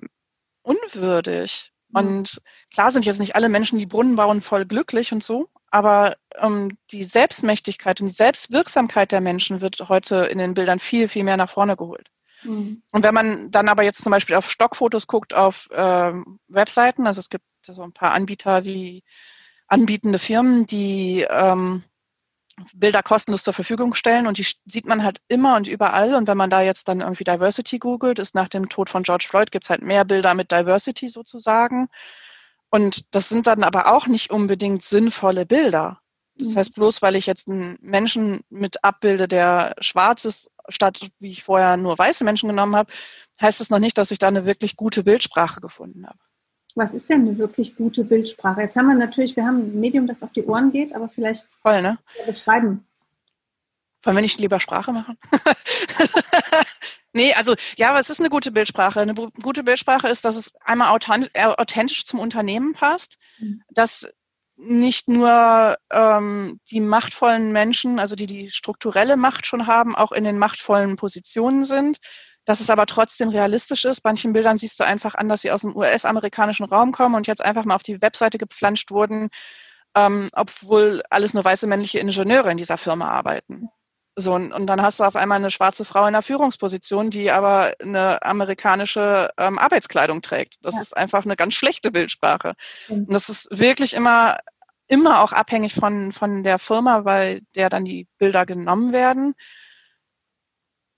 unwürdig. 0.62 1.72
Mhm. 1.90 2.00
Und 2.00 2.42
klar 2.74 2.92
sind 2.92 3.06
jetzt 3.06 3.20
nicht 3.20 3.36
alle 3.36 3.50
Menschen, 3.50 3.80
die 3.80 3.86
Brunnen 3.86 4.16
bauen, 4.16 4.42
voll 4.42 4.66
glücklich 4.66 5.12
und 5.12 5.24
so, 5.24 5.50
aber 5.70 6.18
ähm, 6.38 6.78
die 6.92 7.04
Selbstmächtigkeit 7.04 8.02
und 8.02 8.08
die 8.08 8.14
Selbstwirksamkeit 8.14 9.12
der 9.12 9.22
Menschen 9.22 9.62
wird 9.62 9.90
heute 9.90 10.26
in 10.26 10.38
den 10.38 10.54
Bildern 10.54 10.80
viel, 10.80 11.08
viel 11.08 11.24
mehr 11.24 11.38
nach 11.38 11.50
vorne 11.50 11.76
geholt. 11.76 12.10
Mhm. 12.43 12.82
Und 12.91 13.04
wenn 13.04 13.13
man 13.13 13.51
dann 13.51 13.69
aber 13.69 13.84
jetzt 13.84 14.01
zum 14.01 14.12
Beispiel 14.12 14.36
auf 14.36 14.49
Stockfotos 14.49 15.08
guckt, 15.08 15.34
auf 15.34 15.67
ähm, 15.71 16.39
Webseiten, 16.47 17.08
also 17.08 17.19
es 17.19 17.30
gibt 17.30 17.45
so 17.63 17.82
ein 17.82 17.93
paar 17.93 18.13
Anbieter, 18.13 18.62
die 18.62 19.04
anbietende 19.67 20.19
Firmen, 20.19 20.65
die 20.65 21.25
ähm, 21.30 21.84
Bilder 22.73 23.01
kostenlos 23.01 23.43
zur 23.43 23.54
Verfügung 23.54 23.93
stellen 23.93 24.27
und 24.27 24.38
die 24.38 24.45
sieht 24.65 24.86
man 24.86 25.04
halt 25.04 25.19
immer 25.27 25.56
und 25.56 25.67
überall. 25.67 26.15
Und 26.15 26.27
wenn 26.27 26.38
man 26.38 26.49
da 26.49 26.62
jetzt 26.62 26.88
dann 26.88 27.01
irgendwie 27.01 27.23
Diversity 27.23 27.80
googelt, 27.80 28.19
ist 28.19 28.36
nach 28.36 28.49
dem 28.49 28.69
Tod 28.69 28.89
von 28.89 29.04
George 29.04 29.25
Floyd 29.27 29.51
gibt 29.51 29.65
es 29.65 29.69
halt 29.69 29.82
mehr 29.82 30.06
Bilder 30.06 30.34
mit 30.34 30.51
Diversity 30.51 31.08
sozusagen. 31.08 31.89
Und 32.69 33.13
das 33.15 33.30
sind 33.30 33.47
dann 33.47 33.63
aber 33.63 33.91
auch 33.91 34.08
nicht 34.08 34.32
unbedingt 34.32 34.84
sinnvolle 34.84 35.45
Bilder. 35.45 35.99
Das 36.36 36.49
mhm. 36.49 36.58
heißt, 36.58 36.75
bloß 36.75 37.01
weil 37.01 37.15
ich 37.15 37.25
jetzt 37.25 37.49
einen 37.49 37.77
Menschen 37.82 38.41
mit 38.49 38.84
abbilde, 38.84 39.27
der 39.27 39.75
schwarz 39.80 40.25
ist, 40.25 40.51
statt 40.69 41.12
wie 41.19 41.30
ich 41.30 41.43
vorher 41.43 41.78
nur 41.78 41.97
weiße 41.97 42.24
Menschen 42.24 42.50
genommen 42.50 42.76
habe, 42.76 42.91
heißt 43.41 43.62
es 43.62 43.69
noch 43.69 43.80
nicht, 43.80 43.97
dass 43.97 44.12
ich 44.12 44.19
da 44.19 44.28
eine 44.28 44.45
wirklich 44.45 44.76
gute 44.76 45.04
Bildsprache 45.04 45.62
gefunden 45.62 46.06
habe. 46.06 46.19
Was 46.76 46.93
ist 46.93 47.10
denn 47.10 47.21
eine 47.21 47.38
wirklich 47.38 47.76
gute 47.76 48.04
Bildsprache? 48.06 48.62
Jetzt 48.62 48.78
haben 48.78 48.88
wir 48.88 48.95
natürlich, 48.95 49.36
wir 49.36 49.45
haben 49.45 49.58
ein 49.58 49.80
Medium, 49.80 50.08
das 50.08 50.24
auf 50.24 50.32
die 50.32 50.43
Ohren 50.43 50.71
geht, 50.71 50.95
aber 50.95 51.10
vielleicht 51.10 51.45
Voll, 51.62 51.82
ne? 51.82 51.97
beschreiben. 52.26 52.86
Wollen 54.04 54.17
wir 54.17 54.21
nicht 54.21 54.39
lieber 54.39 54.60
Sprache 54.60 54.93
machen? 54.93 55.17
nee, 57.13 57.34
also 57.34 57.56
ja, 57.78 57.93
was 57.93 58.10
ist 58.10 58.19
eine 58.19 58.30
gute 58.30 58.52
Bildsprache? 58.52 59.02
Eine 59.02 59.13
gute 59.13 59.63
Bildsprache 59.63 60.08
ist, 60.08 60.26
dass 60.26 60.36
es 60.36 60.56
einmal 60.62 60.97
äh, 61.34 61.45
authentisch 61.45 62.06
zum 62.06 62.19
Unternehmen 62.19 62.74
passt, 62.74 63.17
mhm. 63.38 63.62
dass 63.69 64.08
nicht 64.62 65.08
nur 65.08 65.78
ähm, 65.91 66.60
die 66.69 66.82
machtvollen 66.82 67.52
Menschen, 67.52 68.00
also 68.00 68.15
die 68.15 68.28
die 68.28 68.52
strukturelle 68.52 69.17
Macht 69.17 69.47
schon 69.47 69.65
haben, 69.65 69.95
auch 69.95 70.12
in 70.12 70.24
den 70.24 70.38
machtvollen 70.38 70.97
Positionen 70.97 71.65
sind, 71.65 71.97
dass 72.45 72.60
es 72.60 72.69
aber 72.69 72.86
trotzdem 72.86 73.30
realistisch 73.30 73.86
ist. 73.86 74.04
Manchen 74.04 74.34
Bildern 74.34 74.60
siehst 74.60 74.80
du 74.80 74.86
einfach 74.86 75.15
an, 75.15 75.30
dass 75.30 75.41
sie 75.41 75.52
aus 75.52 75.62
dem 75.62 75.76
US-amerikanischen 75.76 76.65
Raum 76.65 76.91
kommen 76.91 77.15
und 77.15 77.28
jetzt 77.28 77.43
einfach 77.43 77.65
mal 77.65 77.76
auf 77.76 77.84
die 77.84 78.02
Webseite 78.02 78.38
gepflanscht 78.38 78.91
wurden, 78.91 79.30
ähm, 79.95 80.30
obwohl 80.34 81.02
alles 81.10 81.34
nur 81.34 81.43
weiße 81.43 81.65
männliche 81.65 82.00
Ingenieure 82.00 82.52
in 82.52 82.58
dieser 82.58 82.78
Firma 82.78 83.10
arbeiten. 83.10 83.69
So, 84.15 84.34
und, 84.34 84.67
dann 84.67 84.82
hast 84.82 85.00
du 85.00 85.06
auf 85.06 85.15
einmal 85.15 85.38
eine 85.38 85.52
schwarze 85.52 85.86
Frau 85.86 86.06
in 86.06 86.13
der 86.13 86.21
Führungsposition, 86.21 87.12
die 87.12 87.32
aber 87.32 87.74
eine 87.82 88.21
amerikanische 88.24 89.30
ähm, 89.38 89.58
Arbeitskleidung 89.58 90.21
trägt. 90.21 90.56
Das 90.62 90.76
ja. 90.76 90.82
ist 90.82 90.97
einfach 90.97 91.24
eine 91.24 91.38
ganz 91.38 91.54
schlechte 91.54 91.91
Bildsprache. 91.91 92.54
Mhm. 92.89 93.06
Und 93.06 93.13
das 93.13 93.30
ist 93.30 93.47
wirklich 93.52 93.93
immer, 93.93 94.39
immer 94.88 95.21
auch 95.21 95.32
abhängig 95.32 95.74
von, 95.74 96.12
von 96.12 96.43
der 96.43 96.60
Firma, 96.60 97.06
weil 97.06 97.41
der 97.56 97.69
dann 97.69 97.86
die 97.86 98.08
Bilder 98.17 98.45
genommen 98.45 98.91
werden 98.91 99.34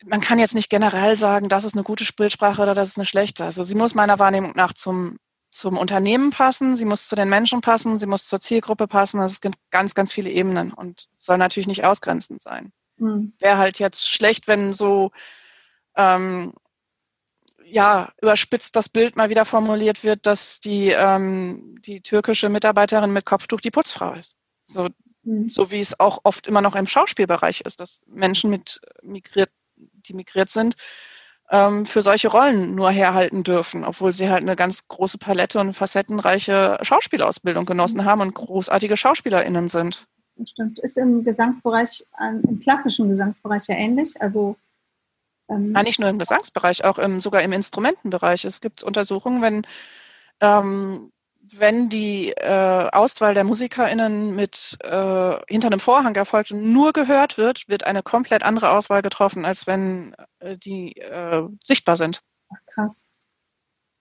man 0.05 0.21
kann 0.21 0.39
jetzt 0.39 0.55
nicht 0.55 0.69
generell 0.69 1.15
sagen, 1.15 1.49
das 1.49 1.65
ist 1.65 1.73
eine 1.73 1.83
gute 1.83 2.05
Bildsprache 2.15 2.61
oder 2.61 2.75
das 2.75 2.89
ist 2.89 2.97
eine 2.97 3.05
schlechte. 3.05 3.45
Also 3.45 3.63
sie 3.63 3.75
muss 3.75 3.95
meiner 3.95 4.19
Wahrnehmung 4.19 4.53
nach 4.55 4.73
zum, 4.73 5.17
zum 5.51 5.77
Unternehmen 5.77 6.31
passen, 6.31 6.75
sie 6.75 6.85
muss 6.85 7.07
zu 7.07 7.15
den 7.15 7.29
Menschen 7.29 7.61
passen, 7.61 7.99
sie 7.99 8.05
muss 8.05 8.27
zur 8.27 8.39
Zielgruppe 8.39 8.87
passen. 8.87 9.19
Also 9.19 9.33
es 9.33 9.41
gibt 9.41 9.57
ganz, 9.71 9.95
ganz 9.95 10.11
viele 10.11 10.29
Ebenen 10.29 10.73
und 10.73 11.07
soll 11.17 11.37
natürlich 11.37 11.67
nicht 11.67 11.85
ausgrenzend 11.85 12.41
sein. 12.41 12.71
Mhm. 13.03 13.33
Wäre 13.39 13.57
halt 13.57 13.79
jetzt 13.79 14.09
schlecht, 14.09 14.47
wenn 14.47 14.73
so 14.73 15.11
ähm, 15.95 16.53
ja, 17.65 18.11
überspitzt 18.21 18.75
das 18.75 18.87
Bild 18.89 19.15
mal 19.15 19.29
wieder 19.29 19.45
formuliert 19.45 20.03
wird, 20.03 20.25
dass 20.25 20.59
die, 20.59 20.89
ähm, 20.89 21.77
die 21.81 22.01
türkische 22.01 22.49
Mitarbeiterin 22.49 23.11
mit 23.11 23.25
Kopftuch 23.25 23.61
die 23.61 23.71
Putzfrau 23.71 24.13
ist. 24.13 24.37
So, 24.65 24.89
mhm. 25.23 25.49
so 25.49 25.71
wie 25.71 25.79
es 25.79 25.99
auch 25.99 26.19
oft 26.23 26.47
immer 26.47 26.61
noch 26.61 26.75
im 26.75 26.87
Schauspielbereich 26.87 27.61
ist, 27.61 27.79
dass 27.79 28.03
Menschen 28.07 28.49
mit 28.49 28.79
migriert, 29.01 29.49
die 29.75 30.13
migriert 30.13 30.49
sind, 30.49 30.75
ähm, 31.49 31.85
für 31.85 32.01
solche 32.01 32.29
Rollen 32.29 32.75
nur 32.75 32.91
herhalten 32.91 33.43
dürfen, 33.43 33.83
obwohl 33.83 34.13
sie 34.13 34.29
halt 34.29 34.43
eine 34.43 34.55
ganz 34.55 34.87
große 34.87 35.17
Palette 35.17 35.59
und 35.59 35.73
facettenreiche 35.73 36.77
Schauspielausbildung 36.81 37.65
genossen 37.65 38.01
mhm. 38.01 38.05
haben 38.05 38.21
und 38.21 38.33
großartige 38.33 38.97
SchauspielerInnen 38.97 39.67
sind. 39.67 40.07
Das 40.35 40.49
stimmt. 40.49 40.79
Ist 40.79 40.97
im 40.97 41.23
Gesangsbereich, 41.23 42.05
im 42.43 42.59
klassischen 42.59 43.09
Gesangsbereich 43.09 43.67
ja 43.67 43.75
ähnlich. 43.75 44.19
Also 44.21 44.55
ähm 45.47 45.73
ja, 45.73 45.83
nicht 45.83 45.99
nur 45.99 46.09
im 46.09 46.19
Gesangsbereich, 46.19 46.83
auch 46.85 46.97
im, 46.97 47.21
sogar 47.21 47.41
im 47.43 47.51
Instrumentenbereich. 47.51 48.45
Es 48.45 48.61
gibt 48.61 48.83
Untersuchungen, 48.83 49.41
wenn 49.41 49.67
ähm, 50.41 51.11
wenn 51.51 51.89
die 51.89 52.29
äh, 52.31 52.89
Auswahl 52.91 53.33
der 53.33 53.43
MusikerInnen 53.43 54.33
mit 54.35 54.77
äh, 54.81 55.37
hinter 55.47 55.67
einem 55.67 55.79
Vorhang 55.79 56.15
erfolgt 56.15 56.51
und 56.51 56.71
nur 56.71 56.93
gehört 56.93 57.37
wird, 57.37 57.67
wird 57.67 57.83
eine 57.83 58.01
komplett 58.01 58.43
andere 58.43 58.71
Auswahl 58.71 59.01
getroffen, 59.01 59.45
als 59.45 59.67
wenn 59.67 60.15
äh, 60.39 60.57
die 60.57 60.97
äh, 60.97 61.43
sichtbar 61.63 61.95
sind. 61.97 62.23
Ach, 62.49 62.59
krass. 62.73 63.05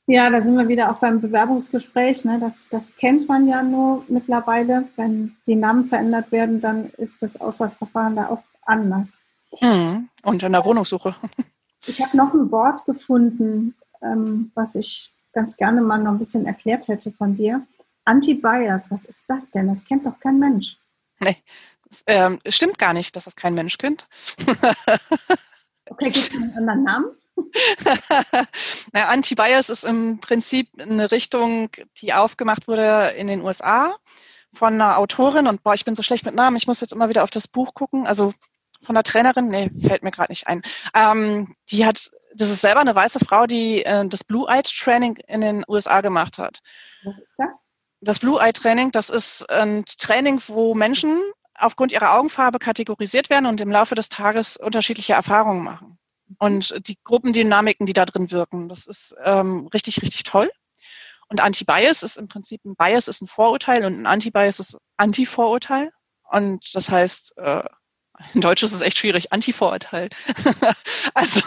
Ja, 0.07 0.29
da 0.31 0.41
sind 0.41 0.57
wir 0.57 0.69
wieder 0.69 0.91
auch 0.91 0.99
beim 0.99 1.21
Bewerbungsgespräch. 1.21 2.25
Ne? 2.25 2.38
Das, 2.41 2.69
das 2.69 2.97
kennt 2.97 3.29
man 3.29 3.47
ja 3.47 3.62
nur 3.62 4.05
mittlerweile. 4.09 4.88
Wenn 4.97 5.37
die 5.47 5.55
Namen 5.55 5.88
verändert 5.88 6.33
werden, 6.33 6.61
dann 6.61 6.91
ist 6.97 7.23
das 7.23 7.41
Auswahlverfahren 7.41 8.17
da 8.17 8.29
auch 8.29 8.43
anders. 8.65 9.19
Mhm. 9.61 10.09
Und 10.23 10.43
in 10.43 10.53
der 10.53 10.65
Wohnungssuche. 10.65 11.15
Ich 11.87 12.01
habe 12.01 12.17
noch 12.17 12.35
ein 12.35 12.51
Wort 12.51 12.85
gefunden, 12.85 13.75
ähm, 14.03 14.51
was 14.55 14.75
ich 14.75 15.12
ganz 15.33 15.57
gerne 15.57 15.81
mal 15.81 15.99
noch 15.99 16.12
ein 16.12 16.19
bisschen 16.19 16.47
erklärt 16.47 16.88
hätte 16.88 17.12
von 17.12 17.37
dir. 17.37 17.67
Anti-Bias, 18.05 18.91
was 18.91 19.05
ist 19.05 19.25
das 19.29 19.51
denn? 19.51 19.69
Das 19.69 19.85
kennt 19.85 20.07
doch 20.07 20.19
kein 20.19 20.38
Mensch. 20.38 20.77
Nee, 21.21 21.37
das, 21.88 22.03
ähm, 22.07 22.41
stimmt 22.49 22.79
gar 22.79 22.93
nicht, 22.93 23.15
dass 23.17 23.25
das 23.25 23.37
kein 23.37 23.55
Mensch 23.55 23.79
kennt. 23.79 24.07
okay, 25.88 26.11
gibt 26.11 26.17
es 26.17 26.33
einen 26.33 26.57
anderen 26.57 26.83
Namen? 26.83 27.07
naja, 28.92 29.07
Anti-Bias 29.09 29.68
ist 29.68 29.85
im 29.85 30.20
Prinzip 30.20 30.68
eine 30.78 31.11
Richtung, 31.11 31.70
die 31.98 32.12
aufgemacht 32.12 32.68
wurde 32.68 33.14
in 33.16 33.26
den 33.26 33.42
USA 33.42 33.96
von 34.55 34.74
einer 34.74 34.98
Autorin 34.98 35.46
und 35.46 35.62
boah, 35.62 35.74
ich 35.74 35.85
bin 35.85 35.94
so 35.94 36.02
schlecht 36.02 36.24
mit 36.24 36.35
Namen, 36.35 36.57
ich 36.57 36.66
muss 36.66 36.81
jetzt 36.81 36.92
immer 36.92 37.09
wieder 37.09 37.24
auf 37.24 37.31
das 37.31 37.48
Buch 37.48 37.74
gucken. 37.74 38.07
Also 38.07 38.35
von 38.83 38.94
der 38.94 39.05
Trainerin, 39.05 39.48
nee, 39.48 39.70
fällt 39.87 40.02
mir 40.02 40.11
gerade 40.11 40.33
nicht 40.33 40.48
ein. 40.48 40.62
Ähm, 40.94 41.55
die 41.70 41.87
hat, 41.87 42.11
das 42.35 42.50
ist 42.50 42.61
selber 42.61 42.81
eine 42.81 42.94
weiße 42.94 43.20
Frau, 43.20 43.46
die 43.46 43.85
äh, 43.85 44.07
das 44.09 44.24
Blue 44.24 44.48
Eye 44.48 44.62
Training 44.62 45.16
in 45.28 45.40
den 45.40 45.64
USA 45.68 46.00
gemacht 46.00 46.38
hat. 46.38 46.61
Was 47.05 47.18
ist 47.18 47.35
das? 47.38 47.64
Das 48.00 48.18
Blue 48.18 48.40
Eye 48.40 48.52
Training, 48.52 48.90
das 48.90 49.11
ist 49.11 49.48
ein 49.48 49.85
Training, 49.87 50.42
wo 50.48 50.74
Menschen 50.74 51.20
aufgrund 51.55 51.92
ihrer 51.92 52.14
Augenfarbe 52.14 52.59
kategorisiert 52.59 53.31
werden 53.31 53.46
und 53.46 53.61
im 53.61 53.70
Laufe 53.70 53.94
des 53.94 54.09
Tages 54.09 54.57
unterschiedliche 54.57 55.12
Erfahrungen 55.12 55.62
machen. 55.62 55.98
Und 56.38 56.87
die 56.87 56.99
Gruppendynamiken, 57.05 57.87
die 57.87 57.92
da 57.92 58.05
drin 58.05 58.31
wirken, 58.31 58.68
das 58.68 58.87
ist 58.87 59.14
ähm, 59.23 59.68
richtig, 59.73 60.03
richtig 60.03 60.25
toll. 60.25 60.51
Und 61.29 61.40
Anti-Bias 61.40 62.03
ist 62.03 62.18
im 62.18 62.29
Prinzip 62.29 62.62
ein 62.64 62.77
Bias 62.77 63.09
ist 63.09 63.23
ein 63.23 63.29
Vorurteil 63.29 63.87
und 63.87 63.99
ein 63.99 64.07
Anti-Bias 64.07 64.61
ist 64.61 64.77
Anti-Vorurteil. 64.99 65.90
Und 66.31 66.75
das 66.75 66.90
heißt, 66.90 67.38
äh, 67.38 67.62
in 68.35 68.40
Deutsch 68.40 68.62
ist 68.62 68.73
es 68.73 68.83
echt 68.83 68.99
schwierig, 68.99 69.33
Anti-Vorurteil. 69.33 70.11
also 71.14 71.40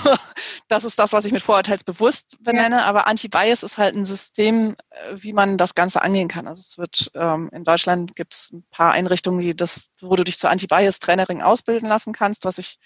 das 0.68 0.84
ist 0.84 0.98
das, 0.98 1.14
was 1.14 1.26
ich 1.26 1.32
mit 1.32 1.44
vorurteilsbewusst 1.44 2.44
benenne, 2.44 2.78
ja. 2.78 2.86
aber 2.86 3.06
Anti-Bias 3.06 3.62
ist 3.62 3.78
halt 3.78 3.96
ein 3.96 4.06
System, 4.06 4.76
äh, 4.90 5.16
wie 5.16 5.34
man 5.34 5.58
das 5.58 5.76
Ganze 5.76 6.02
angehen 6.02 6.28
kann. 6.28 6.48
Also 6.48 6.62
es 6.62 6.78
wird 6.78 7.12
ähm, 7.14 7.50
in 7.54 7.64
Deutschland 7.64 8.16
gibt 8.16 8.34
es 8.34 8.52
ein 8.54 8.66
paar 8.72 8.94
Einrichtungen, 8.94 9.42
die 9.42 9.56
das, 9.56 9.92
wo 10.02 10.16
du 10.16 10.24
dich 10.24 10.40
zur 10.40 10.50
Anti-Bias-Trainerin 10.50 11.42
ausbilden 11.42 11.88
lassen 11.88 12.14
kannst, 12.14 12.46
was 12.46 12.58
ich 12.58 12.80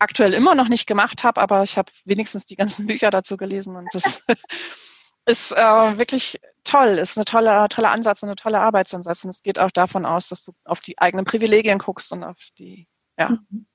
aktuell 0.00 0.34
immer 0.34 0.54
noch 0.54 0.68
nicht 0.68 0.86
gemacht 0.86 1.22
habe, 1.22 1.40
aber 1.40 1.62
ich 1.62 1.78
habe 1.78 1.92
wenigstens 2.04 2.46
die 2.46 2.56
ganzen 2.56 2.86
Bücher 2.88 3.10
dazu 3.10 3.36
gelesen 3.36 3.76
und 3.76 3.88
das 3.92 4.24
ist 5.26 5.52
äh, 5.52 5.98
wirklich 5.98 6.40
toll, 6.64 6.98
ist 6.98 7.16
eine 7.16 7.24
tolle, 7.24 7.68
tolle 7.68 7.90
Ansatz 7.90 8.22
und 8.22 8.30
eine 8.30 8.36
tolle 8.36 8.60
Arbeitsansatz. 8.60 9.24
Und 9.24 9.30
es 9.30 9.42
geht 9.42 9.58
auch 9.58 9.70
davon 9.70 10.06
aus, 10.06 10.28
dass 10.28 10.42
du 10.42 10.52
auf 10.64 10.80
die 10.80 10.98
eigenen 10.98 11.24
Privilegien 11.24 11.78
guckst 11.78 12.12
und 12.12 12.24
auf 12.24 12.38
die 12.58 12.88
ja. 13.18 13.30
Mhm. 13.30 13.66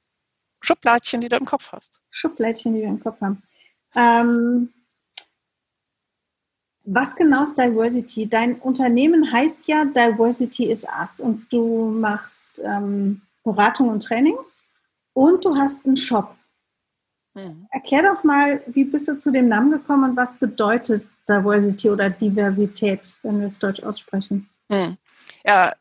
Schubladchen, 0.62 1.22
die 1.22 1.30
du 1.30 1.36
im 1.36 1.46
Kopf 1.46 1.72
hast. 1.72 2.02
Schubladchen, 2.10 2.74
die 2.74 2.82
wir 2.82 2.88
im 2.88 3.00
Kopf 3.00 3.22
haben. 3.22 3.44
Ähm, 3.94 4.74
was 6.84 7.16
genau 7.16 7.44
ist 7.44 7.58
Diversity? 7.58 8.28
Dein 8.28 8.56
Unternehmen 8.56 9.32
heißt 9.32 9.68
ja 9.68 9.86
Diversity 9.86 10.72
is 10.72 10.86
Us 11.00 11.20
und 11.20 11.52
du 11.52 11.90
machst 11.90 12.62
ähm, 12.64 13.22
Beratung 13.44 13.90
und 13.90 14.02
Trainings 14.02 14.65
und 15.16 15.44
du 15.44 15.56
hast 15.56 15.86
einen 15.86 15.98
Shop. 15.98 16.36
Mhm. 17.34 17.68
Erklär 17.72 18.04
doch 18.04 18.24
mal, 18.24 18.62
wie 18.68 18.84
bist 18.84 19.08
du 19.08 19.18
zu 19.18 19.32
dem 19.32 19.48
Namen 19.48 19.72
gekommen 19.72 20.12
und 20.12 20.16
was 20.16 20.38
bedeutet 20.38 21.08
Diversity 21.28 21.90
oder 21.90 22.12
Diversität, 22.12 23.02
wenn 23.24 23.40
wir 23.40 23.48
es 23.48 23.58
deutsch 23.58 23.82
aussprechen? 23.82 24.48
Mhm. 24.70 24.98
Ja, 25.44 25.74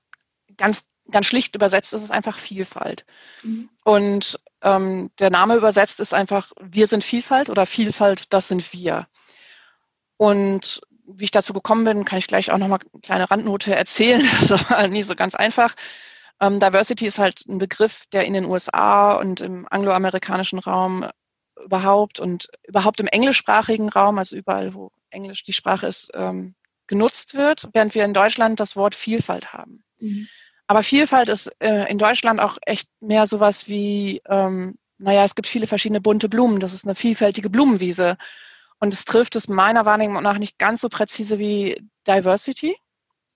ganz 0.57 0.85
ganz 1.11 1.27
schlicht 1.27 1.55
übersetzt 1.55 1.93
ist 1.93 2.03
es 2.03 2.11
einfach 2.11 2.39
Vielfalt. 2.39 3.05
Mhm. 3.43 3.69
Und 3.85 4.41
ähm, 4.63 5.11
der 5.19 5.31
Name 5.31 5.57
übersetzt 5.57 6.01
ist 6.01 6.15
einfach, 6.15 6.53
wir 6.61 6.87
sind 6.87 7.05
Vielfalt 7.05 7.51
oder 7.51 7.67
Vielfalt, 7.67 8.33
das 8.33 8.49
sind 8.49 8.73
wir. 8.73 9.07
Und 10.17 10.81
wie 11.07 11.25
ich 11.25 11.31
dazu 11.31 11.53
gekommen 11.53 11.85
bin, 11.85 12.05
kann 12.07 12.19
ich 12.19 12.27
gleich 12.27 12.51
auch 12.51 12.59
nochmal 12.59 12.79
eine 12.81 13.01
kleine 13.03 13.31
Randnote 13.31 13.75
erzählen. 13.75 14.23
Das 14.49 14.71
war 14.71 14.89
nie 14.89 15.03
so 15.03 15.15
ganz 15.15 15.35
einfach. 15.35 15.75
Ähm, 16.41 16.59
Diversity 16.61 17.07
ist 17.07 17.19
halt 17.19 17.47
ein 17.47 17.59
Begriff, 17.59 18.05
der 18.13 18.25
in 18.25 18.33
den 18.33 18.45
USA 18.45 19.15
und 19.15 19.41
im 19.41 19.67
angloamerikanischen 19.71 20.59
Raum 20.59 21.09
überhaupt 21.63 22.21
und 22.21 22.49
überhaupt 22.67 23.01
im 23.01 23.07
englischsprachigen 23.07 23.89
Raum, 23.89 24.19
also 24.19 24.37
überall, 24.37 24.75
wo 24.75 24.91
Englisch 25.11 25.45
die 25.45 25.53
Sprache 25.53 25.87
ist, 25.87 26.11
ähm, 26.15 26.55
genutzt 26.87 27.35
wird, 27.35 27.69
während 27.73 27.95
wir 27.95 28.05
in 28.05 28.15
Deutschland 28.15 28.61
das 28.61 28.77
Wort 28.77 28.95
Vielfalt 28.95 29.53
haben. 29.53 29.85
Mhm. 30.01 30.29
Aber 30.67 30.83
Vielfalt 30.83 31.29
ist 31.29 31.51
äh, 31.61 31.91
in 31.91 31.99
Deutschland 31.99 32.41
auch 32.41 32.59
echt 32.63 32.89
mehr 33.01 33.27
sowas 33.27 33.69
wie, 33.69 34.23
ähm, 34.27 34.77
naja, 34.99 35.25
es 35.25 35.35
gibt 35.35 35.47
viele 35.47 35.67
verschiedene 35.67 36.01
bunte 36.01 36.29
Blumen. 36.29 36.61
Das 36.61 36.73
ist 36.73 36.85
eine 36.85 36.95
vielfältige 36.95 37.51
Blumenwiese. 37.51 38.17
Und 38.81 38.93
es 38.93 39.05
trifft 39.05 39.37
es 39.37 39.49
meiner 39.49 39.87
Wahrnehmung 39.87 40.23
nach 40.23 40.39
nicht 40.39 40.59
ganz 40.59 40.81
so 40.81 40.89
präzise 40.89 41.39
wie 41.39 41.81
Diversity. 42.07 42.77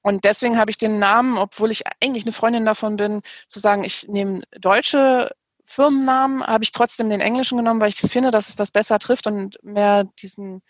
Und 0.03 0.25
deswegen 0.25 0.59
habe 0.59 0.71
ich 0.71 0.79
den 0.79 0.99
Namen, 0.99 1.39
obwohl 1.39 1.71
ich 1.71 1.83
eigentlich 2.01 2.25
eine 2.25 2.33
Freundin 2.33 2.65
davon 2.65 2.97
bin, 2.97 3.23
zu 3.49 3.59
sagen, 3.59 3.85
ich 3.85 4.07
nehme 4.09 4.43
deutsche 4.53 5.31
Firmennamen, 5.65 6.47
habe 6.47 6.65
ich 6.65 6.73
trotzdem 6.73 7.11
den 7.11 7.21
englischen 7.21 7.59
genommen, 7.59 7.81
weil 7.81 7.91
ich 7.91 8.01
finde, 8.01 8.31
dass 8.31 8.49
es 8.49 8.57
das 8.57 8.71
besser 8.71 8.99
trifft 8.99 9.27
und 9.27 9.59
mehr 9.63 10.05
diesen, 10.05 10.63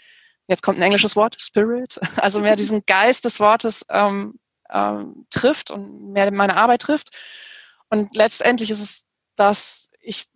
jetzt 0.49 0.63
kommt 0.63 0.79
ein 0.79 0.83
englisches 0.83 1.15
Wort, 1.15 1.41
Spirit, 1.41 2.01
also 2.17 2.41
mehr 2.41 2.57
diesen 2.57 2.85
Geist 2.85 3.25
des 3.25 3.39
Wortes 3.39 3.85
ähm, 3.91 4.39
ähm, 4.71 5.27
trifft 5.31 5.71
und 5.71 6.13
mehr 6.13 6.31
meine 6.33 6.57
Arbeit 6.57 6.83
trifft. 6.83 7.17
Und 7.91 8.17
letztendlich 8.17 8.71
ist 8.71 8.81
es, 8.81 9.07
dass 9.37 9.89
ich 10.01 10.27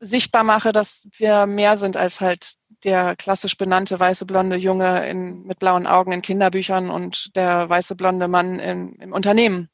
sichtbar 0.00 0.44
mache, 0.44 0.72
dass 0.72 1.06
wir 1.16 1.46
mehr 1.46 1.76
sind 1.76 1.96
als 1.96 2.20
halt 2.20 2.54
der 2.84 3.16
klassisch 3.16 3.56
benannte 3.56 3.98
weiße 3.98 4.26
blonde 4.26 4.56
Junge 4.56 5.08
in, 5.08 5.44
mit 5.44 5.58
blauen 5.58 5.86
Augen 5.86 6.12
in 6.12 6.22
Kinderbüchern 6.22 6.90
und 6.90 7.34
der 7.34 7.68
weiße 7.68 7.96
blonde 7.96 8.28
Mann 8.28 8.58
in, 8.58 8.96
im 8.96 9.12
Unternehmen, 9.12 9.70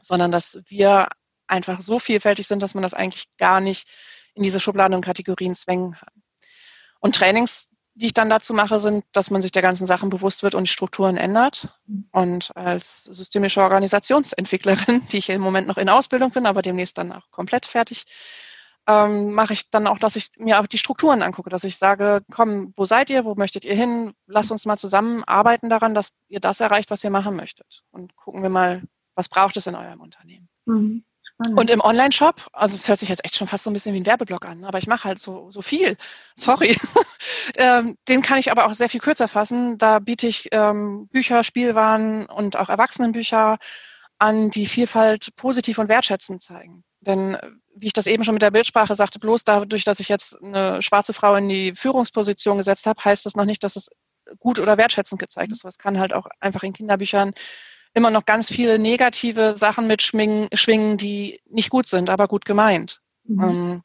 sondern 0.00 0.30
dass 0.30 0.60
wir 0.66 1.08
einfach 1.48 1.80
so 1.80 1.98
vielfältig 1.98 2.46
sind, 2.46 2.62
dass 2.62 2.74
man 2.74 2.82
das 2.82 2.94
eigentlich 2.94 3.26
gar 3.38 3.60
nicht 3.60 3.88
in 4.34 4.42
diese 4.42 4.60
Schubladen 4.60 4.94
und 4.94 5.04
Kategorien 5.04 5.54
zwängen 5.54 5.92
kann. 5.92 6.22
Und 7.00 7.16
Trainings, 7.16 7.72
die 7.94 8.06
ich 8.06 8.14
dann 8.14 8.30
dazu 8.30 8.54
mache, 8.54 8.78
sind, 8.78 9.04
dass 9.12 9.30
man 9.30 9.42
sich 9.42 9.50
der 9.50 9.62
ganzen 9.62 9.86
Sachen 9.86 10.10
bewusst 10.10 10.44
wird 10.44 10.54
und 10.54 10.64
die 10.64 10.72
Strukturen 10.72 11.16
ändert. 11.16 11.68
Und 12.12 12.56
als 12.56 13.04
systemische 13.04 13.60
Organisationsentwicklerin, 13.60 15.06
die 15.12 15.18
ich 15.18 15.30
im 15.30 15.40
Moment 15.40 15.66
noch 15.66 15.78
in 15.78 15.88
Ausbildung 15.88 16.30
bin, 16.30 16.46
aber 16.46 16.62
demnächst 16.62 16.98
dann 16.98 17.12
auch 17.12 17.30
komplett 17.30 17.66
fertig, 17.66 18.04
ähm, 18.88 19.34
mache 19.34 19.52
ich 19.52 19.70
dann 19.70 19.86
auch, 19.86 19.98
dass 19.98 20.16
ich 20.16 20.30
mir 20.38 20.58
auch 20.58 20.66
die 20.66 20.78
Strukturen 20.78 21.22
angucke, 21.22 21.50
dass 21.50 21.62
ich 21.62 21.76
sage, 21.76 22.22
komm, 22.32 22.72
wo 22.74 22.86
seid 22.86 23.10
ihr, 23.10 23.26
wo 23.26 23.34
möchtet 23.34 23.66
ihr 23.66 23.74
hin? 23.74 24.14
Lasst 24.26 24.50
uns 24.50 24.64
mal 24.64 24.78
zusammen 24.78 25.22
arbeiten 25.24 25.68
daran, 25.68 25.94
dass 25.94 26.14
ihr 26.28 26.40
das 26.40 26.60
erreicht, 26.60 26.90
was 26.90 27.04
ihr 27.04 27.10
machen 27.10 27.36
möchtet. 27.36 27.82
Und 27.90 28.16
gucken 28.16 28.42
wir 28.42 28.48
mal, 28.48 28.82
was 29.14 29.28
braucht 29.28 29.58
es 29.58 29.66
in 29.66 29.74
eurem 29.74 30.00
Unternehmen. 30.00 30.48
Mhm. 30.64 31.04
Und 31.54 31.70
im 31.70 31.80
Online-Shop, 31.80 32.48
also 32.52 32.74
es 32.74 32.88
hört 32.88 32.98
sich 32.98 33.10
jetzt 33.10 33.24
echt 33.24 33.36
schon 33.36 33.46
fast 33.46 33.62
so 33.62 33.70
ein 33.70 33.74
bisschen 33.74 33.94
wie 33.94 34.00
ein 34.00 34.06
Werbeblock 34.06 34.46
an, 34.46 34.64
aber 34.64 34.78
ich 34.78 34.88
mache 34.88 35.04
halt 35.04 35.20
so, 35.20 35.50
so 35.50 35.60
viel. 35.60 35.96
Sorry. 36.34 36.74
ähm, 37.56 37.98
den 38.08 38.22
kann 38.22 38.38
ich 38.38 38.50
aber 38.50 38.66
auch 38.66 38.72
sehr 38.72 38.88
viel 38.88 39.00
kürzer 39.00 39.28
fassen. 39.28 39.76
Da 39.76 39.98
biete 39.98 40.26
ich 40.26 40.48
ähm, 40.50 41.08
Bücher, 41.08 41.44
Spielwaren 41.44 42.24
und 42.26 42.56
auch 42.56 42.70
Erwachsenenbücher 42.70 43.58
an, 44.18 44.48
die 44.48 44.66
Vielfalt 44.66 45.36
positiv 45.36 45.76
und 45.78 45.90
wertschätzend 45.90 46.40
zeigen. 46.42 46.84
Denn 47.00 47.36
wie 47.74 47.86
ich 47.86 47.92
das 47.92 48.06
eben 48.06 48.24
schon 48.24 48.34
mit 48.34 48.42
der 48.42 48.50
Bildsprache 48.50 48.94
sagte, 48.94 49.18
bloß 49.18 49.44
dadurch, 49.44 49.84
dass 49.84 50.00
ich 50.00 50.08
jetzt 50.08 50.42
eine 50.42 50.82
schwarze 50.82 51.14
Frau 51.14 51.36
in 51.36 51.48
die 51.48 51.74
Führungsposition 51.74 52.58
gesetzt 52.58 52.86
habe, 52.86 53.04
heißt 53.04 53.24
das 53.24 53.36
noch 53.36 53.44
nicht, 53.44 53.62
dass 53.62 53.76
es 53.76 53.88
gut 54.38 54.58
oder 54.58 54.76
wertschätzend 54.76 55.20
gezeigt 55.20 55.52
ist. 55.52 55.64
Es 55.64 55.78
kann 55.78 55.98
halt 55.98 56.12
auch 56.12 56.26
einfach 56.40 56.62
in 56.62 56.72
Kinderbüchern 56.72 57.32
immer 57.94 58.10
noch 58.10 58.24
ganz 58.24 58.48
viele 58.48 58.78
negative 58.78 59.56
Sachen 59.56 59.86
mitschwingen, 59.86 60.96
die 60.96 61.40
nicht 61.48 61.70
gut 61.70 61.86
sind, 61.86 62.10
aber 62.10 62.28
gut 62.28 62.44
gemeint. 62.44 63.00
Mhm. 63.24 63.82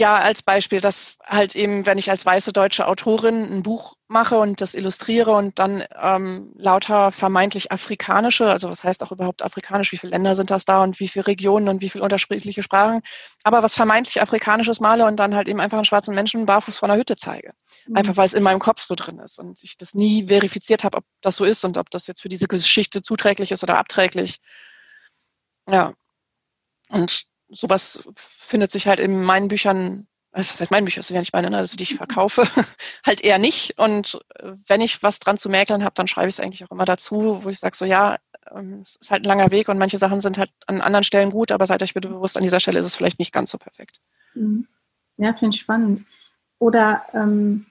Ja, 0.00 0.16
als 0.16 0.40
Beispiel, 0.40 0.80
dass 0.80 1.18
halt 1.26 1.54
eben, 1.54 1.84
wenn 1.84 1.98
ich 1.98 2.10
als 2.10 2.24
weiße 2.24 2.54
deutsche 2.54 2.86
Autorin 2.86 3.52
ein 3.52 3.62
Buch 3.62 3.96
mache 4.08 4.38
und 4.38 4.62
das 4.62 4.72
illustriere 4.72 5.32
und 5.32 5.58
dann 5.58 5.84
ähm, 5.94 6.54
lauter 6.56 7.12
vermeintlich 7.12 7.70
afrikanische, 7.70 8.46
also 8.46 8.70
was 8.70 8.82
heißt 8.82 9.02
auch 9.02 9.12
überhaupt 9.12 9.42
afrikanisch, 9.42 9.92
wie 9.92 9.98
viele 9.98 10.12
Länder 10.12 10.34
sind 10.34 10.50
das 10.50 10.64
da 10.64 10.82
und 10.82 11.00
wie 11.00 11.08
viele 11.08 11.26
Regionen 11.26 11.68
und 11.68 11.82
wie 11.82 11.90
viele 11.90 12.02
unterschiedliche 12.02 12.62
Sprachen, 12.62 13.02
aber 13.42 13.62
was 13.62 13.74
vermeintlich 13.74 14.22
afrikanisches 14.22 14.80
male 14.80 15.04
und 15.04 15.16
dann 15.16 15.34
halt 15.34 15.48
eben 15.48 15.60
einfach 15.60 15.76
einen 15.76 15.84
schwarzen 15.84 16.14
Menschen 16.14 16.46
barfuß 16.46 16.78
vor 16.78 16.88
einer 16.88 16.98
Hütte 16.98 17.16
zeige. 17.16 17.52
Mhm. 17.86 17.96
Einfach 17.98 18.16
weil 18.16 18.24
es 18.24 18.32
in 18.32 18.42
meinem 18.42 18.60
Kopf 18.60 18.80
so 18.80 18.94
drin 18.94 19.18
ist 19.18 19.38
und 19.38 19.62
ich 19.62 19.76
das 19.76 19.92
nie 19.92 20.28
verifiziert 20.28 20.82
habe, 20.82 20.96
ob 20.96 21.04
das 21.20 21.36
so 21.36 21.44
ist 21.44 21.62
und 21.66 21.76
ob 21.76 21.90
das 21.90 22.06
jetzt 22.06 22.22
für 22.22 22.30
diese 22.30 22.48
Geschichte 22.48 23.02
zuträglich 23.02 23.52
ist 23.52 23.62
oder 23.62 23.76
abträglich. 23.76 24.38
Ja. 25.68 25.92
Und 26.88 27.26
sowas 27.50 28.02
findet 28.14 28.70
sich 28.70 28.86
halt 28.86 29.00
in 29.00 29.22
meinen 29.22 29.48
Büchern, 29.48 30.06
also 30.32 30.48
das 30.50 30.60
heißt, 30.60 30.70
meinen 30.70 30.84
Büchern 30.84 31.02
sind 31.02 31.14
ja 31.14 31.20
nicht 31.20 31.32
meine, 31.32 31.50
ne, 31.50 31.62
die 31.62 31.82
ich 31.82 31.94
verkaufe, 31.96 32.44
halt 33.06 33.22
eher 33.22 33.38
nicht. 33.38 33.78
Und 33.78 34.20
äh, 34.36 34.52
wenn 34.66 34.80
ich 34.80 35.02
was 35.02 35.18
dran 35.18 35.38
zu 35.38 35.48
mäkeln 35.48 35.84
habe, 35.84 35.94
dann 35.94 36.08
schreibe 36.08 36.28
ich 36.28 36.36
es 36.36 36.40
eigentlich 36.40 36.64
auch 36.64 36.70
immer 36.70 36.84
dazu, 36.84 37.40
wo 37.42 37.48
ich 37.48 37.58
sage 37.58 37.76
so, 37.76 37.84
ja, 37.84 38.18
ähm, 38.54 38.80
es 38.82 38.96
ist 38.96 39.10
halt 39.10 39.24
ein 39.24 39.28
langer 39.28 39.50
Weg 39.50 39.68
und 39.68 39.78
manche 39.78 39.98
Sachen 39.98 40.20
sind 40.20 40.38
halt 40.38 40.50
an 40.66 40.80
anderen 40.80 41.04
Stellen 41.04 41.30
gut, 41.30 41.52
aber 41.52 41.66
seid 41.66 41.82
euch 41.82 41.94
bitte 41.94 42.08
bewusst, 42.08 42.36
an 42.36 42.42
dieser 42.42 42.60
Stelle 42.60 42.78
ist 42.78 42.86
es 42.86 42.96
vielleicht 42.96 43.18
nicht 43.18 43.32
ganz 43.32 43.50
so 43.50 43.58
perfekt. 43.58 44.00
Mhm. 44.34 44.66
Ja, 45.16 45.34
finde 45.34 45.54
ich 45.54 45.60
spannend. 45.60 46.06
Oder 46.58 47.04
ähm, 47.12 47.66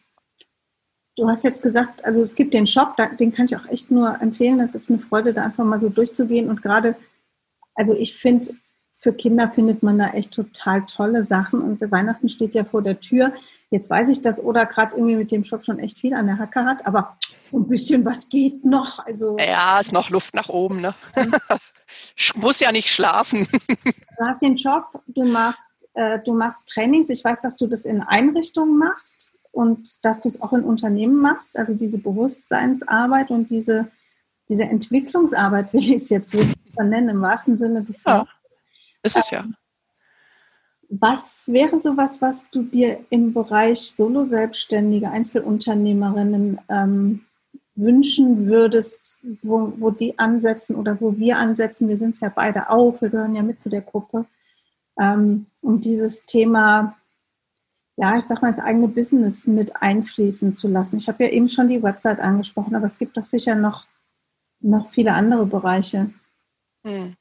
du 1.15 1.27
hast 1.27 1.43
jetzt 1.43 1.61
gesagt, 1.61 2.03
also 2.05 2.21
es 2.21 2.35
gibt 2.35 2.53
den 2.53 2.67
Shop, 2.67 2.95
den 3.17 3.33
kann 3.33 3.45
ich 3.45 3.55
auch 3.55 3.65
echt 3.67 3.91
nur 3.91 4.21
empfehlen. 4.21 4.59
Das 4.59 4.75
ist 4.75 4.89
eine 4.89 4.99
Freude, 4.99 5.33
da 5.33 5.43
einfach 5.43 5.65
mal 5.65 5.79
so 5.79 5.89
durchzugehen. 5.89 6.49
Und 6.49 6.61
gerade, 6.61 6.95
also 7.75 7.93
ich 7.93 8.15
finde, 8.15 8.49
für 8.99 9.13
Kinder 9.13 9.47
findet 9.47 9.81
man 9.81 9.97
da 9.97 10.09
echt 10.09 10.33
total 10.33 10.85
tolle 10.85 11.23
Sachen 11.23 11.61
und 11.61 11.79
Weihnachten 11.89 12.29
steht 12.29 12.53
ja 12.53 12.65
vor 12.65 12.81
der 12.81 12.99
Tür. 12.99 13.31
Jetzt 13.71 13.89
weiß 13.89 14.09
ich, 14.09 14.21
dass 14.21 14.43
Oda 14.43 14.65
gerade 14.65 14.97
irgendwie 14.97 15.15
mit 15.15 15.31
dem 15.31 15.45
Shop 15.45 15.63
schon 15.63 15.79
echt 15.79 15.99
viel 15.99 16.13
an 16.13 16.25
der 16.25 16.37
Hacke 16.37 16.65
hat, 16.65 16.85
aber 16.85 17.15
ein 17.53 17.67
bisschen 17.67 18.03
was 18.03 18.27
geht 18.27 18.65
noch. 18.65 19.05
Also 19.05 19.37
ja, 19.39 19.79
ist 19.79 19.93
noch 19.93 20.09
Luft 20.09 20.33
nach 20.33 20.49
oben. 20.49 20.81
Ne? 20.81 20.95
ich 22.17 22.35
muss 22.35 22.59
ja 22.59 22.71
nicht 22.71 22.89
schlafen. 22.89 23.47
du 23.85 24.25
hast 24.25 24.41
den 24.41 24.55
Job, 24.55 24.85
du 25.07 25.23
machst, 25.23 25.87
äh, 25.93 26.19
du 26.25 26.33
machst 26.33 26.67
Trainings. 26.67 27.09
Ich 27.09 27.23
weiß, 27.23 27.41
dass 27.41 27.55
du 27.55 27.67
das 27.67 27.85
in 27.85 28.01
Einrichtungen 28.01 28.77
machst 28.77 29.33
und 29.51 30.03
dass 30.03 30.21
du 30.21 30.27
es 30.27 30.41
auch 30.41 30.51
in 30.51 30.63
Unternehmen 30.63 31.21
machst. 31.21 31.57
Also 31.57 31.73
diese 31.73 31.99
Bewusstseinsarbeit 31.99 33.29
und 33.29 33.49
diese, 33.49 33.89
diese 34.49 34.63
Entwicklungsarbeit, 34.63 35.73
will 35.73 35.83
ich 35.83 35.91
es 35.91 36.09
jetzt 36.09 36.33
wirklich 36.33 36.55
nennen, 36.75 37.09
im 37.09 37.21
wahrsten 37.21 37.57
Sinne 37.57 37.83
des 37.83 38.05
Wortes. 38.05 38.27
Ja. 38.27 38.38
Ist 39.03 39.17
es 39.17 39.31
ja. 39.31 39.45
Was 40.89 41.47
wäre 41.47 41.77
sowas, 41.77 42.19
was 42.19 42.49
du 42.49 42.63
dir 42.63 43.05
im 43.11 43.33
Bereich 43.33 43.91
Solo-Selbstständige, 43.91 45.11
Einzelunternehmerinnen 45.11 46.59
ähm, 46.67 47.25
wünschen 47.75 48.47
würdest, 48.47 49.17
wo, 49.43 49.71
wo 49.77 49.91
die 49.91 50.17
ansetzen 50.17 50.75
oder 50.75 50.99
wo 50.99 51.15
wir 51.17 51.37
ansetzen? 51.37 51.87
Wir 51.89 51.97
sind 51.97 52.15
es 52.15 52.21
ja 52.21 52.31
beide 52.33 52.71
auch, 52.71 52.99
wir 53.01 53.09
gehören 53.09 53.35
ja 53.35 53.43
mit 53.43 53.61
zu 53.61 53.69
der 53.69 53.81
Gruppe, 53.81 54.25
ähm, 54.99 55.45
um 55.61 55.79
dieses 55.79 56.25
Thema, 56.25 56.97
ja, 57.95 58.17
ich 58.17 58.25
sag 58.25 58.41
mal, 58.41 58.49
ins 58.49 58.59
eigene 58.59 58.87
Business 58.87 59.45
mit 59.45 59.81
einfließen 59.81 60.55
zu 60.55 60.67
lassen. 60.67 60.97
Ich 60.97 61.07
habe 61.07 61.23
ja 61.23 61.29
eben 61.29 61.49
schon 61.49 61.69
die 61.69 61.83
Website 61.83 62.19
angesprochen, 62.19 62.75
aber 62.75 62.85
es 62.85 62.97
gibt 62.97 63.15
doch 63.15 63.25
sicher 63.25 63.53
noch, 63.53 63.85
noch 64.59 64.89
viele 64.89 65.13
andere 65.13 65.45
Bereiche. 65.45 66.09
Hm. 66.83 67.15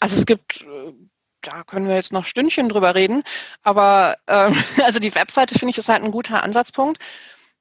Also 0.00 0.16
es 0.16 0.24
gibt 0.24 0.62
äh, 0.62 0.94
da 1.42 1.62
können 1.64 1.88
wir 1.88 1.94
jetzt 1.94 2.12
noch 2.12 2.24
Stündchen 2.24 2.68
drüber 2.68 2.94
reden. 2.94 3.22
Aber 3.62 4.18
ähm, 4.26 4.54
also 4.84 4.98
die 4.98 5.14
Webseite 5.14 5.58
finde 5.58 5.70
ich 5.72 5.78
ist 5.78 5.88
halt 5.88 6.02
ein 6.02 6.12
guter 6.12 6.42
Ansatzpunkt. 6.42 7.00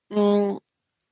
Mm, 0.09 0.57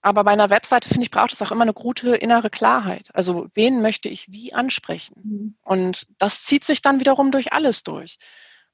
aber 0.01 0.24
bei 0.24 0.32
einer 0.32 0.49
Webseite 0.49 0.88
finde 0.88 1.05
ich 1.05 1.11
braucht 1.11 1.34
es 1.34 1.41
auch 1.41 1.51
immer 1.51 1.63
eine 1.63 1.74
gute 1.74 2.15
innere 2.15 2.49
Klarheit. 2.49 3.09
Also 3.13 3.47
wen 3.53 3.82
möchte 3.82 4.09
ich 4.09 4.32
wie 4.32 4.53
ansprechen? 4.53 5.15
Mhm. 5.24 5.55
Und 5.63 6.07
das 6.18 6.43
zieht 6.43 6.63
sich 6.63 6.82
dann 6.82 6.99
wiederum 6.99 7.32
durch 7.32 7.53
alles 7.53 7.84
durch. 7.84 8.18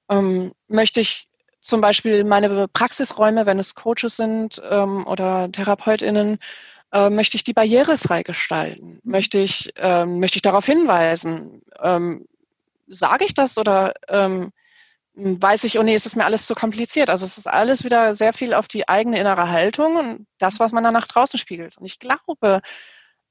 Ähm, 0.09 0.53
möchte 0.67 0.99
ich 0.99 1.27
zum 1.61 1.81
Beispiel 1.81 2.23
meine 2.23 2.67
Praxisräume, 2.67 3.45
wenn 3.45 3.57
es 3.57 3.73
Coaches 3.73 4.17
sind 4.17 4.61
ähm, 4.69 5.07
oder 5.07 5.49
TherapeutInnen, 5.51 6.39
äh, 6.91 7.09
möchte 7.09 7.37
ich 7.37 7.43
die 7.43 7.53
barrierefrei 7.53 8.21
gestalten? 8.23 8.99
Möchte 9.03 9.39
ich, 9.39 9.73
ähm, 9.77 10.19
möchte 10.19 10.37
ich 10.37 10.41
darauf 10.41 10.65
hinweisen? 10.65 11.63
Ähm, 11.81 12.27
sage 12.87 13.25
ich 13.25 13.33
das 13.33 13.57
oder 13.57 13.93
ähm, 14.07 14.51
weiß 15.15 15.63
ich, 15.65 15.77
oh 15.77 15.83
nee, 15.83 15.93
es 15.93 16.05
ist 16.05 16.15
mir 16.15 16.25
alles 16.25 16.47
zu 16.47 16.55
kompliziert. 16.55 17.09
Also 17.09 17.25
es 17.25 17.37
ist 17.37 17.47
alles 17.47 17.83
wieder 17.83 18.15
sehr 18.15 18.33
viel 18.33 18.53
auf 18.53 18.67
die 18.67 18.87
eigene 18.89 19.19
innere 19.19 19.49
Haltung 19.49 19.97
und 19.97 20.27
das, 20.39 20.59
was 20.59 20.71
man 20.71 20.83
dann 20.83 20.93
nach 20.93 21.07
draußen 21.07 21.39
spiegelt. 21.39 21.77
Und 21.77 21.85
ich 21.85 21.99
glaube, 21.99 22.61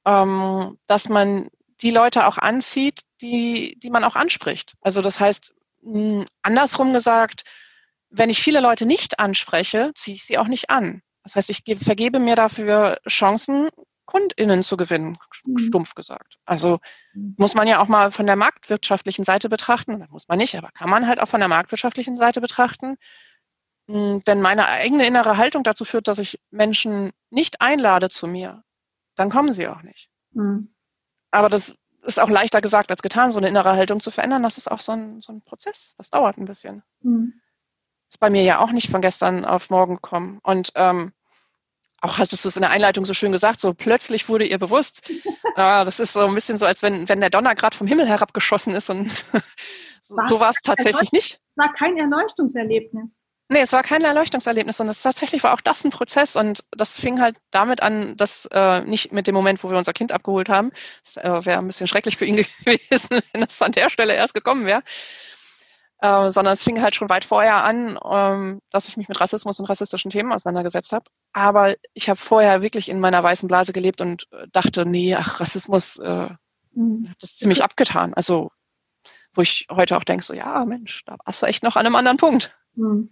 ähm, 0.04 0.78
dass 0.86 1.08
man 1.08 1.48
die 1.80 1.90
Leute 1.90 2.26
auch 2.26 2.38
anzieht, 2.38 3.00
die, 3.20 3.76
die 3.80 3.90
man 3.90 4.04
auch 4.04 4.14
anspricht. 4.14 4.74
Also 4.80 5.02
das 5.02 5.18
heißt, 5.18 5.54
mh, 5.82 6.26
andersrum 6.42 6.92
gesagt, 6.92 7.44
wenn 8.10 8.30
ich 8.30 8.42
viele 8.42 8.60
Leute 8.60 8.86
nicht 8.86 9.18
anspreche, 9.18 9.92
ziehe 9.94 10.14
ich 10.14 10.24
sie 10.24 10.38
auch 10.38 10.48
nicht 10.48 10.70
an. 10.70 11.02
Das 11.24 11.36
heißt, 11.36 11.50
ich 11.50 11.62
vergebe 11.82 12.18
mir 12.18 12.36
dafür 12.36 13.00
Chancen, 13.08 13.68
KundInnen 14.12 14.62
zu 14.62 14.76
gewinnen, 14.76 15.16
mhm. 15.44 15.56
stumpf 15.56 15.94
gesagt. 15.94 16.38
Also 16.44 16.80
mhm. 17.14 17.34
muss 17.38 17.54
man 17.54 17.66
ja 17.66 17.80
auch 17.80 17.88
mal 17.88 18.10
von 18.10 18.26
der 18.26 18.36
marktwirtschaftlichen 18.36 19.24
Seite 19.24 19.48
betrachten, 19.48 20.06
muss 20.10 20.28
man 20.28 20.36
nicht, 20.36 20.54
aber 20.54 20.70
kann 20.72 20.90
man 20.90 21.06
halt 21.06 21.18
auch 21.20 21.28
von 21.28 21.40
der 21.40 21.48
marktwirtschaftlichen 21.48 22.18
Seite 22.18 22.42
betrachten. 22.42 22.96
Hm, 23.88 24.20
wenn 24.26 24.42
meine 24.42 24.66
eigene 24.66 25.06
innere 25.06 25.38
Haltung 25.38 25.64
dazu 25.64 25.86
führt, 25.86 26.08
dass 26.08 26.18
ich 26.18 26.38
Menschen 26.50 27.12
nicht 27.30 27.62
einlade 27.62 28.10
zu 28.10 28.26
mir, 28.26 28.62
dann 29.14 29.30
kommen 29.30 29.52
sie 29.52 29.66
auch 29.66 29.82
nicht. 29.82 30.10
Mhm. 30.32 30.74
Aber 31.30 31.48
das 31.48 31.74
ist 32.02 32.20
auch 32.20 32.28
leichter 32.28 32.60
gesagt 32.60 32.90
als 32.90 33.00
getan, 33.00 33.32
so 33.32 33.38
eine 33.38 33.48
innere 33.48 33.72
Haltung 33.72 34.00
zu 34.00 34.10
verändern. 34.10 34.42
Das 34.42 34.58
ist 34.58 34.70
auch 34.70 34.80
so 34.80 34.92
ein, 34.92 35.22
so 35.22 35.32
ein 35.32 35.40
Prozess. 35.40 35.94
Das 35.96 36.10
dauert 36.10 36.36
ein 36.36 36.44
bisschen. 36.44 36.82
Mhm. 37.00 37.32
Ist 38.10 38.20
bei 38.20 38.28
mir 38.28 38.42
ja 38.42 38.58
auch 38.58 38.72
nicht 38.72 38.90
von 38.90 39.00
gestern 39.00 39.46
auf 39.46 39.70
morgen 39.70 39.94
gekommen. 39.94 40.38
Und 40.42 40.72
ähm, 40.74 41.14
auch 42.02 42.18
hattest 42.18 42.44
du 42.44 42.48
es 42.48 42.56
in 42.56 42.62
der 42.62 42.70
Einleitung 42.70 43.04
so 43.04 43.14
schön 43.14 43.32
gesagt, 43.32 43.60
so 43.60 43.72
plötzlich 43.72 44.28
wurde 44.28 44.44
ihr 44.44 44.58
bewusst. 44.58 45.08
ja, 45.56 45.84
das 45.84 46.00
ist 46.00 46.12
so 46.12 46.20
ein 46.20 46.34
bisschen 46.34 46.58
so, 46.58 46.66
als 46.66 46.82
wenn, 46.82 47.08
wenn 47.08 47.20
der 47.20 47.30
Donner 47.30 47.54
gerade 47.54 47.76
vom 47.76 47.86
Himmel 47.86 48.06
herabgeschossen 48.06 48.74
ist 48.74 48.90
und 48.90 49.10
so, 50.02 50.16
so 50.28 50.40
war 50.40 50.50
es 50.50 50.56
tatsächlich 50.62 51.12
nicht. 51.12 51.40
Es 51.48 51.56
war 51.56 51.72
kein 51.72 51.96
Erleuchtungserlebnis. 51.96 53.20
Nee, 53.48 53.60
es 53.60 53.72
war 53.72 53.82
kein 53.82 54.02
Erleuchtungserlebnis, 54.02 54.78
sondern 54.78 54.92
es 54.92 55.02
tatsächlich 55.02 55.44
war 55.44 55.52
auch 55.52 55.60
das 55.60 55.84
ein 55.84 55.90
Prozess 55.90 56.36
und 56.36 56.64
das 56.70 56.98
fing 56.98 57.20
halt 57.20 57.36
damit 57.50 57.82
an, 57.82 58.16
dass 58.16 58.48
äh, 58.50 58.80
nicht 58.80 59.12
mit 59.12 59.26
dem 59.26 59.34
Moment, 59.34 59.62
wo 59.62 59.70
wir 59.70 59.76
unser 59.76 59.92
Kind 59.92 60.10
abgeholt 60.10 60.48
haben, 60.48 60.72
das 61.04 61.18
äh, 61.18 61.44
wäre 61.44 61.58
ein 61.58 61.66
bisschen 61.66 61.86
schrecklich 61.86 62.16
für 62.16 62.24
ihn 62.24 62.36
gewesen, 62.64 63.20
wenn 63.32 63.42
das 63.42 63.60
an 63.60 63.72
der 63.72 63.90
Stelle 63.90 64.14
erst 64.14 64.34
gekommen 64.34 64.64
wäre, 64.64 64.82
äh, 66.02 66.30
sondern 66.30 66.52
es 66.52 66.62
fing 66.62 66.82
halt 66.82 66.94
schon 66.94 67.08
weit 67.08 67.24
vorher 67.24 67.64
an, 67.64 67.98
ähm, 68.04 68.60
dass 68.70 68.88
ich 68.88 68.96
mich 68.96 69.08
mit 69.08 69.20
Rassismus 69.20 69.58
und 69.58 69.66
rassistischen 69.66 70.10
Themen 70.10 70.32
auseinandergesetzt 70.32 70.92
habe. 70.92 71.04
Aber 71.32 71.74
ich 71.94 72.08
habe 72.08 72.18
vorher 72.18 72.62
wirklich 72.62 72.88
in 72.88 73.00
meiner 73.00 73.22
weißen 73.22 73.48
Blase 73.48 73.72
gelebt 73.72 74.00
und 74.00 74.26
äh, 74.32 74.46
dachte, 74.52 74.84
nee, 74.84 75.14
ach, 75.14 75.40
Rassismus, 75.40 75.98
äh, 75.98 76.28
mhm. 76.74 77.10
das 77.20 77.30
ist 77.30 77.38
ziemlich 77.38 77.64
abgetan. 77.64 78.12
Also 78.14 78.50
wo 79.34 79.40
ich 79.40 79.66
heute 79.70 79.96
auch 79.96 80.04
denke, 80.04 80.22
so 80.22 80.34
ja, 80.34 80.64
Mensch, 80.66 81.04
da 81.06 81.16
warst 81.24 81.40
du 81.40 81.46
echt 81.46 81.62
noch 81.62 81.76
an 81.76 81.86
einem 81.86 81.96
anderen 81.96 82.18
Punkt. 82.18 82.58
Mhm 82.74 83.08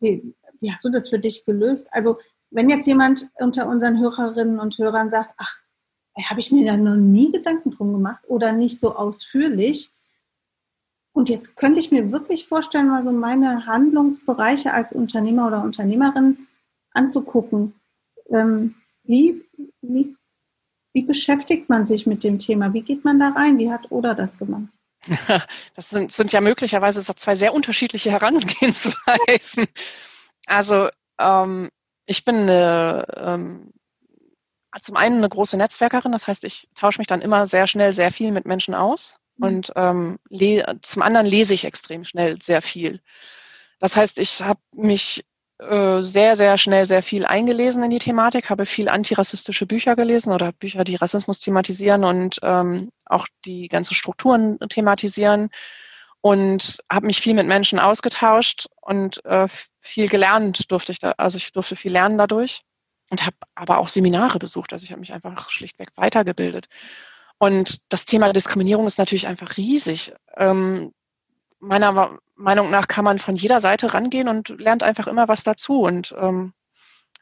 wie, 0.00 0.34
wie 0.60 0.72
hast 0.72 0.84
du 0.84 0.90
das 0.90 1.08
für 1.08 1.18
dich 1.18 1.44
gelöst? 1.44 1.88
Also 1.92 2.18
wenn 2.50 2.70
jetzt 2.70 2.86
jemand 2.86 3.28
unter 3.36 3.66
unseren 3.66 3.98
Hörerinnen 3.98 4.60
und 4.60 4.78
Hörern 4.78 5.10
sagt, 5.10 5.32
ach, 5.38 5.56
habe 6.30 6.40
ich 6.40 6.50
mir 6.50 6.64
da 6.64 6.76
noch 6.76 6.96
nie 6.96 7.30
Gedanken 7.30 7.70
drum 7.70 7.92
gemacht 7.92 8.24
oder 8.28 8.52
nicht 8.52 8.80
so 8.80 8.96
ausführlich. 8.96 9.90
Und 11.16 11.30
jetzt 11.30 11.56
könnte 11.56 11.80
ich 11.80 11.90
mir 11.90 12.12
wirklich 12.12 12.46
vorstellen, 12.46 12.88
mal 12.88 13.02
so 13.02 13.10
meine 13.10 13.64
Handlungsbereiche 13.64 14.74
als 14.74 14.92
Unternehmer 14.92 15.46
oder 15.46 15.62
Unternehmerin 15.62 16.46
anzugucken. 16.92 17.72
Ähm, 18.28 18.74
wie, 19.02 19.42
wie, 19.80 20.14
wie 20.92 21.02
beschäftigt 21.02 21.70
man 21.70 21.86
sich 21.86 22.06
mit 22.06 22.22
dem 22.22 22.38
Thema? 22.38 22.74
Wie 22.74 22.82
geht 22.82 23.06
man 23.06 23.18
da 23.18 23.30
rein? 23.30 23.56
Wie 23.56 23.72
hat 23.72 23.90
Oda 23.90 24.12
das 24.12 24.36
gemacht? 24.36 24.68
Das 25.74 25.88
sind, 25.88 26.12
sind 26.12 26.32
ja 26.32 26.42
möglicherweise 26.42 27.02
zwei 27.02 27.34
sehr 27.34 27.54
unterschiedliche 27.54 28.10
Herangehensweisen. 28.10 29.68
Also 30.46 30.90
ähm, 31.18 31.70
ich 32.04 32.26
bin 32.26 32.36
eine, 32.36 33.06
ähm, 33.16 33.72
zum 34.82 34.96
einen 34.96 35.16
eine 35.16 35.30
große 35.30 35.56
Netzwerkerin, 35.56 36.12
das 36.12 36.28
heißt, 36.28 36.44
ich 36.44 36.68
tausche 36.74 36.98
mich 36.98 37.06
dann 37.06 37.22
immer 37.22 37.46
sehr 37.46 37.66
schnell 37.66 37.94
sehr 37.94 38.12
viel 38.12 38.32
mit 38.32 38.44
Menschen 38.44 38.74
aus. 38.74 39.18
Und 39.38 39.72
ähm, 39.76 40.18
zum 40.80 41.02
anderen 41.02 41.26
lese 41.26 41.54
ich 41.54 41.64
extrem 41.64 42.04
schnell 42.04 42.40
sehr 42.40 42.62
viel. 42.62 43.00
Das 43.78 43.96
heißt, 43.96 44.18
ich 44.18 44.40
habe 44.40 44.60
mich 44.72 45.24
äh, 45.58 46.02
sehr, 46.02 46.36
sehr 46.36 46.58
schnell 46.58 46.86
sehr 46.86 47.02
viel 47.02 47.24
eingelesen 47.24 47.82
in 47.82 47.90
die 47.90 47.98
Thematik, 47.98 48.50
habe 48.50 48.66
viel 48.66 48.88
antirassistische 48.88 49.66
Bücher 49.66 49.96
gelesen 49.96 50.32
oder 50.32 50.52
Bücher, 50.52 50.84
die 50.84 50.96
Rassismus 50.96 51.38
thematisieren 51.38 52.04
und 52.04 52.38
ähm, 52.42 52.90
auch 53.06 53.26
die 53.46 53.68
ganzen 53.68 53.94
Strukturen 53.94 54.58
thematisieren 54.68 55.50
und 56.20 56.78
habe 56.90 57.06
mich 57.06 57.20
viel 57.20 57.34
mit 57.34 57.46
Menschen 57.46 57.78
ausgetauscht 57.78 58.66
und 58.82 59.24
äh, 59.24 59.48
viel 59.80 60.08
gelernt 60.08 60.70
durfte 60.70 60.92
ich 60.92 60.98
da, 60.98 61.12
also 61.16 61.36
ich 61.36 61.52
durfte 61.52 61.76
viel 61.76 61.92
lernen 61.92 62.18
dadurch 62.18 62.62
und 63.10 63.24
habe 63.24 63.36
aber 63.54 63.78
auch 63.78 63.88
Seminare 63.88 64.38
besucht, 64.38 64.74
also 64.74 64.84
ich 64.84 64.90
habe 64.90 65.00
mich 65.00 65.14
einfach 65.14 65.48
schlichtweg 65.48 65.88
weitergebildet. 65.96 66.66
Und 67.38 67.80
das 67.92 68.06
Thema 68.06 68.32
Diskriminierung 68.32 68.86
ist 68.86 68.98
natürlich 68.98 69.26
einfach 69.26 69.56
riesig. 69.56 70.14
Ähm, 70.36 70.92
meiner 71.58 72.18
Meinung 72.34 72.70
nach 72.70 72.88
kann 72.88 73.04
man 73.04 73.18
von 73.18 73.36
jeder 73.36 73.60
Seite 73.60 73.94
rangehen 73.94 74.28
und 74.28 74.48
lernt 74.48 74.82
einfach 74.82 75.06
immer 75.06 75.28
was 75.28 75.42
dazu. 75.42 75.82
Und 75.82 76.14
ähm, 76.18 76.52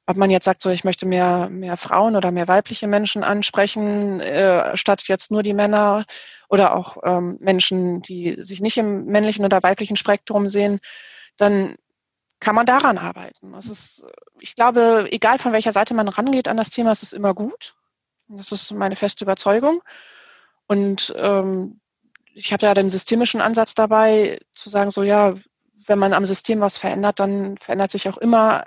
ob 0.06 0.16
man 0.16 0.30
jetzt 0.30 0.44
sagt, 0.44 0.60
so 0.60 0.70
ich 0.70 0.84
möchte 0.84 1.06
mehr, 1.06 1.48
mehr 1.48 1.76
Frauen 1.76 2.16
oder 2.16 2.30
mehr 2.30 2.46
weibliche 2.46 2.86
Menschen 2.86 3.24
ansprechen, 3.24 4.20
äh, 4.20 4.76
statt 4.76 5.02
jetzt 5.08 5.30
nur 5.30 5.42
die 5.42 5.54
Männer 5.54 6.04
oder 6.48 6.76
auch 6.76 6.98
ähm, 7.04 7.38
Menschen, 7.40 8.02
die 8.02 8.36
sich 8.40 8.60
nicht 8.60 8.76
im 8.76 9.06
männlichen 9.06 9.44
oder 9.44 9.62
weiblichen 9.62 9.96
Spektrum 9.96 10.48
sehen, 10.48 10.78
dann 11.36 11.76
kann 12.38 12.54
man 12.54 12.66
daran 12.66 12.98
arbeiten. 12.98 13.52
Das 13.52 13.66
ist, 13.66 14.04
ich 14.40 14.54
glaube, 14.54 15.08
egal 15.10 15.38
von 15.38 15.52
welcher 15.52 15.72
Seite 15.72 15.94
man 15.94 16.08
rangeht 16.08 16.48
an 16.48 16.58
das 16.58 16.70
Thema, 16.70 16.90
es 16.90 17.02
ist 17.02 17.14
immer 17.14 17.32
gut. 17.32 17.74
Das 18.28 18.52
ist 18.52 18.72
meine 18.72 18.96
feste 18.96 19.24
Überzeugung. 19.24 19.82
Und 20.66 21.14
ähm, 21.16 21.80
ich 22.34 22.52
habe 22.52 22.66
ja 22.66 22.74
den 22.74 22.90
systemischen 22.90 23.40
Ansatz 23.40 23.74
dabei, 23.74 24.40
zu 24.52 24.70
sagen, 24.70 24.90
so 24.90 25.02
ja, 25.02 25.34
wenn 25.86 25.98
man 25.98 26.12
am 26.12 26.24
System 26.24 26.60
was 26.60 26.78
verändert, 26.78 27.20
dann 27.20 27.58
verändert 27.58 27.90
sich 27.90 28.08
auch 28.08 28.18
immer, 28.18 28.64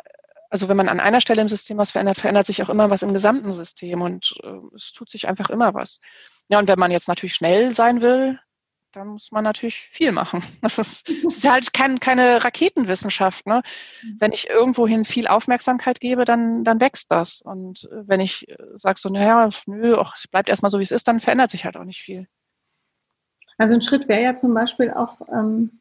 also 0.50 0.70
wenn 0.70 0.78
man 0.78 0.90
an 0.90 1.00
einer 1.00 1.22
Stelle 1.22 1.42
im 1.42 1.48
System 1.48 1.78
was 1.78 1.92
verändert, 1.92 2.20
verändert 2.20 2.46
sich 2.46 2.62
auch 2.62 2.70
immer 2.70 2.90
was 2.90 3.02
im 3.02 3.14
gesamten 3.14 3.52
System 3.52 4.02
und 4.02 4.36
äh, 4.44 4.76
es 4.76 4.94
tut 4.94 5.10
sich 5.10 5.28
einfach 5.28 5.50
immer 5.50 5.74
was. 5.74 6.00
Ja, 6.50 6.60
und 6.60 6.68
wenn 6.68 6.80
man 6.80 6.92
jetzt 6.92 7.08
natürlich 7.08 7.36
schnell 7.36 7.74
sein 7.74 8.02
will, 8.02 8.40
dann 8.92 9.10
muss 9.10 9.32
man 9.32 9.44
natürlich 9.44 9.90
viel 9.92 10.12
machen. 10.12 10.42
Das 10.62 10.80
ist, 10.80 11.08
das 11.08 11.38
ist 11.38 11.50
halt 11.50 11.74
kein, 11.74 12.00
keine 12.00 12.44
Raketenwissenschaft. 12.44 13.46
Ne? 13.46 13.62
Mhm. 14.04 14.18
Wenn 14.20 14.32
ich 14.32 14.50
irgendwohin 14.50 15.06
viel 15.06 15.28
Aufmerksamkeit 15.28 16.00
gebe, 16.00 16.26
dann, 16.26 16.64
dann 16.64 16.82
wächst 16.82 17.12
das. 17.12 17.42
Und 17.42 17.88
äh, 17.92 18.08
wenn 18.08 18.20
ich 18.20 18.50
äh, 18.50 18.56
sage 18.74 19.00
so, 19.00 19.10
naja, 19.10 19.50
nö, 19.66 19.96
ach, 19.98 20.16
es 20.18 20.28
bleibt 20.28 20.50
erstmal 20.50 20.72
so, 20.72 20.80
wie 20.80 20.84
es 20.84 20.92
ist, 20.92 21.08
dann 21.08 21.20
verändert 21.20 21.52
sich 21.52 21.66
halt 21.66 21.78
auch 21.78 21.84
nicht 21.84 22.02
viel. 22.02 22.28
Also 23.58 23.74
ein 23.74 23.82
Schritt 23.82 24.08
wäre 24.08 24.22
ja 24.22 24.36
zum 24.36 24.54
Beispiel 24.54 24.92
auch, 24.92 25.22
ähm, 25.30 25.80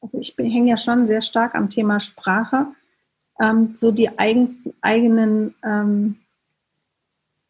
also 0.00 0.18
ich 0.18 0.34
hänge 0.36 0.70
ja 0.70 0.76
schon 0.76 1.06
sehr 1.06 1.22
stark 1.22 1.54
am 1.54 1.68
Thema 1.68 2.00
Sprache, 2.00 2.66
ähm, 3.40 3.74
so 3.74 3.92
die 3.92 4.18
eigen, 4.18 4.74
eigenen, 4.80 5.54
ähm, 5.62 6.16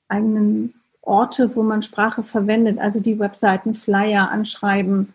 eigenen 0.08 0.79
Orte, 1.02 1.54
wo 1.56 1.62
man 1.62 1.82
Sprache 1.82 2.22
verwendet, 2.22 2.78
also 2.78 3.00
die 3.00 3.18
Webseiten, 3.18 3.74
Flyer, 3.74 4.30
Anschreiben, 4.30 5.14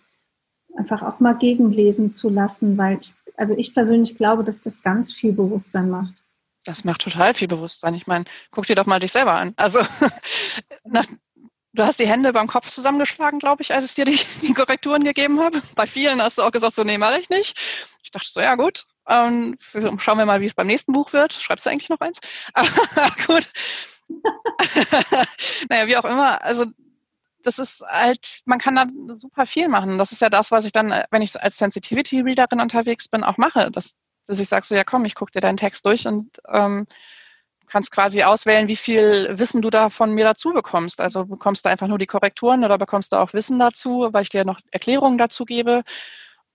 einfach 0.76 1.04
auch 1.04 1.20
mal 1.20 1.38
gegenlesen 1.38 2.12
zu 2.12 2.30
lassen, 2.30 2.78
weil 2.78 3.00
ich, 3.00 3.14
also 3.38 3.56
ich 3.56 3.74
persönlich 3.74 4.18
glaube, 4.18 4.44
dass 4.44 4.62
das 4.62 4.82
ganz 4.82 5.14
viel 5.14 5.34
Bewusstsein 5.34 5.90
macht. 5.90 6.14
Das 6.66 6.84
macht 6.84 7.02
total 7.02 7.34
viel 7.34 7.48
Bewusstsein. 7.48 7.94
Ich 7.94 8.08
meine, 8.08 8.26
guck 8.50 8.66
dir 8.66 8.76
doch 8.76 8.88
mal 8.88 9.00
dich 9.00 9.12
selber 9.12 9.34
an. 9.34 9.54
Also 9.56 9.80
nach, 10.84 11.06
Du 11.76 11.84
hast 11.84 12.00
die 12.00 12.08
Hände 12.08 12.32
beim 12.32 12.48
Kopf 12.48 12.70
zusammengeschlagen, 12.70 13.38
glaube 13.38 13.62
ich, 13.62 13.74
als 13.74 13.84
ich 13.84 13.96
dir 13.96 14.06
die, 14.06 14.18
die, 14.42 14.54
Korrekturen 14.54 15.04
gegeben 15.04 15.42
habe. 15.42 15.62
Bei 15.76 15.86
vielen 15.86 16.22
hast 16.22 16.38
du 16.38 16.42
auch 16.42 16.52
gesagt, 16.52 16.74
so 16.74 16.86
nee, 16.86 16.98
mache 16.98 17.20
ich 17.20 17.30
nicht. 17.30 17.60
Ich 18.02 18.12
dachte 18.12 18.30
so, 18.32 18.40
ja 18.40 18.56
gut, 18.56 18.86
ähm, 19.08 19.56
schauen 19.98 20.18
wir 20.18 20.26
mal, 20.26 20.42
wie 20.42 20.46
es 20.46 20.54
beim 20.54 20.68
nächsten 20.68 20.94
Buch 20.94 21.14
wird. 21.14 21.34
Schreibst 21.34 21.66
du 21.66 21.70
eigentlich 21.70 21.90
noch 21.90 22.02
eins? 22.02 22.20
Aber 22.54 22.68
gut. 23.28 23.50
naja, 25.70 25.88
wie 25.88 25.98
auch 25.98 26.06
immer. 26.06 26.44
Also 26.44 26.66
das 27.44 27.60
ist 27.60 27.82
halt, 27.82 28.40
man 28.46 28.60
kann 28.60 28.76
da 28.76 28.86
super 29.14 29.46
viel 29.46 29.68
machen. 29.70 29.98
Das 29.98 30.12
ist 30.12 30.22
ja 30.22 30.30
das, 30.30 30.52
was 30.52 30.66
ich 30.66 30.72
dann, 30.72 31.04
wenn 31.12 31.22
ich 31.22 31.42
als 31.42 31.58
Sensitivity-Readerin 31.58 32.60
unterwegs 32.60 33.08
bin, 33.08 33.24
auch 33.24 33.38
mache. 33.38 33.70
Dass, 33.72 33.96
dass 34.26 34.40
ich 34.40 34.50
sage 34.50 34.66
so, 34.66 34.76
ja 34.76 34.84
komm, 34.84 35.06
ich 35.06 35.16
gucke 35.16 35.32
dir 35.32 35.42
deinen 35.42 35.58
Text 35.58 35.86
durch 35.86 36.08
und 36.08 36.42
ähm, 36.52 36.88
kannst 37.68 37.92
quasi 37.92 38.24
auswählen, 38.24 38.68
wie 38.68 38.76
viel 38.76 39.30
Wissen 39.38 39.62
du 39.62 39.70
da 39.70 39.90
von 39.90 40.12
mir 40.12 40.26
dazu 40.26 40.54
bekommst. 40.54 41.02
Also 41.02 41.26
bekommst 41.26 41.66
du 41.66 41.70
einfach 41.70 41.88
nur 41.88 41.98
die 41.98 42.08
Korrekturen 42.08 42.64
oder 42.64 42.78
bekommst 42.78 43.12
du 43.14 43.18
auch 43.18 43.34
Wissen 43.34 43.60
dazu, 43.60 44.10
weil 44.12 44.24
ich 44.24 44.30
dir 44.30 44.46
noch 44.46 44.60
Erklärungen 44.72 45.18
dazu 45.18 45.46
gebe 45.46 45.84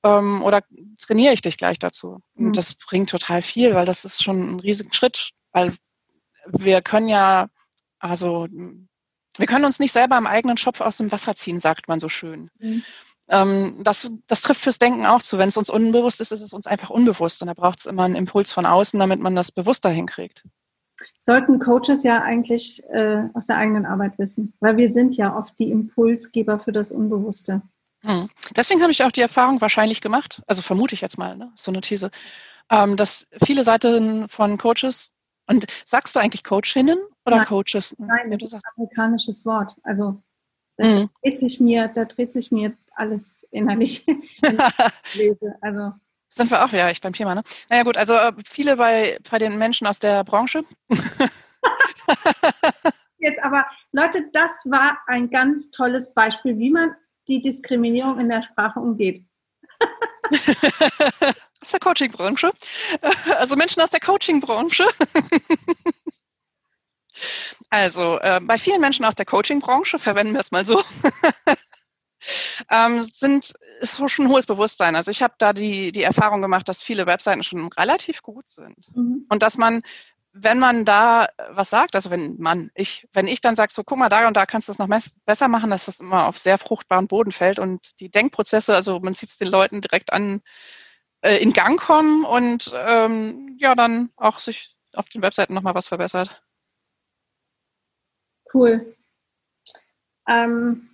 ähm, 0.03 0.43
oder 0.43 0.63
trainiere 1.01 1.33
ich 1.33 1.43
dich 1.43 1.57
gleich 1.57 1.79
dazu. 1.79 2.21
Mhm. 2.35 2.49
Und 2.49 2.57
das 2.57 2.75
bringt 2.75 3.11
total 3.11 3.43
viel, 3.43 3.75
weil 3.75 3.87
das 3.87 4.05
ist 4.05 4.23
schon 4.23 4.55
ein 4.55 4.61
riesiger 4.61 4.93
Schritt, 4.93 5.31
weil 5.53 5.75
wir 6.47 6.83
können 6.83 7.09
ja, 7.09 7.49
also 7.99 8.49
wir 8.51 9.47
können 9.47 9.65
uns 9.65 9.79
nicht 9.79 9.93
selber 9.93 10.19
im 10.19 10.27
eigenen 10.27 10.57
Schopf 10.57 10.81
aus 10.81 10.99
dem 10.99 11.13
Wasser 11.13 11.35
ziehen, 11.35 11.61
sagt 11.61 11.89
man 11.89 12.01
so 12.01 12.09
schön. 12.09 12.51
Mhm. 12.59 12.83
Ähm, 13.29 13.81
das, 13.85 14.11
das 14.27 14.43
trifft 14.43 14.63
fürs 14.63 14.79
Denken 14.79 15.07
auch 15.07 15.23
zu. 15.23 15.39
Wenn 15.39 15.51
es 15.51 15.57
uns 15.57 15.71
unbewusst 15.71 16.21
ist, 16.21 16.33
ist 16.33 16.43
es 16.43 16.53
uns 16.53 16.67
einfach 16.67 16.91
unbewusst. 16.91 17.43
Und 17.43 17.49
da 17.49 17.55
braucht 17.55 17.81
es 17.81 17.87
immer 17.87 18.05
einen 18.05 18.17
Impuls 18.17 18.53
von 18.53 18.67
außen, 18.67 18.99
damit 18.99 19.21
man 19.21 19.37
das 19.37 19.53
bewusster 19.53 19.91
hinkriegt 19.91 20.45
sollten 21.19 21.59
Coaches 21.59 22.03
ja 22.03 22.23
eigentlich 22.23 22.83
äh, 22.91 23.29
aus 23.35 23.47
der 23.47 23.57
eigenen 23.57 23.87
Arbeit 23.87 24.19
wissen, 24.19 24.53
weil 24.61 24.77
wir 24.77 24.91
sind 24.91 25.17
ja 25.17 25.37
oft 25.37 25.59
die 25.59 25.71
Impulsgeber 25.71 26.59
für 26.59 26.73
das 26.73 26.93
Unbewusste. 26.93 27.63
Hm. 28.03 28.31
Deswegen 28.57 28.83
habe 28.83 28.93
ich 28.93 29.03
auch 29.05 29.13
die 29.13 29.21
Erfahrung 29.21 29.61
wahrscheinlich 29.61 30.01
gemacht, 30.01 30.43
also 30.47 30.63
vermute 30.63 30.95
ich 30.95 31.01
jetzt 31.01 31.19
mal, 31.19 31.37
ne? 31.37 31.53
so 31.55 31.71
eine 31.71 31.81
These, 31.81 32.11
ähm, 32.71 32.97
dass 32.97 33.27
viele 33.45 33.63
Seiten 33.63 34.29
von 34.29 34.57
Coaches, 34.59 35.13
und 35.51 35.67
sagst 35.85 36.15
du 36.15 36.21
eigentlich 36.21 36.45
Coachinnen 36.45 36.99
Oder 37.27 37.39
Nein. 37.39 37.47
Coaches? 37.47 37.97
Nein, 37.99 38.31
das 38.31 38.43
ist 38.43 38.55
ein 38.55 38.61
amerikanisches 38.77 39.45
Wort. 39.45 39.77
Also 39.83 40.23
da 40.77 40.87
mhm. 40.87 41.11
dreht 41.23 41.39
sich 41.39 41.59
mir, 41.61 41.89
da 41.89 42.05
dreht 42.05 42.33
sich 42.33 42.53
mir 42.53 42.73
alles 42.95 43.47
innerlich. 43.51 44.07
also 45.61 45.93
sind 46.29 46.51
wir 46.51 46.65
auch 46.65 46.73
wieder 46.73 46.89
echt 46.89 47.03
beim 47.03 47.13
Thema, 47.13 47.35
ne? 47.35 47.43
Naja 47.69 47.83
gut, 47.83 47.97
also 47.97 48.15
äh, 48.15 48.33
viele 48.49 48.77
bei, 48.77 49.19
bei 49.29 49.39
den 49.39 49.59
Menschen 49.59 49.89
aus 49.89 49.99
der 49.99 50.23
Branche. 50.23 50.63
Jetzt 53.19 53.43
aber, 53.43 53.67
Leute, 53.93 54.31
das 54.33 54.65
war 54.67 54.99
ein 55.09 55.29
ganz 55.29 55.73
tolles 55.73 56.15
Beispiel, 56.15 56.57
wie 56.57 56.71
man 56.71 56.95
die 57.31 57.41
Diskriminierung 57.41 58.18
in 58.20 58.28
der 58.28 58.43
Sprache 58.43 58.81
umgeht. 58.81 59.24
aus 61.62 61.70
der 61.70 61.81
Coaching-Branche. 61.81 62.51
Also 63.39 63.57
Menschen 63.57 63.83
aus 63.83 63.91
der 63.91 64.01
Coaching-Branche. 64.01 64.85
Also 67.68 68.18
äh, 68.20 68.41
bei 68.43 68.57
vielen 68.57 68.81
Menschen 68.81 69.05
aus 69.05 69.14
der 69.14 69.26
Coaching-Branche, 69.26 69.99
verwenden 69.99 70.33
wir 70.33 70.41
es 70.41 70.51
mal 70.51 70.64
so, 70.64 70.83
ähm, 72.70 73.03
sind, 73.05 73.53
ist 73.81 73.97
schon 74.11 74.24
ein 74.24 74.31
hohes 74.31 74.47
Bewusstsein. 74.47 74.97
Also 74.97 75.11
ich 75.11 75.22
habe 75.22 75.35
da 75.39 75.53
die, 75.53 75.93
die 75.93 76.03
Erfahrung 76.03 76.43
gemacht, 76.43 76.68
dass 76.68 76.83
viele 76.83 77.07
Webseiten 77.07 77.43
schon 77.43 77.68
relativ 77.72 78.22
gut 78.22 78.49
sind. 78.49 78.97
Mhm. 78.97 79.26
Und 79.28 79.43
dass 79.43 79.59
man, 79.59 79.83
wenn 80.33 80.59
man 80.59 80.85
da 80.85 81.28
was 81.49 81.70
sagt, 81.70 81.95
also 81.95 82.11
wenn 82.11 82.37
man, 82.39 82.70
ich, 82.74 83.09
wenn 83.12 83.26
ich 83.26 83.41
dann 83.41 83.57
sage, 83.57 83.72
so 83.72 83.83
guck 83.85 83.99
mal, 83.99 84.09
da 84.09 84.26
und 84.28 84.37
da 84.37 84.47
kannst 84.47 84.68
du 84.68 84.72
es 84.72 84.78
noch 84.78 84.89
besser 85.26 85.49
machen, 85.49 85.70
dass 85.70 85.87
das 85.87 86.01
immer 86.01 86.26
auf 86.26 86.39
sehr 86.39 86.59
fruchtbaren 86.59 87.09
Boden 87.09 87.33
fällt 87.33 87.59
und 87.59 88.01
die 88.01 88.11
Denkprozesse, 88.11 88.74
also 88.74 89.01
man 89.01 89.14
sieht 89.14 89.31
es 89.31 89.39
den 89.39 89.49
Leuten 89.49 89.81
direkt 89.81 90.12
an, 90.12 90.43
äh, 91.22 91.37
in 91.39 91.53
Gang 91.53 91.81
kommen 91.81 92.24
und 92.24 92.72
ähm, 92.74 93.57
ja, 93.59 93.74
dann 93.74 94.11
auch 94.16 94.39
sich 94.41 94.76
auf 94.95 95.09
den 95.09 95.22
Webseiten 95.22 95.55
nochmal 95.55 95.74
was 95.74 95.89
verbessert. 95.89 96.43
Cool. 98.53 98.95
Ähm, 100.28 100.91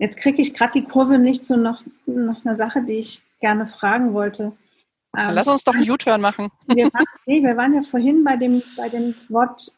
Jetzt 0.00 0.16
kriege 0.16 0.40
ich 0.40 0.54
gerade 0.54 0.80
die 0.80 0.84
Kurve 0.84 1.18
nicht 1.18 1.44
zu 1.44 1.58
noch, 1.58 1.82
noch 2.06 2.42
einer 2.42 2.56
Sache, 2.56 2.82
die 2.82 2.94
ich 2.94 3.20
gerne 3.38 3.66
fragen 3.66 4.14
wollte. 4.14 4.52
Ähm, 5.16 5.30
Lass 5.34 5.48
uns 5.48 5.64
doch 5.64 5.74
einen 5.74 5.90
U-Turn 5.90 6.20
machen. 6.20 6.50
Wir 6.66 6.86
waren, 6.92 7.04
nee, 7.26 7.42
wir 7.42 7.56
waren 7.56 7.74
ja 7.74 7.82
vorhin 7.82 8.22
bei 8.22 8.36
dem, 8.36 8.62
bei 8.76 8.88
dem 8.88 9.14
Wort 9.28 9.72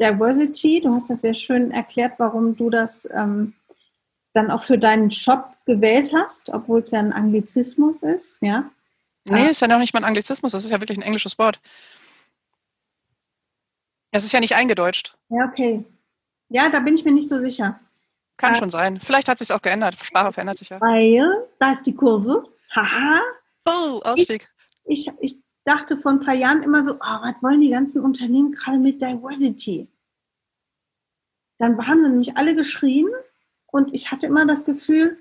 Diversity. 0.00 0.80
Du 0.80 0.94
hast 0.94 1.10
das 1.10 1.20
sehr 1.20 1.34
schön 1.34 1.70
erklärt, 1.70 2.14
warum 2.18 2.56
du 2.56 2.70
das 2.70 3.08
ähm, 3.12 3.54
dann 4.32 4.50
auch 4.50 4.62
für 4.62 4.78
deinen 4.78 5.10
Shop 5.10 5.44
gewählt 5.66 6.12
hast, 6.14 6.50
obwohl 6.50 6.80
es 6.80 6.90
ja 6.90 6.98
ein 6.98 7.12
Anglizismus 7.12 8.02
ist, 8.02 8.42
ja? 8.42 8.70
Nee, 9.24 9.48
ist 9.48 9.60
ja 9.60 9.68
noch 9.68 9.78
nicht 9.78 9.94
mal 9.94 10.00
ein 10.00 10.04
Anglizismus, 10.04 10.52
das 10.52 10.64
ist 10.64 10.70
ja 10.70 10.80
wirklich 10.80 10.98
ein 10.98 11.02
englisches 11.02 11.38
Wort. 11.38 11.60
Es 14.10 14.24
ist 14.24 14.32
ja 14.32 14.40
nicht 14.40 14.54
eingedeutscht. 14.54 15.16
Ja, 15.30 15.46
okay. 15.46 15.84
Ja, 16.50 16.68
da 16.68 16.80
bin 16.80 16.94
ich 16.94 17.04
mir 17.04 17.12
nicht 17.12 17.28
so 17.28 17.38
sicher. 17.38 17.80
Kann 18.36 18.54
äh, 18.54 18.58
schon 18.58 18.70
sein. 18.70 19.00
Vielleicht 19.00 19.28
hat 19.28 19.38
sich 19.38 19.52
auch 19.52 19.62
geändert. 19.62 19.96
Sprache 20.02 20.32
verändert 20.32 20.58
sich 20.58 20.68
ja. 20.68 20.80
Weil, 20.80 21.48
da 21.58 21.72
ist 21.72 21.84
die 21.84 21.94
Kurve. 21.94 22.44
Haha. 22.74 23.20
Oh, 23.66 24.00
Ausstieg. 24.04 24.48
Ich, 24.84 25.10
ich, 25.20 25.38
dachte 25.64 25.96
vor 25.96 26.12
ein 26.12 26.20
paar 26.20 26.34
Jahren 26.34 26.62
immer 26.62 26.84
so, 26.84 26.92
oh, 26.92 26.98
was 27.00 27.42
wollen 27.42 27.60
die 27.60 27.70
ganzen 27.70 28.02
Unternehmen 28.02 28.52
gerade 28.52 28.78
mit 28.78 29.00
Diversity? 29.00 29.88
Dann 31.58 31.78
haben 31.86 32.02
sie 32.02 32.08
nämlich 32.10 32.36
alle 32.36 32.54
geschrien 32.54 33.08
und 33.68 33.94
ich 33.94 34.10
hatte 34.10 34.26
immer 34.26 34.46
das 34.46 34.64
Gefühl, 34.64 35.16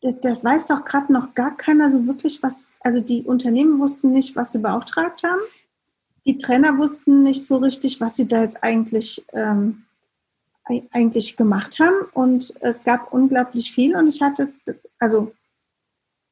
das, 0.00 0.20
das 0.20 0.44
weiß 0.44 0.66
doch 0.68 0.84
gerade 0.84 1.12
noch 1.12 1.34
gar 1.34 1.56
keiner 1.56 1.90
so 1.90 2.06
wirklich, 2.06 2.42
was, 2.42 2.74
also 2.80 3.00
die 3.00 3.22
Unternehmen 3.22 3.80
wussten 3.80 4.12
nicht, 4.12 4.36
was 4.36 4.52
sie 4.52 4.60
beauftragt 4.60 5.24
haben. 5.24 5.40
Die 6.24 6.38
Trainer 6.38 6.78
wussten 6.78 7.24
nicht 7.24 7.44
so 7.44 7.56
richtig, 7.56 8.00
was 8.00 8.16
sie 8.16 8.28
da 8.28 8.42
jetzt 8.42 8.62
eigentlich 8.62 9.24
ähm, 9.32 9.84
eigentlich 10.92 11.36
gemacht 11.36 11.78
haben. 11.80 12.06
Und 12.12 12.54
es 12.60 12.84
gab 12.84 13.12
unglaublich 13.12 13.72
viel 13.72 13.96
und 13.96 14.08
ich 14.08 14.22
hatte, 14.22 14.52
also 14.98 15.32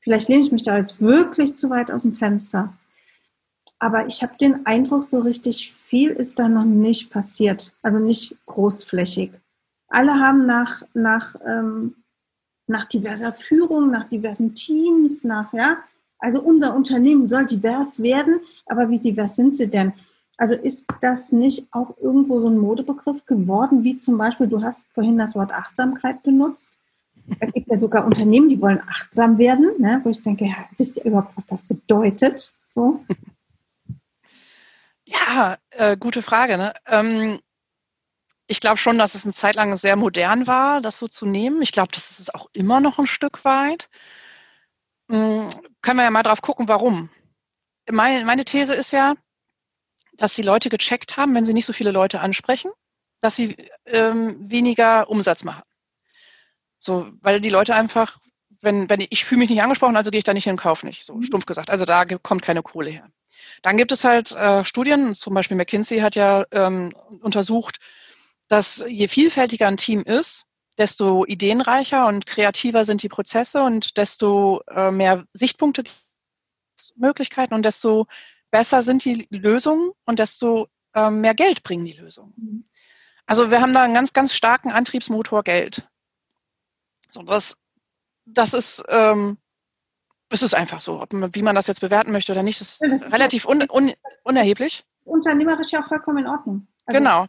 vielleicht 0.06 0.28
lehne 0.28 0.42
ich 0.42 0.52
mich 0.52 0.62
da 0.62 0.78
jetzt 0.78 1.00
wirklich 1.00 1.56
zu 1.56 1.68
weit 1.68 1.90
aus 1.90 2.02
dem 2.02 2.14
Fenster. 2.14 2.72
Aber 3.80 4.06
ich 4.06 4.22
habe 4.22 4.38
den 4.40 4.64
Eindruck, 4.64 5.02
so 5.02 5.18
richtig 5.18 5.72
viel 5.72 6.10
ist 6.10 6.38
da 6.38 6.48
noch 6.48 6.64
nicht 6.64 7.10
passiert. 7.10 7.72
Also 7.82 7.98
nicht 7.98 8.36
großflächig. 8.46 9.32
Alle 9.88 10.14
haben 10.14 10.46
nach, 10.46 10.82
nach, 10.94 11.34
ähm, 11.44 11.96
nach 12.68 12.84
diverser 12.84 13.32
Führung, 13.32 13.90
nach 13.90 14.08
diversen 14.08 14.54
Teams, 14.54 15.24
nach, 15.24 15.52
ja, 15.52 15.78
also 16.20 16.40
unser 16.40 16.76
Unternehmen 16.76 17.26
soll 17.26 17.44
divers 17.44 18.00
werden, 18.00 18.38
aber 18.66 18.88
wie 18.88 19.00
divers 19.00 19.34
sind 19.34 19.56
sie 19.56 19.68
denn? 19.68 19.92
Also 20.38 20.54
ist 20.54 20.86
das 21.00 21.32
nicht 21.32 21.66
auch 21.72 21.98
irgendwo 21.98 22.38
so 22.38 22.48
ein 22.48 22.58
Modebegriff 22.58 23.26
geworden, 23.26 23.82
wie 23.82 23.98
zum 23.98 24.18
Beispiel, 24.18 24.46
du 24.46 24.62
hast 24.62 24.86
vorhin 24.92 25.18
das 25.18 25.34
Wort 25.34 25.52
Achtsamkeit 25.52 26.22
benutzt. 26.22 26.78
Es 27.40 27.52
gibt 27.52 27.68
ja 27.68 27.76
sogar 27.76 28.04
Unternehmen, 28.04 28.48
die 28.48 28.60
wollen 28.60 28.80
achtsam 28.88 29.38
werden, 29.38 29.72
ne, 29.78 30.00
wo 30.04 30.10
ich 30.10 30.22
denke, 30.22 30.46
ja, 30.46 30.68
wisst 30.76 30.96
ihr 30.96 31.04
überhaupt, 31.04 31.36
was 31.36 31.46
das 31.46 31.62
bedeutet? 31.62 32.52
So. 32.68 33.04
Ja, 35.08 35.56
äh, 35.70 35.96
gute 35.96 36.20
Frage. 36.20 36.58
Ne? 36.58 36.74
Ähm, 36.84 37.38
ich 38.48 38.60
glaube 38.60 38.76
schon, 38.76 38.98
dass 38.98 39.14
es 39.14 39.24
eine 39.24 39.32
Zeit 39.32 39.54
lang 39.54 39.76
sehr 39.76 39.96
modern 39.96 40.46
war, 40.46 40.80
das 40.80 40.98
so 40.98 41.06
zu 41.08 41.26
nehmen. 41.26 41.62
Ich 41.62 41.72
glaube, 41.72 41.92
das 41.92 42.10
ist 42.10 42.18
es 42.20 42.34
auch 42.34 42.48
immer 42.52 42.80
noch 42.80 42.98
ein 42.98 43.06
Stück 43.06 43.44
weit. 43.44 43.88
Ähm, 45.08 45.48
können 45.80 45.98
wir 45.98 46.04
ja 46.04 46.10
mal 46.10 46.24
drauf 46.24 46.42
gucken, 46.42 46.68
warum. 46.68 47.08
Meine, 47.88 48.24
meine 48.24 48.44
These 48.44 48.74
ist 48.74 48.90
ja, 48.90 49.14
dass 50.14 50.34
die 50.34 50.42
Leute 50.42 50.70
gecheckt 50.70 51.16
haben, 51.16 51.34
wenn 51.34 51.44
sie 51.44 51.54
nicht 51.54 51.66
so 51.66 51.72
viele 51.72 51.92
Leute 51.92 52.20
ansprechen, 52.20 52.72
dass 53.20 53.36
sie 53.36 53.56
ähm, 53.84 54.50
weniger 54.50 55.08
Umsatz 55.08 55.44
machen. 55.44 55.62
So, 56.78 57.08
weil 57.20 57.40
die 57.40 57.48
Leute 57.48 57.74
einfach, 57.74 58.18
wenn, 58.60 58.88
wenn 58.88 59.00
ich, 59.00 59.08
ich 59.10 59.24
fühle 59.24 59.40
mich 59.40 59.50
nicht 59.50 59.62
angesprochen, 59.62 59.96
also 59.96 60.10
gehe 60.10 60.18
ich 60.18 60.24
da 60.24 60.34
nicht 60.34 60.44
hin 60.44 60.52
und 60.52 60.60
kaufe 60.60 60.86
nicht, 60.86 61.04
so 61.04 61.14
mhm. 61.14 61.22
stumpf 61.22 61.46
gesagt. 61.46 61.70
Also 61.70 61.84
da 61.84 62.04
kommt 62.04 62.42
keine 62.42 62.62
Kohle 62.62 62.90
her. 62.90 63.08
Dann 63.62 63.76
gibt 63.76 63.92
es 63.92 64.04
halt 64.04 64.32
äh, 64.32 64.64
Studien, 64.64 65.14
zum 65.14 65.34
Beispiel 65.34 65.56
McKinsey 65.56 65.98
hat 65.98 66.14
ja 66.14 66.44
ähm, 66.50 66.92
untersucht, 67.20 67.78
dass 68.48 68.84
je 68.86 69.08
vielfältiger 69.08 69.66
ein 69.66 69.76
Team 69.76 70.02
ist, 70.02 70.46
desto 70.78 71.24
ideenreicher 71.24 72.06
und 72.06 72.26
kreativer 72.26 72.84
sind 72.84 73.02
die 73.02 73.08
Prozesse 73.08 73.62
und 73.62 73.96
desto 73.96 74.60
äh, 74.68 74.90
mehr 74.90 75.24
Sichtpunkte, 75.32 75.84
Möglichkeiten 76.94 77.54
und 77.54 77.64
desto 77.64 78.06
besser 78.50 78.82
sind 78.82 79.04
die 79.04 79.26
Lösungen 79.30 79.92
und 80.04 80.18
desto 80.18 80.68
äh, 80.94 81.10
mehr 81.10 81.34
Geld 81.34 81.62
bringen 81.62 81.84
die 81.84 81.92
Lösungen. 81.92 82.34
Mhm. 82.36 82.68
Also 83.26 83.50
wir 83.50 83.60
haben 83.60 83.74
da 83.74 83.82
einen 83.82 83.94
ganz, 83.94 84.12
ganz 84.12 84.34
starken 84.34 84.70
Antriebsmotor 84.70 85.42
Geld. 85.42 85.88
So, 87.16 87.22
das, 87.22 87.56
das 88.26 88.52
ist, 88.52 88.84
ähm, 88.88 89.38
ist 90.30 90.54
einfach 90.54 90.82
so. 90.82 91.00
Ob, 91.00 91.08
wie 91.12 91.42
man 91.42 91.54
das 91.54 91.66
jetzt 91.66 91.80
bewerten 91.80 92.12
möchte 92.12 92.32
oder 92.32 92.42
nicht, 92.42 92.60
ist, 92.60 92.82
ja, 92.82 92.94
ist 92.94 93.10
relativ 93.10 93.46
un, 93.46 93.66
un, 93.70 93.94
unerheblich. 94.24 94.84
Das 94.96 95.06
ist 95.06 95.12
unternehmerisch 95.12 95.72
ja 95.72 95.80
auch 95.80 95.88
vollkommen 95.88 96.18
in 96.18 96.26
Ordnung. 96.26 96.66
Also 96.84 96.98
genau. 96.98 97.26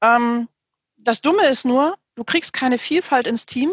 Ähm, 0.00 0.48
das 0.96 1.22
Dumme 1.22 1.48
ist 1.48 1.64
nur, 1.64 1.96
du 2.14 2.22
kriegst 2.22 2.52
keine 2.52 2.78
Vielfalt 2.78 3.26
ins 3.26 3.46
Team, 3.46 3.72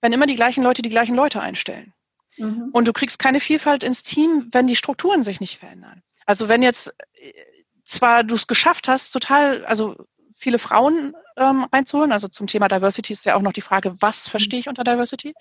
wenn 0.00 0.14
immer 0.14 0.26
die 0.26 0.36
gleichen 0.36 0.64
Leute 0.64 0.80
die 0.80 0.88
gleichen 0.88 1.14
Leute 1.14 1.42
einstellen. 1.42 1.92
Mhm. 2.38 2.70
Und 2.72 2.88
du 2.88 2.94
kriegst 2.94 3.18
keine 3.18 3.40
Vielfalt 3.40 3.84
ins 3.84 4.02
Team, 4.04 4.48
wenn 4.52 4.66
die 4.66 4.76
Strukturen 4.76 5.22
sich 5.22 5.38
nicht 5.38 5.58
verändern. 5.58 6.02
Also 6.24 6.48
wenn 6.48 6.62
jetzt 6.62 6.94
äh, 7.12 7.34
zwar 7.84 8.24
du 8.24 8.36
es 8.36 8.46
geschafft 8.46 8.88
hast, 8.88 9.10
total, 9.10 9.66
also 9.66 10.06
viele 10.44 10.58
Frauen 10.58 11.16
ähm, 11.38 11.66
einzuholen, 11.70 12.12
also 12.12 12.28
zum 12.28 12.46
Thema 12.46 12.68
Diversity 12.68 13.14
ist 13.14 13.24
ja 13.24 13.34
auch 13.34 13.40
noch 13.40 13.54
die 13.54 13.62
Frage, 13.62 13.96
was 14.00 14.28
verstehe 14.28 14.60
ich 14.60 14.68
unter 14.68 14.84
Diversity? 14.84 15.34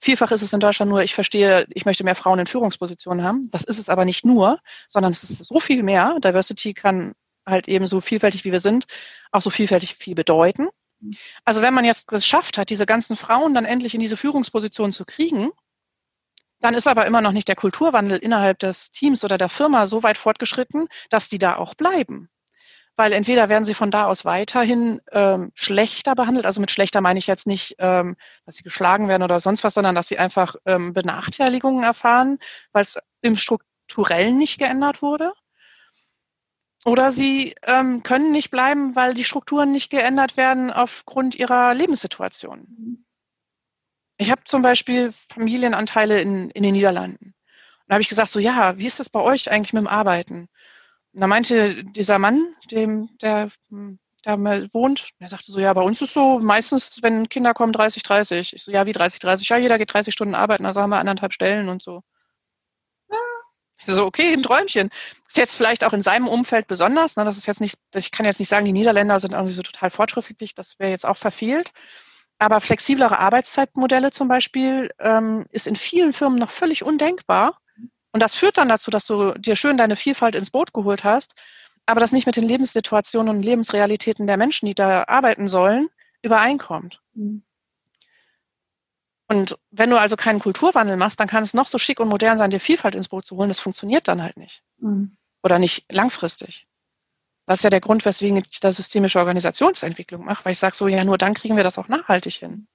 Vielfach 0.00 0.32
ist 0.32 0.42
es 0.42 0.52
in 0.52 0.58
Deutschland 0.58 0.90
nur, 0.90 1.00
ich 1.02 1.14
verstehe, 1.14 1.66
ich 1.70 1.86
möchte 1.86 2.02
mehr 2.02 2.16
Frauen 2.16 2.40
in 2.40 2.46
Führungspositionen 2.46 3.24
haben. 3.24 3.48
Das 3.52 3.62
ist 3.62 3.78
es 3.78 3.88
aber 3.88 4.04
nicht 4.04 4.24
nur, 4.24 4.58
sondern 4.88 5.12
es 5.12 5.22
ist 5.22 5.46
so 5.46 5.60
viel 5.60 5.84
mehr. 5.84 6.18
Diversity 6.18 6.74
kann 6.74 7.12
halt 7.46 7.68
eben 7.68 7.86
so 7.86 8.00
vielfältig 8.00 8.44
wie 8.44 8.50
wir 8.50 8.58
sind, 8.58 8.86
auch 9.30 9.40
so 9.40 9.50
vielfältig 9.50 9.94
viel 9.94 10.16
bedeuten. 10.16 10.68
Also 11.44 11.62
wenn 11.62 11.72
man 11.72 11.84
jetzt 11.84 12.08
geschafft 12.08 12.58
hat, 12.58 12.68
diese 12.68 12.84
ganzen 12.84 13.16
Frauen 13.16 13.54
dann 13.54 13.64
endlich 13.64 13.94
in 13.94 14.00
diese 14.00 14.16
Führungspositionen 14.16 14.92
zu 14.92 15.04
kriegen, 15.04 15.50
dann 16.60 16.74
ist 16.74 16.88
aber 16.88 17.06
immer 17.06 17.20
noch 17.20 17.30
nicht 17.30 17.46
der 17.46 17.54
Kulturwandel 17.54 18.18
innerhalb 18.18 18.58
des 18.58 18.90
Teams 18.90 19.24
oder 19.24 19.38
der 19.38 19.48
Firma 19.48 19.86
so 19.86 20.02
weit 20.02 20.18
fortgeschritten, 20.18 20.88
dass 21.10 21.28
die 21.28 21.38
da 21.38 21.56
auch 21.56 21.76
bleiben. 21.76 22.28
Weil 22.98 23.12
entweder 23.12 23.48
werden 23.48 23.64
sie 23.64 23.74
von 23.74 23.92
da 23.92 24.06
aus 24.06 24.24
weiterhin 24.24 25.00
ähm, 25.12 25.52
schlechter 25.54 26.16
behandelt, 26.16 26.46
also 26.46 26.60
mit 26.60 26.72
schlechter 26.72 27.00
meine 27.00 27.20
ich 27.20 27.28
jetzt 27.28 27.46
nicht, 27.46 27.76
ähm, 27.78 28.16
dass 28.44 28.56
sie 28.56 28.64
geschlagen 28.64 29.06
werden 29.06 29.22
oder 29.22 29.38
sonst 29.38 29.62
was, 29.62 29.74
sondern 29.74 29.94
dass 29.94 30.08
sie 30.08 30.18
einfach 30.18 30.56
ähm, 30.66 30.94
Benachteiligungen 30.94 31.84
erfahren, 31.84 32.38
weil 32.72 32.82
es 32.82 32.98
im 33.20 33.36
Strukturellen 33.36 34.36
nicht 34.36 34.58
geändert 34.58 35.00
wurde. 35.00 35.32
Oder 36.84 37.12
sie 37.12 37.54
ähm, 37.62 38.02
können 38.02 38.32
nicht 38.32 38.50
bleiben, 38.50 38.96
weil 38.96 39.14
die 39.14 39.22
Strukturen 39.22 39.70
nicht 39.70 39.90
geändert 39.90 40.36
werden 40.36 40.72
aufgrund 40.72 41.36
ihrer 41.36 41.74
Lebenssituation. 41.74 43.04
Ich 44.16 44.32
habe 44.32 44.42
zum 44.44 44.62
Beispiel 44.62 45.12
Familienanteile 45.32 46.20
in, 46.20 46.50
in 46.50 46.64
den 46.64 46.72
Niederlanden. 46.72 47.26
Und 47.26 47.34
da 47.86 47.94
habe 47.94 48.02
ich 48.02 48.08
gesagt, 48.08 48.30
so 48.30 48.40
ja, 48.40 48.76
wie 48.76 48.86
ist 48.86 48.98
das 48.98 49.08
bei 49.08 49.20
euch 49.20 49.52
eigentlich 49.52 49.72
mit 49.72 49.82
dem 49.82 49.86
Arbeiten? 49.86 50.48
Und 51.12 51.20
da 51.20 51.26
meinte 51.26 51.84
dieser 51.84 52.18
Mann, 52.18 52.54
dem, 52.70 53.10
der 53.20 53.48
hm, 53.70 53.98
da 54.24 54.36
wohnt, 54.72 55.10
der 55.20 55.28
sagte 55.28 55.52
so, 55.52 55.60
ja, 55.60 55.72
bei 55.72 55.82
uns 55.82 56.02
ist 56.02 56.12
so 56.12 56.38
meistens, 56.40 56.98
wenn 57.02 57.28
Kinder 57.28 57.54
kommen, 57.54 57.72
30, 57.72 58.02
30. 58.02 58.52
Ich 58.54 58.64
so, 58.64 58.72
ja, 58.72 58.84
wie 58.84 58.92
30, 58.92 59.20
30? 59.20 59.48
Ja, 59.48 59.56
jeder 59.56 59.78
geht 59.78 59.92
30 59.92 60.12
Stunden 60.12 60.34
arbeiten, 60.34 60.66
also 60.66 60.80
haben 60.80 60.90
wir 60.90 60.98
anderthalb 60.98 61.32
Stellen 61.32 61.68
und 61.68 61.82
so. 61.82 62.02
So, 63.84 64.04
okay, 64.04 64.32
ein 64.32 64.42
Träumchen. 64.42 64.90
Ist 65.26 65.38
jetzt 65.38 65.54
vielleicht 65.54 65.84
auch 65.84 65.92
in 65.92 66.02
seinem 66.02 66.26
Umfeld 66.26 66.66
besonders. 66.66 67.16
Ne? 67.16 67.24
Das 67.24 67.38
ist 67.38 67.46
jetzt 67.46 67.60
nicht, 67.60 67.78
ich 67.94 68.10
kann 68.10 68.26
jetzt 68.26 68.40
nicht 68.40 68.48
sagen, 68.48 68.66
die 68.66 68.72
Niederländer 68.72 69.20
sind 69.20 69.32
irgendwie 69.32 69.52
so 69.52 69.62
total 69.62 69.90
fortschrittlich, 69.90 70.54
das 70.54 70.78
wäre 70.78 70.90
jetzt 70.90 71.06
auch 71.06 71.16
verfehlt. 71.16 71.70
Aber 72.38 72.60
flexiblere 72.60 73.18
Arbeitszeitmodelle 73.18 74.10
zum 74.10 74.28
Beispiel 74.28 74.90
ähm, 74.98 75.46
ist 75.50 75.66
in 75.66 75.76
vielen 75.76 76.12
Firmen 76.12 76.38
noch 76.38 76.50
völlig 76.50 76.82
undenkbar. 76.82 77.60
Und 78.12 78.22
das 78.22 78.34
führt 78.34 78.58
dann 78.58 78.68
dazu, 78.68 78.90
dass 78.90 79.06
du 79.06 79.32
dir 79.34 79.56
schön 79.56 79.76
deine 79.76 79.96
Vielfalt 79.96 80.34
ins 80.34 80.50
Boot 80.50 80.72
geholt 80.72 81.04
hast, 81.04 81.34
aber 81.86 82.00
das 82.00 82.12
nicht 82.12 82.26
mit 82.26 82.36
den 82.36 82.48
Lebenssituationen 82.48 83.34
und 83.34 83.42
Lebensrealitäten 83.42 84.26
der 84.26 84.36
Menschen, 84.36 84.66
die 84.66 84.74
da 84.74 85.04
arbeiten 85.04 85.48
sollen, 85.48 85.88
übereinkommt. 86.22 87.00
Mhm. 87.14 87.42
Und 89.30 89.58
wenn 89.70 89.90
du 89.90 90.00
also 90.00 90.16
keinen 90.16 90.40
Kulturwandel 90.40 90.96
machst, 90.96 91.20
dann 91.20 91.28
kann 91.28 91.42
es 91.42 91.52
noch 91.52 91.66
so 91.66 91.76
schick 91.76 92.00
und 92.00 92.08
modern 92.08 92.38
sein, 92.38 92.50
dir 92.50 92.60
Vielfalt 92.60 92.94
ins 92.94 93.08
Boot 93.08 93.26
zu 93.26 93.36
holen. 93.36 93.48
Das 93.48 93.60
funktioniert 93.60 94.08
dann 94.08 94.22
halt 94.22 94.38
nicht. 94.38 94.62
Mhm. 94.78 95.16
Oder 95.42 95.58
nicht 95.58 95.84
langfristig. 95.92 96.66
Das 97.46 97.60
ist 97.60 97.62
ja 97.62 97.70
der 97.70 97.80
Grund, 97.80 98.04
weswegen 98.04 98.36
ich 98.36 98.60
da 98.60 98.72
systemische 98.72 99.18
Organisationsentwicklung 99.18 100.24
mache, 100.24 100.44
weil 100.44 100.52
ich 100.52 100.58
sage 100.58 100.74
so, 100.74 100.88
ja, 100.88 101.04
nur 101.04 101.18
dann 101.18 101.34
kriegen 101.34 101.56
wir 101.56 101.64
das 101.64 101.78
auch 101.78 101.88
nachhaltig 101.88 102.34
hin. 102.34 102.68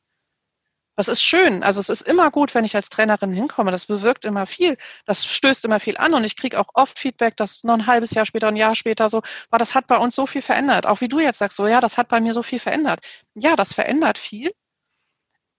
Das 0.95 1.07
ist 1.07 1.23
schön. 1.23 1.63
Also 1.63 1.79
es 1.79 1.89
ist 1.89 2.01
immer 2.01 2.29
gut, 2.29 2.53
wenn 2.53 2.65
ich 2.65 2.75
als 2.75 2.89
Trainerin 2.89 3.33
hinkomme. 3.33 3.71
Das 3.71 3.87
bewirkt 3.87 4.25
immer 4.25 4.45
viel. 4.45 4.77
Das 5.05 5.25
stößt 5.25 5.65
immer 5.65 5.79
viel 5.79 5.97
an 5.97 6.13
und 6.13 6.23
ich 6.23 6.35
kriege 6.35 6.59
auch 6.59 6.69
oft 6.75 6.99
Feedback, 6.99 7.35
dass 7.35 7.63
noch 7.63 7.73
ein 7.73 7.87
halbes 7.87 8.11
Jahr 8.11 8.25
später, 8.25 8.47
ein 8.47 8.55
Jahr 8.55 8.75
später 8.75 9.09
so, 9.09 9.21
war 9.49 9.57
das 9.57 9.73
hat 9.73 9.87
bei 9.87 9.97
uns 9.97 10.13
so 10.13 10.27
viel 10.27 10.43
verändert. 10.43 10.85
Auch 10.85 11.01
wie 11.01 11.07
du 11.07 11.19
jetzt 11.19 11.39
sagst, 11.39 11.57
so 11.57 11.67
ja, 11.67 11.79
das 11.79 11.97
hat 11.97 12.09
bei 12.09 12.21
mir 12.21 12.33
so 12.33 12.43
viel 12.43 12.59
verändert. 12.59 12.99
Ja, 13.33 13.55
das 13.55 13.73
verändert 13.73 14.19
viel. 14.19 14.51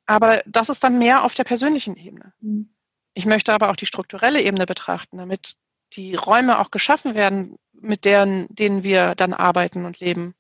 Aber 0.07 0.43
das 0.47 0.69
ist 0.69 0.85
dann 0.85 0.99
mehr 0.99 1.25
auf 1.25 1.35
der 1.35 1.45
persönlichen 1.45 1.97
Ebene. 1.97 2.33
Mhm. 2.41 2.71
Ich 3.15 3.27
möchte 3.27 3.53
aber 3.53 3.71
auch 3.71 3.77
die 3.77 3.87
strukturelle 3.87 4.41
Ebene 4.41 4.67
betrachten, 4.67 5.19
damit 5.19 5.57
die 5.95 6.15
Räume 6.15 6.59
auch 6.59 6.71
geschaffen 6.71 7.15
werden, 7.15 7.57
mit 7.73 8.05
deren, 8.05 8.47
denen 8.51 8.85
wir 8.85 9.15
dann 9.15 9.33
arbeiten 9.33 9.85
und 9.85 10.01
leben. 10.01 10.35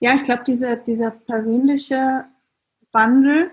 Ja, 0.00 0.14
ich 0.14 0.24
glaube, 0.24 0.44
diese, 0.44 0.76
dieser 0.76 1.10
persönliche 1.10 2.24
Wandel, 2.96 3.50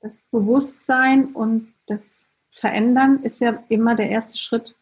das 0.00 0.18
Bewusstsein 0.30 1.26
und 1.26 1.72
das 1.86 2.26
Verändern 2.50 3.22
ist 3.22 3.40
ja 3.40 3.62
immer 3.68 3.94
der 3.94 4.10
erste 4.10 4.36
Schritt. 4.36 4.74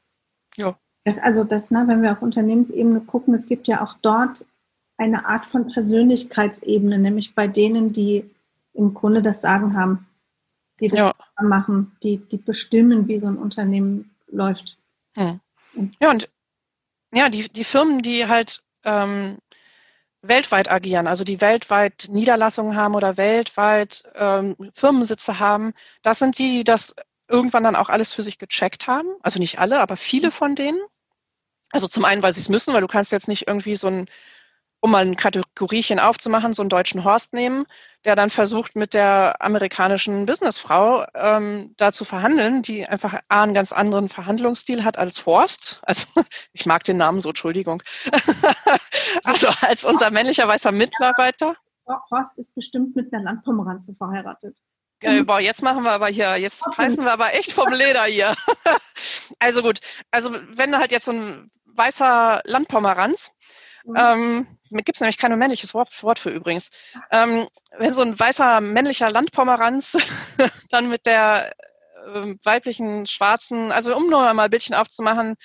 Ja. 0.57 0.79
Das, 1.05 1.19
also 1.19 1.45
das, 1.45 1.71
ne, 1.71 1.85
wenn 1.87 2.03
wir 2.03 2.13
auf 2.13 2.23
Unternehmensebene 2.23 3.03
gucken, 3.03 3.35
es 3.35 3.47
gibt 3.47 3.69
ja 3.69 3.83
auch 3.83 3.95
dort 4.03 4.47
eine 4.97 5.27
Art 5.27 5.45
von 5.47 5.71
Persönlichkeitsebene, 5.71 6.99
nämlich 6.99 7.35
bei 7.35 7.47
denen, 7.49 7.93
die 7.93 8.29
im 8.73 8.95
Grunde 8.95 9.21
das 9.21 9.43
Sagen 9.43 9.77
haben, 9.77 10.07
die 10.81 10.89
das 10.89 11.01
ja. 11.01 11.15
machen, 11.43 11.93
die, 12.03 12.17
die 12.17 12.39
bestimmen, 12.39 13.09
wie 13.09 13.19
so 13.19 13.29
ein 13.29 13.37
Unternehmen 13.37 14.15
läuft. 14.29 14.79
Hm. 15.15 15.41
Ja, 16.01 16.11
und 16.11 16.29
ja, 17.15 17.29
die, 17.29 17.49
die 17.49 17.65
Firmen, 17.65 18.03
die 18.03 18.27
halt 18.27 18.63
ähm, 18.85 19.39
weltweit 20.23 20.71
agieren, 20.71 21.07
also 21.07 21.25
die 21.25 21.41
weltweit 21.41 22.07
Niederlassungen 22.09 22.77
haben 22.77 22.95
oder 22.95 23.17
weltweit 23.17 24.05
ähm, 24.15 24.57
Firmensitze 24.73 25.39
haben, 25.39 25.75
das 26.03 26.21
sind 26.21 26.39
die, 26.39 26.59
die 26.59 26.65
das 26.65 26.95
irgendwann 27.29 27.65
dann 27.65 27.77
auch 27.77 27.89
alles 27.89 28.15
für 28.15 28.23
sich 28.23 28.39
gecheckt 28.39 28.87
haben. 28.87 29.09
Also 29.23 29.39
nicht 29.39 29.59
alle, 29.59 29.81
aber 29.81 29.97
viele 29.97 30.29
mhm. 30.29 30.33
von 30.33 30.55
denen. 30.55 30.81
Also 31.71 31.89
zum 31.89 32.05
einen, 32.05 32.23
weil 32.23 32.33
sie 32.33 32.41
es 32.41 32.51
müssen, 32.51 32.75
weil 32.75 32.83
du 32.83 32.87
kannst 32.87 33.13
jetzt 33.13 33.29
nicht 33.29 33.49
irgendwie 33.49 33.77
so 33.77 33.89
ein 33.89 34.07
um 34.83 34.91
mal 34.91 35.07
ein 35.07 35.17
Kategoriechen 35.17 36.01
aufzumachen, 36.01 36.55
so 36.55 36.63
einen 36.63 36.69
deutschen 36.69 37.05
Horst 37.05 37.33
nehmen, 37.33 37.67
der 38.05 38.17
dann 38.17 38.31
versucht, 38.31 38.75
mit 38.75 38.95
der 38.95 39.41
amerikanischen 39.41 40.27
Businessfrau 40.27 41.07
ähm, 41.15 41.73
da 41.77 41.93
zu 41.93 42.05
verhandeln, 42.05 42.63
die 42.63 42.85
einfach 42.85 43.15
A, 43.29 43.45
einen 43.45 43.55
ganz 43.55 43.73
anderen 43.73 44.09
Verhandlungsstil 44.09 44.83
hat 44.83 44.99
als 44.99 45.25
Horst. 45.25 45.81
Also 45.83 46.09
ich 46.53 46.67
mag 46.67 46.83
den 46.83 46.97
Namen 46.97 47.21
so, 47.21 47.29
Entschuldigung. 47.29 47.81
also 49.25 49.49
als 49.61 49.85
unser 49.85 50.11
männlicher 50.11 50.49
weißer 50.49 50.73
Mitarbeiter. 50.73 51.55
Horst 52.11 52.37
ist 52.37 52.57
bestimmt 52.57 52.97
mit 52.97 53.15
einer 53.15 53.23
Landpomeranze 53.23 53.95
verheiratet. 53.95 54.57
Äh, 55.01 55.23
boah, 55.23 55.41
jetzt 55.41 55.63
machen 55.63 55.85
wir 55.85 55.93
aber 55.93 56.09
hier, 56.09 56.37
jetzt 56.37 56.65
reißen 56.77 57.05
wir 57.05 57.13
aber 57.13 57.35
echt 57.35 57.53
vom 57.53 57.73
Leder 57.73 58.05
hier. 58.05 58.35
also 59.39 59.63
gut, 59.63 59.79
also 60.11 60.35
wenn 60.49 60.77
halt 60.77 60.91
jetzt 60.91 61.05
so 61.05 61.13
ein 61.13 61.51
weißer 61.67 62.43
Landpomeranz 62.45 63.33
Mhm. 63.85 63.97
Ähm, 63.97 64.47
Gibt 64.71 64.97
es 64.97 65.01
nämlich 65.01 65.19
kein 65.19 65.37
männliches 65.39 65.75
Wort, 65.75 66.03
Wort 66.03 66.19
für 66.19 66.31
übrigens. 66.31 66.71
Ähm, 67.11 67.49
wenn 67.77 67.93
so 67.93 68.03
ein 68.03 68.19
weißer 68.19 68.61
männlicher 68.61 69.11
Landpomeranz 69.11 69.97
dann 70.71 70.89
mit 70.89 71.07
der 71.07 71.53
äh, 72.07 72.35
weiblichen 72.43 73.07
schwarzen, 73.07 73.71
also 73.71 73.95
um 73.97 74.09
nur 74.09 74.33
mal 74.33 74.45
ein 74.45 74.51
Bildchen 74.51 74.75
aufzumachen, 74.75 75.37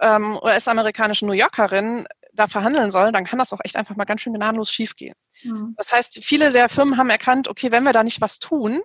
ähm, 0.00 0.38
US-amerikanischen 0.42 1.28
New 1.28 1.34
Yorkerin 1.34 2.06
da 2.32 2.46
verhandeln 2.46 2.90
soll, 2.90 3.12
dann 3.12 3.24
kann 3.24 3.38
das 3.38 3.52
auch 3.52 3.60
echt 3.64 3.76
einfach 3.76 3.96
mal 3.96 4.04
ganz 4.04 4.22
schön 4.22 4.32
gnadenlos 4.32 4.70
schiefgehen. 4.70 5.14
Mhm. 5.42 5.74
Das 5.76 5.92
heißt, 5.92 6.24
viele 6.24 6.52
der 6.52 6.68
Firmen 6.68 6.96
haben 6.96 7.10
erkannt, 7.10 7.48
okay, 7.48 7.70
wenn 7.72 7.84
wir 7.84 7.92
da 7.92 8.02
nicht 8.02 8.20
was 8.20 8.38
tun, 8.38 8.82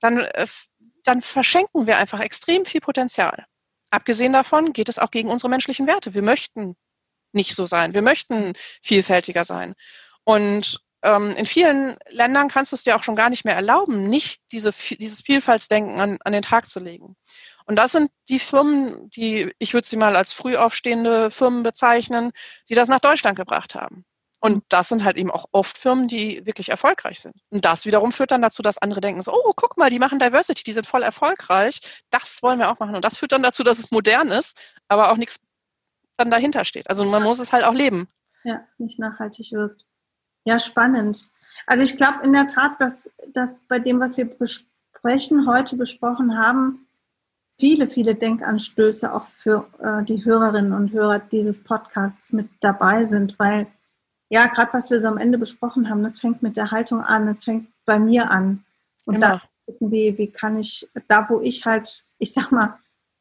dann, 0.00 0.18
äh, 0.18 0.46
dann 1.04 1.22
verschenken 1.22 1.86
wir 1.86 1.96
einfach 1.98 2.20
extrem 2.20 2.64
viel 2.64 2.80
Potenzial. 2.80 3.46
Abgesehen 3.90 4.32
davon 4.32 4.72
geht 4.72 4.88
es 4.88 4.98
auch 4.98 5.10
gegen 5.10 5.30
unsere 5.30 5.48
menschlichen 5.48 5.86
Werte. 5.86 6.12
Wir 6.12 6.22
möchten 6.22 6.76
nicht 7.32 7.54
so 7.54 7.66
sein. 7.66 7.94
Wir 7.94 8.02
möchten 8.02 8.54
vielfältiger 8.82 9.44
sein. 9.44 9.74
Und 10.24 10.80
ähm, 11.02 11.30
in 11.30 11.46
vielen 11.46 11.96
Ländern 12.10 12.48
kannst 12.48 12.72
du 12.72 12.76
es 12.76 12.82
dir 12.84 12.96
auch 12.96 13.02
schon 13.02 13.16
gar 13.16 13.30
nicht 13.30 13.44
mehr 13.44 13.54
erlauben, 13.54 14.08
nicht 14.08 14.40
diese, 14.52 14.72
dieses 14.72 15.20
Vielfaltsdenken 15.20 16.00
an, 16.00 16.18
an 16.24 16.32
den 16.32 16.42
Tag 16.42 16.68
zu 16.68 16.80
legen. 16.80 17.16
Und 17.66 17.76
das 17.76 17.92
sind 17.92 18.10
die 18.28 18.38
Firmen, 18.38 19.10
die, 19.10 19.54
ich 19.58 19.74
würde 19.74 19.86
sie 19.86 19.96
mal 19.96 20.16
als 20.16 20.32
früh 20.32 20.56
aufstehende 20.56 21.30
Firmen 21.30 21.62
bezeichnen, 21.62 22.32
die 22.68 22.74
das 22.74 22.88
nach 22.88 23.00
Deutschland 23.00 23.36
gebracht 23.36 23.74
haben. 23.74 24.04
Und 24.40 24.54
mhm. 24.54 24.62
das 24.68 24.88
sind 24.88 25.04
halt 25.04 25.16
eben 25.16 25.30
auch 25.30 25.46
oft 25.52 25.78
Firmen, 25.78 26.08
die 26.08 26.44
wirklich 26.46 26.70
erfolgreich 26.70 27.20
sind. 27.20 27.34
Und 27.50 27.64
das 27.64 27.86
wiederum 27.86 28.12
führt 28.12 28.30
dann 28.30 28.42
dazu, 28.42 28.62
dass 28.62 28.78
andere 28.78 29.00
denken 29.00 29.20
so, 29.20 29.32
oh, 29.32 29.52
guck 29.54 29.76
mal, 29.76 29.90
die 29.90 29.98
machen 29.98 30.18
Diversity, 30.18 30.64
die 30.64 30.72
sind 30.72 30.86
voll 30.86 31.02
erfolgreich. 31.02 31.80
Das 32.10 32.42
wollen 32.42 32.58
wir 32.58 32.70
auch 32.70 32.78
machen. 32.78 32.94
Und 32.94 33.04
das 33.04 33.16
führt 33.16 33.32
dann 33.32 33.42
dazu, 33.42 33.62
dass 33.62 33.78
es 33.78 33.90
modern 33.90 34.30
ist, 34.30 34.58
aber 34.88 35.10
auch 35.10 35.16
nichts 35.16 35.40
dann 36.18 36.30
dahinter 36.30 36.64
steht. 36.64 36.88
Also 36.90 37.04
man 37.04 37.22
muss 37.22 37.38
es 37.38 37.52
halt 37.52 37.64
auch 37.64 37.74
leben. 37.74 38.08
Ja, 38.44 38.60
nicht 38.78 38.98
nachhaltig 38.98 39.52
wirkt. 39.52 39.84
Ja, 40.44 40.58
spannend. 40.58 41.28
Also 41.66 41.82
ich 41.82 41.96
glaube 41.96 42.24
in 42.24 42.32
der 42.32 42.46
Tat, 42.46 42.80
dass, 42.80 43.10
dass 43.32 43.58
bei 43.60 43.78
dem, 43.78 44.00
was 44.00 44.16
wir 44.16 44.26
besprechen, 44.26 45.48
heute 45.48 45.76
besprochen 45.76 46.38
haben, 46.38 46.86
viele, 47.58 47.88
viele 47.88 48.14
Denkanstöße 48.14 49.12
auch 49.12 49.26
für 49.42 49.66
äh, 49.80 50.04
die 50.04 50.24
Hörerinnen 50.24 50.72
und 50.72 50.92
Hörer 50.92 51.18
dieses 51.18 51.62
Podcasts 51.62 52.32
mit 52.32 52.48
dabei 52.60 53.04
sind, 53.04 53.38
weil 53.38 53.66
ja, 54.30 54.46
gerade 54.46 54.72
was 54.74 54.90
wir 54.90 55.00
so 55.00 55.08
am 55.08 55.18
Ende 55.18 55.38
besprochen 55.38 55.88
haben, 55.88 56.02
das 56.02 56.20
fängt 56.20 56.42
mit 56.42 56.56
der 56.56 56.70
Haltung 56.70 57.02
an, 57.02 57.26
das 57.26 57.44
fängt 57.44 57.68
bei 57.86 57.98
mir 57.98 58.30
an. 58.30 58.64
Und 59.04 59.14
genau. 59.14 59.38
da 59.38 59.42
wie, 59.80 60.16
wie 60.16 60.28
kann 60.28 60.58
ich, 60.58 60.88
da 61.08 61.28
wo 61.28 61.40
ich 61.40 61.64
halt, 61.64 62.04
ich 62.18 62.32
sag 62.32 62.50
mal, 62.50 62.78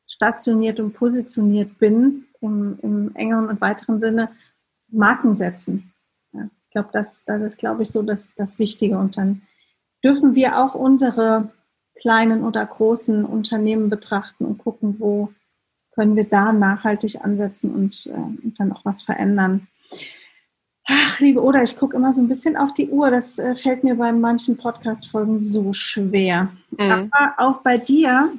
stationiert 0.08 0.80
und 0.80 0.94
positioniert 0.94 1.78
bin, 1.80 2.27
im, 2.42 2.78
im 2.82 3.16
engeren 3.16 3.48
und 3.48 3.62
weiteren 3.62 4.00
Sinne 4.00 4.30
Marken 4.90 5.34
setzen. 5.34 5.94
Ja, 6.34 6.50
ich 6.62 6.70
glaube, 6.70 6.90
das, 6.94 7.26
das 7.26 7.44
ist, 7.44 7.58
glaube 7.58 7.84
ich, 7.84 7.92
so 7.92 8.02
das, 8.02 8.36
das 8.36 8.60
Wichtige. 8.60 8.98
Und 8.98 9.18
dann 9.18 9.42
dürfen 10.04 10.36
wir 10.36 10.58
auch 10.60 10.76
unsere 10.76 11.52
kleinen 12.00 12.44
oder 12.44 12.66
großen 12.66 13.26
Unternehmen 13.26 13.90
betrachten 13.90 14.46
und 14.46 14.60
gucken, 14.60 14.96
wo 15.00 15.34
können 15.94 16.16
wir 16.16 16.26
da 16.26 16.54
nachhaltig 16.54 17.24
ansetzen 17.24 17.74
und, 17.74 18.06
äh, 18.06 18.12
und 18.12 18.54
dann 18.60 18.72
auch 18.72 18.86
was 18.86 19.02
verändern. 19.02 19.68
Ach, 20.86 21.20
liebe 21.20 21.42
Oder, 21.42 21.64
ich 21.64 21.76
gucke 21.76 21.98
immer 21.98 22.14
so 22.14 22.22
ein 22.22 22.30
bisschen 22.30 22.56
auf 22.56 22.74
die 22.74 22.88
Uhr. 22.88 23.12
Das 23.12 23.40
äh, 23.40 23.56
fällt 23.56 23.84
mir 23.84 23.96
bei 23.96 24.12
manchen 24.14 24.56
Podcast-Folgen 24.56 25.38
so 25.38 25.74
schwer. 25.74 26.50
Mhm. 26.72 27.12
Aber 27.12 27.34
auch 27.38 27.62
bei 27.62 27.78
dir 27.78 28.32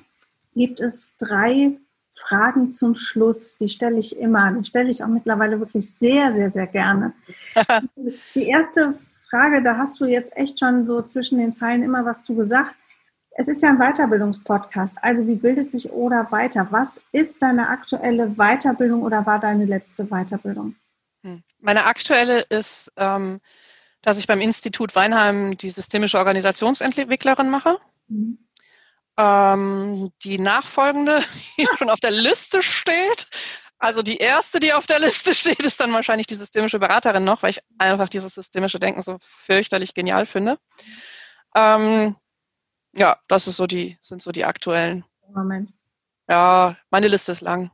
gibt 0.54 0.80
es 0.80 1.14
drei 1.18 1.76
Fragen 2.18 2.72
zum 2.72 2.94
Schluss, 2.94 3.58
die 3.58 3.68
stelle 3.68 3.98
ich 3.98 4.18
immer, 4.18 4.52
die 4.52 4.64
stelle 4.64 4.90
ich 4.90 5.02
auch 5.02 5.08
mittlerweile 5.08 5.58
wirklich 5.60 5.90
sehr, 5.90 6.32
sehr, 6.32 6.50
sehr 6.50 6.66
gerne. 6.66 7.12
die 8.34 8.48
erste 8.48 8.94
Frage, 9.30 9.62
da 9.62 9.76
hast 9.76 10.00
du 10.00 10.06
jetzt 10.06 10.36
echt 10.36 10.58
schon 10.58 10.84
so 10.84 11.02
zwischen 11.02 11.38
den 11.38 11.52
Zeilen 11.52 11.82
immer 11.82 12.04
was 12.04 12.22
zu 12.22 12.34
gesagt. 12.34 12.74
Es 13.30 13.46
ist 13.46 13.62
ja 13.62 13.68
ein 13.68 13.78
Weiterbildungspodcast, 13.78 14.98
also 15.02 15.26
wie 15.26 15.36
bildet 15.36 15.70
sich 15.70 15.92
Oder 15.92 16.32
weiter? 16.32 16.66
Was 16.70 17.02
ist 17.12 17.40
deine 17.40 17.68
aktuelle 17.68 18.30
Weiterbildung 18.36 19.02
oder 19.02 19.24
war 19.26 19.38
deine 19.38 19.64
letzte 19.64 20.06
Weiterbildung? 20.06 20.74
Hm. 21.22 21.42
Meine 21.60 21.84
aktuelle 21.84 22.40
ist, 22.48 22.92
ähm, 22.96 23.40
dass 24.02 24.18
ich 24.18 24.26
beim 24.26 24.40
Institut 24.40 24.96
Weinheim 24.96 25.56
die 25.56 25.70
systemische 25.70 26.18
Organisationsentwicklerin 26.18 27.48
mache. 27.48 27.78
Mhm. 28.08 28.38
Ähm, 29.18 30.12
die 30.22 30.38
nachfolgende, 30.38 31.22
die 31.58 31.66
schon 31.76 31.90
auf 31.90 32.00
der 32.00 32.12
Liste 32.12 32.62
steht, 32.62 33.26
Also 33.78 34.02
die 34.02 34.16
erste, 34.16 34.58
die 34.60 34.72
auf 34.72 34.86
der 34.86 35.00
Liste 35.00 35.34
steht, 35.34 35.60
ist 35.60 35.80
dann 35.80 35.92
wahrscheinlich 35.92 36.26
die 36.26 36.36
systemische 36.36 36.78
Beraterin 36.78 37.24
noch, 37.24 37.42
weil 37.42 37.50
ich 37.50 37.60
einfach 37.78 38.08
dieses 38.08 38.34
systemische 38.34 38.78
Denken 38.78 39.02
so 39.02 39.18
fürchterlich 39.20 39.94
genial 39.94 40.26
finde. 40.26 40.58
Ähm, 41.54 42.16
ja, 42.94 43.18
das 43.28 43.46
ist 43.46 43.56
so 43.56 43.66
die, 43.66 43.98
sind 44.00 44.22
so 44.22 44.32
die 44.32 44.44
aktuellen. 44.44 45.04
Moment. 45.32 45.72
Ja, 46.28 46.76
meine 46.90 47.08
Liste 47.08 47.32
ist 47.32 47.40
lang. 47.40 47.70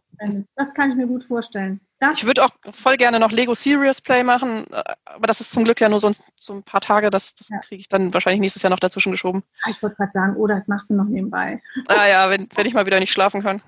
Das 0.54 0.74
kann 0.74 0.90
ich 0.90 0.96
mir 0.96 1.06
gut 1.06 1.24
vorstellen. 1.24 1.80
Das 2.00 2.18
ich 2.18 2.26
würde 2.26 2.44
auch 2.44 2.50
voll 2.70 2.96
gerne 2.96 3.20
noch 3.20 3.30
Lego 3.30 3.54
Serious 3.54 4.00
Play 4.00 4.24
machen, 4.24 4.66
aber 5.04 5.26
das 5.26 5.40
ist 5.40 5.52
zum 5.52 5.64
Glück 5.64 5.80
ja 5.80 5.88
nur 5.88 6.00
so 6.00 6.08
ein, 6.08 6.16
so 6.38 6.52
ein 6.54 6.62
paar 6.62 6.80
Tage, 6.80 7.08
das, 7.08 7.34
das 7.34 7.48
ja. 7.48 7.58
kriege 7.60 7.80
ich 7.80 7.88
dann 7.88 8.12
wahrscheinlich 8.12 8.40
nächstes 8.40 8.62
Jahr 8.62 8.70
noch 8.70 8.80
dazwischen 8.80 9.12
geschoben. 9.12 9.42
Ich 9.70 9.82
wollte 9.82 9.96
gerade 9.96 10.10
sagen, 10.10 10.36
oh, 10.36 10.46
das 10.46 10.68
machst 10.68 10.90
du 10.90 10.94
noch 10.94 11.04
nebenbei. 11.04 11.62
Ah 11.86 12.06
ja, 12.06 12.30
wenn, 12.30 12.48
wenn 12.54 12.66
ich 12.66 12.74
mal 12.74 12.86
wieder 12.86 13.00
nicht 13.00 13.12
schlafen 13.12 13.42
kann. 13.42 13.62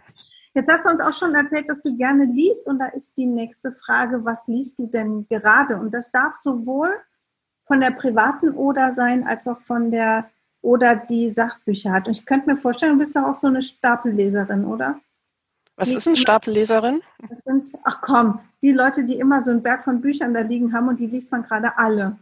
Jetzt 0.54 0.70
hast 0.70 0.86
du 0.86 0.90
uns 0.90 1.00
auch 1.00 1.12
schon 1.12 1.34
erzählt, 1.34 1.68
dass 1.68 1.82
du 1.82 1.94
gerne 1.96 2.24
liest 2.24 2.66
und 2.66 2.78
da 2.78 2.86
ist 2.86 3.16
die 3.16 3.26
nächste 3.26 3.72
Frage, 3.72 4.24
was 4.24 4.48
liest 4.48 4.78
du 4.78 4.86
denn 4.86 5.26
gerade? 5.28 5.76
Und 5.76 5.92
das 5.92 6.10
darf 6.10 6.34
sowohl 6.36 6.90
von 7.66 7.80
der 7.80 7.90
privaten 7.90 8.50
Oder 8.50 8.92
sein, 8.92 9.26
als 9.26 9.46
auch 9.46 9.60
von 9.60 9.90
der 9.90 10.30
Oder 10.62 10.96
die 10.96 11.28
Sachbücher 11.28 11.92
hat. 11.92 12.06
Und 12.06 12.16
ich 12.16 12.24
könnte 12.24 12.48
mir 12.48 12.56
vorstellen, 12.56 12.92
du 12.92 12.98
bist 12.98 13.14
ja 13.14 13.28
auch 13.28 13.34
so 13.34 13.48
eine 13.48 13.60
Stapelleserin, 13.60 14.64
oder? 14.64 14.98
Was 15.76 15.90
ist 15.90 16.06
eine 16.06 16.16
Stapelleserin? 16.16 17.02
Das 17.28 17.40
sind, 17.40 17.72
ach 17.84 18.00
komm, 18.00 18.40
die 18.62 18.72
Leute, 18.72 19.04
die 19.04 19.18
immer 19.18 19.40
so 19.42 19.50
einen 19.50 19.62
Berg 19.62 19.84
von 19.84 20.00
Büchern 20.00 20.32
da 20.32 20.40
liegen 20.40 20.72
haben 20.72 20.88
und 20.88 20.98
die 20.98 21.06
liest 21.06 21.30
man 21.32 21.42
gerade 21.42 21.76
alle. 21.76 22.18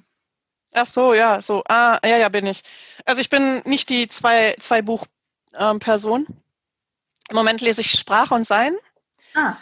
Ach 0.72 0.86
so, 0.86 1.14
ja, 1.14 1.40
so. 1.40 1.62
Ah, 1.68 2.00
ja, 2.04 2.16
ja, 2.16 2.28
bin 2.28 2.46
ich. 2.46 2.62
Also 3.04 3.20
ich 3.20 3.30
bin 3.30 3.62
nicht 3.64 3.90
die 3.90 4.08
zwei, 4.08 4.56
zwei 4.58 4.82
Buch-Person. 4.82 6.26
Ähm, 6.28 6.36
Im 7.30 7.36
Moment 7.36 7.60
lese 7.60 7.80
ich 7.80 7.92
Sprache 7.92 8.34
und 8.34 8.44
Sein. 8.44 8.76
Ah. 9.34 9.56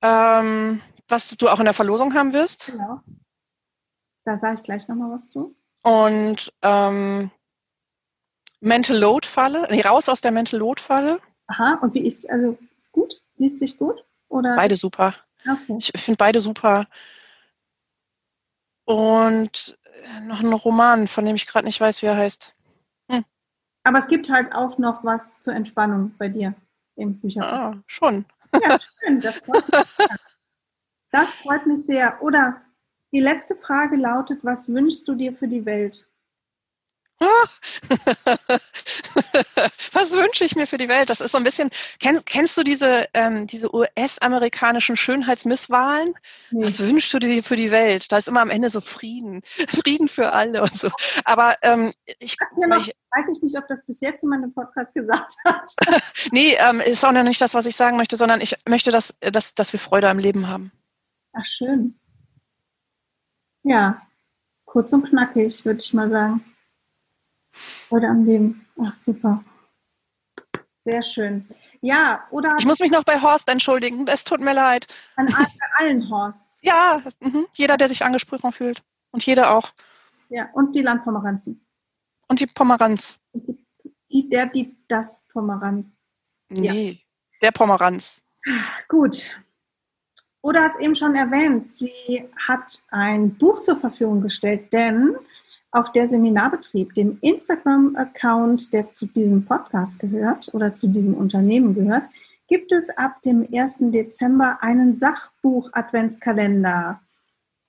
Ähm, 0.00 0.80
was 1.08 1.36
du 1.36 1.48
auch 1.48 1.58
in 1.58 1.66
der 1.66 1.74
Verlosung 1.74 2.14
haben 2.14 2.32
wirst. 2.32 2.66
Genau. 2.66 3.00
Da 4.24 4.36
sage 4.36 4.54
ich 4.54 4.62
gleich 4.62 4.88
nochmal 4.88 5.10
was 5.10 5.26
zu. 5.26 5.54
Und 5.82 6.52
ähm, 6.62 7.30
Mental 8.60 8.96
Load 8.96 9.28
Falle, 9.28 9.68
nee, 9.70 9.82
raus 9.82 10.08
aus 10.08 10.20
der 10.20 10.32
Mental 10.32 10.58
Load 10.58 10.82
Falle. 10.82 11.20
Aha, 11.48 11.74
und 11.82 11.94
wie 11.94 12.06
ist, 12.06 12.28
also 12.28 12.58
ist 12.76 12.92
gut? 12.92 13.20
Liest 13.36 13.58
sich 13.58 13.76
gut? 13.76 14.04
Oder? 14.28 14.56
Beide 14.56 14.76
super. 14.76 15.14
Okay. 15.48 15.76
Ich 15.78 15.92
finde 16.02 16.16
beide 16.16 16.40
super. 16.40 16.86
Und 18.84 19.78
äh, 20.02 20.20
noch 20.20 20.40
ein 20.40 20.52
Roman, 20.52 21.06
von 21.08 21.24
dem 21.24 21.36
ich 21.36 21.46
gerade 21.46 21.66
nicht 21.66 21.80
weiß, 21.80 22.02
wie 22.02 22.06
er 22.06 22.16
heißt. 22.16 22.54
Hm. 23.10 23.24
Aber 23.84 23.98
es 23.98 24.08
gibt 24.08 24.30
halt 24.30 24.54
auch 24.54 24.78
noch 24.78 25.04
was 25.04 25.40
zur 25.40 25.54
Entspannung 25.54 26.14
bei 26.18 26.28
dir 26.28 26.54
im 26.96 27.20
Bücherbuch. 27.20 27.48
Ah, 27.48 27.82
schon. 27.86 28.24
Ja, 28.52 28.80
schön. 29.00 29.20
Das 29.20 29.38
freut 29.38 29.68
mich 29.68 29.86
sehr. 29.96 30.16
Das 31.10 31.34
freut 31.34 31.66
mich 31.66 31.86
sehr. 31.86 32.22
Oder 32.22 32.60
die 33.12 33.20
letzte 33.20 33.56
Frage 33.56 33.96
lautet, 33.96 34.44
was 34.44 34.68
wünschst 34.68 35.06
du 35.08 35.14
dir 35.14 35.32
für 35.32 35.48
die 35.48 35.64
Welt? 35.64 36.06
Was 39.92 40.12
wünsche 40.12 40.44
ich 40.44 40.54
mir 40.54 40.66
für 40.66 40.76
die 40.76 40.88
Welt? 40.88 41.08
Das 41.08 41.22
ist 41.22 41.32
so 41.32 41.38
ein 41.38 41.44
bisschen, 41.44 41.70
kennst, 41.98 42.26
kennst 42.26 42.58
du 42.58 42.62
diese, 42.62 43.06
ähm, 43.14 43.46
diese 43.46 43.74
US-amerikanischen 43.74 44.96
Schönheitsmisswahlen? 44.96 46.12
Nee. 46.50 46.64
Was 46.64 46.80
wünschst 46.80 47.14
du 47.14 47.18
dir 47.18 47.42
für 47.42 47.56
die 47.56 47.70
Welt? 47.70 48.12
Da 48.12 48.18
ist 48.18 48.28
immer 48.28 48.42
am 48.42 48.50
Ende 48.50 48.68
so 48.68 48.82
Frieden. 48.82 49.40
Frieden 49.68 50.08
für 50.08 50.32
alle 50.32 50.60
und 50.62 50.76
so. 50.76 50.90
Aber 51.24 51.56
ähm, 51.62 51.94
ich, 52.18 52.36
noch, 52.68 52.86
ich 52.86 52.92
weiß 53.10 53.34
ich 53.34 53.42
nicht, 53.42 53.56
ob 53.56 53.66
das 53.68 53.86
bis 53.86 54.02
jetzt 54.02 54.22
in 54.22 54.28
meinem 54.28 54.52
Podcast 54.52 54.92
gesagt 54.94 55.32
hat. 55.44 55.70
nee, 56.32 56.54
ähm, 56.58 56.80
ist 56.80 57.02
auch 57.04 57.12
noch 57.12 57.22
nicht 57.22 57.40
das, 57.40 57.54
was 57.54 57.64
ich 57.66 57.76
sagen 57.76 57.96
möchte, 57.96 58.16
sondern 58.16 58.42
ich 58.42 58.56
möchte, 58.68 58.90
dass, 58.90 59.16
dass, 59.20 59.54
dass 59.54 59.72
wir 59.72 59.80
Freude 59.80 60.10
am 60.10 60.18
Leben 60.18 60.48
haben. 60.48 60.70
Ach, 61.32 61.44
schön. 61.44 61.94
Ja, 63.62 64.02
kurz 64.64 64.92
und 64.92 65.08
knackig, 65.08 65.64
würde 65.64 65.78
ich 65.80 65.94
mal 65.94 66.08
sagen. 66.08 66.44
Freude 67.88 68.08
am 68.08 68.24
Leben. 68.24 68.66
Ach, 68.82 68.96
super. 68.96 69.44
Sehr 70.80 71.02
schön. 71.02 71.48
Ja, 71.80 72.26
oder. 72.30 72.56
Ich 72.58 72.64
muss 72.64 72.78
mich 72.78 72.90
noch 72.90 73.04
bei 73.04 73.20
Horst 73.20 73.48
entschuldigen. 73.48 74.06
Es 74.06 74.24
tut 74.24 74.40
mir 74.40 74.54
leid. 74.54 74.86
An 75.16 75.32
allen, 75.32 75.46
allen 75.78 76.10
Horsts. 76.10 76.60
ja, 76.62 77.02
mh. 77.20 77.44
jeder, 77.54 77.76
der 77.76 77.88
sich 77.88 78.04
angesprochen 78.04 78.52
fühlt. 78.52 78.82
Und 79.10 79.24
jeder 79.24 79.52
auch. 79.52 79.72
Ja, 80.28 80.48
und 80.52 80.74
die 80.74 80.82
Landpomeranzen. 80.82 81.64
Und 82.28 82.40
die 82.40 82.46
Pomeranz. 82.46 83.20
Die, 83.32 83.58
die, 84.10 84.28
der, 84.28 84.46
die, 84.46 84.76
das 84.88 85.24
Pomeranz. 85.32 85.86
Nee, 86.48 86.90
ja. 86.90 86.96
der 87.42 87.52
Pomeranz. 87.52 88.20
Gut. 88.88 89.36
Oder 90.42 90.62
hat 90.62 90.72
es 90.76 90.80
eben 90.80 90.94
schon 90.94 91.16
erwähnt, 91.16 91.68
sie 91.70 92.28
hat 92.46 92.78
ein 92.90 93.36
Buch 93.36 93.62
zur 93.62 93.76
Verfügung 93.76 94.20
gestellt, 94.20 94.72
denn 94.72 95.16
auf 95.76 95.92
der 95.92 96.06
Seminarbetrieb, 96.06 96.94
dem 96.94 97.18
Instagram-Account, 97.20 98.72
der 98.72 98.88
zu 98.88 99.04
diesem 99.04 99.44
Podcast 99.44 99.98
gehört 99.98 100.48
oder 100.54 100.74
zu 100.74 100.86
diesem 100.86 101.12
Unternehmen 101.12 101.74
gehört, 101.74 102.04
gibt 102.48 102.72
es 102.72 102.88
ab 102.96 103.20
dem 103.26 103.46
1. 103.52 103.90
Dezember 103.92 104.62
einen 104.62 104.94
Sachbuch-Adventskalender. 104.94 106.98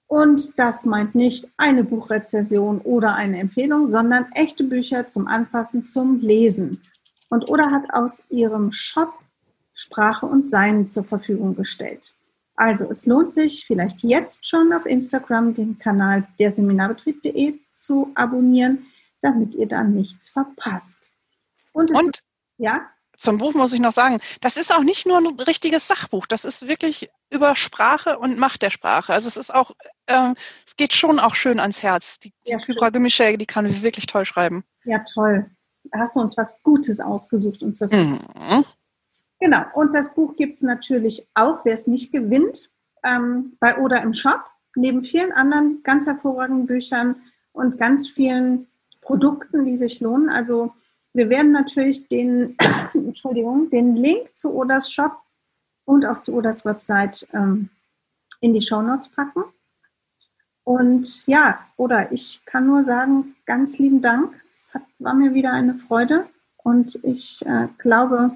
Und 0.07 0.57
das 0.57 0.85
meint 0.85 1.15
nicht 1.15 1.49
eine 1.57 1.83
Buchrezession 1.83 2.79
oder 2.79 3.13
eine 3.13 3.39
Empfehlung, 3.39 3.87
sondern 3.87 4.27
echte 4.35 4.63
Bücher 4.63 5.09
zum 5.09 5.27
Anpassen, 5.27 5.85
zum 5.85 6.21
Lesen. 6.21 6.81
Und 7.27 7.49
Oder 7.49 7.71
hat 7.71 7.93
aus 7.93 8.25
ihrem 8.29 8.71
Shop 8.71 9.11
Sprache 9.73 10.25
und 10.25 10.49
Sein 10.49 10.87
zur 10.87 11.03
Verfügung 11.03 11.57
gestellt. 11.57 12.13
Also 12.57 12.89
es 12.89 13.05
lohnt 13.05 13.35
sich 13.35 13.65
vielleicht 13.67 14.03
jetzt 14.03 14.47
schon 14.47 14.73
auf 14.73 14.87
Instagram 14.87 15.53
den 15.53 15.77
Kanal 15.77 16.27
der 16.39 16.49
Seminarbetrieb.de 16.49 17.53
zu 17.71 18.11
abonnieren, 18.15 18.87
damit 19.21 19.53
ihr 19.53 19.67
dann 19.67 19.93
nichts 19.93 20.29
verpasst. 20.29 21.11
Und, 21.71 21.91
Und 21.91 22.23
ja? 22.57 22.89
Zum 23.15 23.37
Buch 23.37 23.53
muss 23.53 23.73
ich 23.73 23.79
noch 23.79 23.91
sagen, 23.91 24.19
das 24.41 24.57
ist 24.57 24.73
auch 24.73 24.83
nicht 24.83 25.05
nur 25.05 25.17
ein 25.17 25.39
richtiges 25.39 25.87
Sachbuch, 25.87 26.25
das 26.25 26.45
ist 26.45 26.67
wirklich 26.67 27.09
über 27.29 27.55
Sprache 27.55 28.17
und 28.17 28.39
Macht 28.39 28.63
der 28.63 28.71
Sprache. 28.71 29.13
Also 29.13 29.27
es 29.27 29.37
ist 29.37 29.53
auch, 29.53 29.71
äh, 30.07 30.33
es 30.65 30.75
geht 30.77 30.93
schon 30.93 31.19
auch 31.19 31.35
schön 31.35 31.59
ans 31.59 31.83
Herz. 31.83 32.19
Die, 32.19 32.33
die 32.45 32.51
ja, 32.51 32.57
Kybra 32.57 32.89
Gemischel, 32.89 33.37
die 33.37 33.45
kann 33.45 33.83
wirklich 33.83 34.07
toll 34.07 34.25
schreiben. 34.25 34.63
Ja, 34.83 35.03
toll. 35.13 35.49
Da 35.91 35.99
hast 35.99 36.15
du 36.15 36.21
uns 36.21 36.37
was 36.37 36.61
Gutes 36.63 36.99
ausgesucht 36.99 37.61
und 37.61 37.77
zur 37.77 37.93
mhm. 37.93 38.65
Genau, 39.39 39.63
und 39.73 39.93
das 39.93 40.15
Buch 40.15 40.35
gibt 40.35 40.55
es 40.55 40.63
natürlich 40.63 41.27
auch, 41.33 41.63
wer 41.63 41.73
es 41.73 41.87
nicht 41.87 42.11
gewinnt, 42.11 42.69
ähm, 43.03 43.53
bei 43.59 43.77
Oder 43.77 44.01
im 44.01 44.13
Shop, 44.13 44.41
neben 44.75 45.03
vielen 45.03 45.31
anderen 45.31 45.81
ganz 45.83 46.05
hervorragenden 46.05 46.65
Büchern 46.65 47.15
und 47.51 47.77
ganz 47.77 48.09
vielen 48.09 48.67
Produkten, 49.01 49.65
die 49.65 49.77
sich 49.77 49.99
lohnen. 50.01 50.29
Also 50.29 50.73
wir 51.13 51.29
werden 51.29 51.51
natürlich 51.51 52.07
den, 52.07 52.55
Entschuldigung, 52.93 53.69
den 53.69 53.95
Link 53.95 54.35
zu 54.35 54.53
Odas 54.53 54.91
Shop 54.91 55.17
und 55.85 56.05
auch 56.05 56.19
zu 56.21 56.33
Odas 56.33 56.65
Website 56.65 57.27
ähm, 57.33 57.69
in 58.41 58.53
die 58.53 58.61
Show 58.61 58.81
Notes 58.81 59.09
packen. 59.09 59.43
Und 60.63 61.25
ja, 61.27 61.59
oder 61.77 62.11
ich 62.11 62.41
kann 62.45 62.67
nur 62.67 62.83
sagen, 62.83 63.35
ganz 63.45 63.79
lieben 63.79 64.01
Dank. 64.01 64.35
Es 64.37 64.71
hat, 64.73 64.83
war 64.99 65.13
mir 65.13 65.33
wieder 65.33 65.53
eine 65.53 65.75
Freude 65.75 66.27
und 66.57 66.99
ich 67.03 67.41
äh, 67.45 67.69
glaube, 67.77 68.31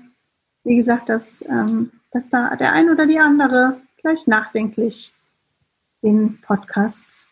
wie 0.64 0.76
gesagt, 0.76 1.10
dass, 1.10 1.44
ähm, 1.48 1.92
dass 2.12 2.30
da 2.30 2.56
der 2.56 2.74
ein 2.74 2.90
oder 2.90 3.08
die 3.08 3.20
andere 3.20 3.82
gleich 3.98 4.28
nachdenklich 4.28 5.14
den 6.02 6.42
Podcast 6.42 7.28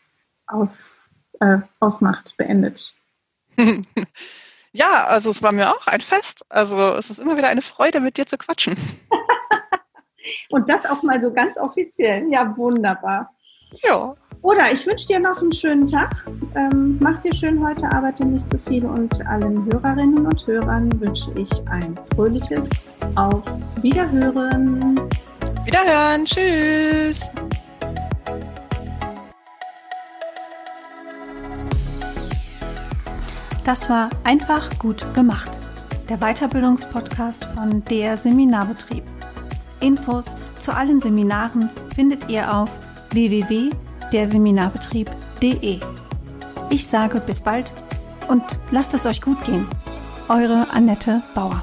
auf, 0.46 0.94
äh, 1.40 1.58
ausmacht, 1.80 2.36
beendet. 2.36 2.92
Ja, 4.72 5.04
also 5.06 5.30
es 5.30 5.42
war 5.42 5.52
mir 5.52 5.74
auch 5.74 5.86
ein 5.86 6.00
Fest. 6.00 6.44
Also 6.48 6.94
es 6.94 7.10
ist 7.10 7.18
immer 7.18 7.36
wieder 7.36 7.48
eine 7.48 7.62
Freude, 7.62 8.00
mit 8.00 8.16
dir 8.16 8.26
zu 8.26 8.38
quatschen. 8.38 8.76
Und 10.50 10.68
das 10.68 10.86
auch 10.86 11.02
mal 11.02 11.20
so 11.20 11.32
ganz 11.32 11.58
offiziell. 11.58 12.30
Ja, 12.30 12.56
wunderbar. 12.56 13.34
Ja. 13.82 14.12
Oder 14.42 14.72
ich 14.72 14.86
wünsche 14.86 15.06
dir 15.06 15.20
noch 15.20 15.40
einen 15.40 15.52
schönen 15.52 15.86
Tag. 15.86 16.26
Ähm, 16.54 16.96
mach's 16.98 17.20
dir 17.20 17.34
schön 17.34 17.62
heute, 17.62 17.90
arbeite 17.92 18.24
nicht 18.24 18.48
zu 18.48 18.58
viel 18.58 18.86
und 18.86 19.26
allen 19.26 19.66
Hörerinnen 19.66 20.26
und 20.26 20.46
Hörern 20.46 20.98
wünsche 20.98 21.30
ich 21.34 21.50
ein 21.68 21.98
fröhliches 22.14 22.86
Auf 23.16 23.44
Wiederhören. 23.82 24.98
Wiederhören. 25.64 26.24
Tschüss. 26.24 27.28
Das 33.64 33.90
war 33.90 34.08
einfach 34.24 34.70
gut 34.78 35.12
gemacht. 35.12 35.60
Der 36.08 36.16
Weiterbildungspodcast 36.16 37.44
von 37.44 37.84
der 37.84 38.16
Seminarbetrieb. 38.16 39.04
Infos 39.80 40.36
zu 40.58 40.74
allen 40.74 41.00
Seminaren 41.00 41.68
findet 41.94 42.30
ihr 42.30 42.52
auf 42.54 42.80
www 43.10 43.70
derseminarbetrieb.de. 44.12 45.80
Ich 46.70 46.86
sage 46.86 47.20
bis 47.20 47.40
bald 47.40 47.72
und 48.28 48.42
lasst 48.70 48.94
es 48.94 49.06
euch 49.06 49.20
gut 49.20 49.42
gehen. 49.44 49.66
Eure 50.28 50.66
Annette 50.72 51.22
Bauer. 51.34 51.62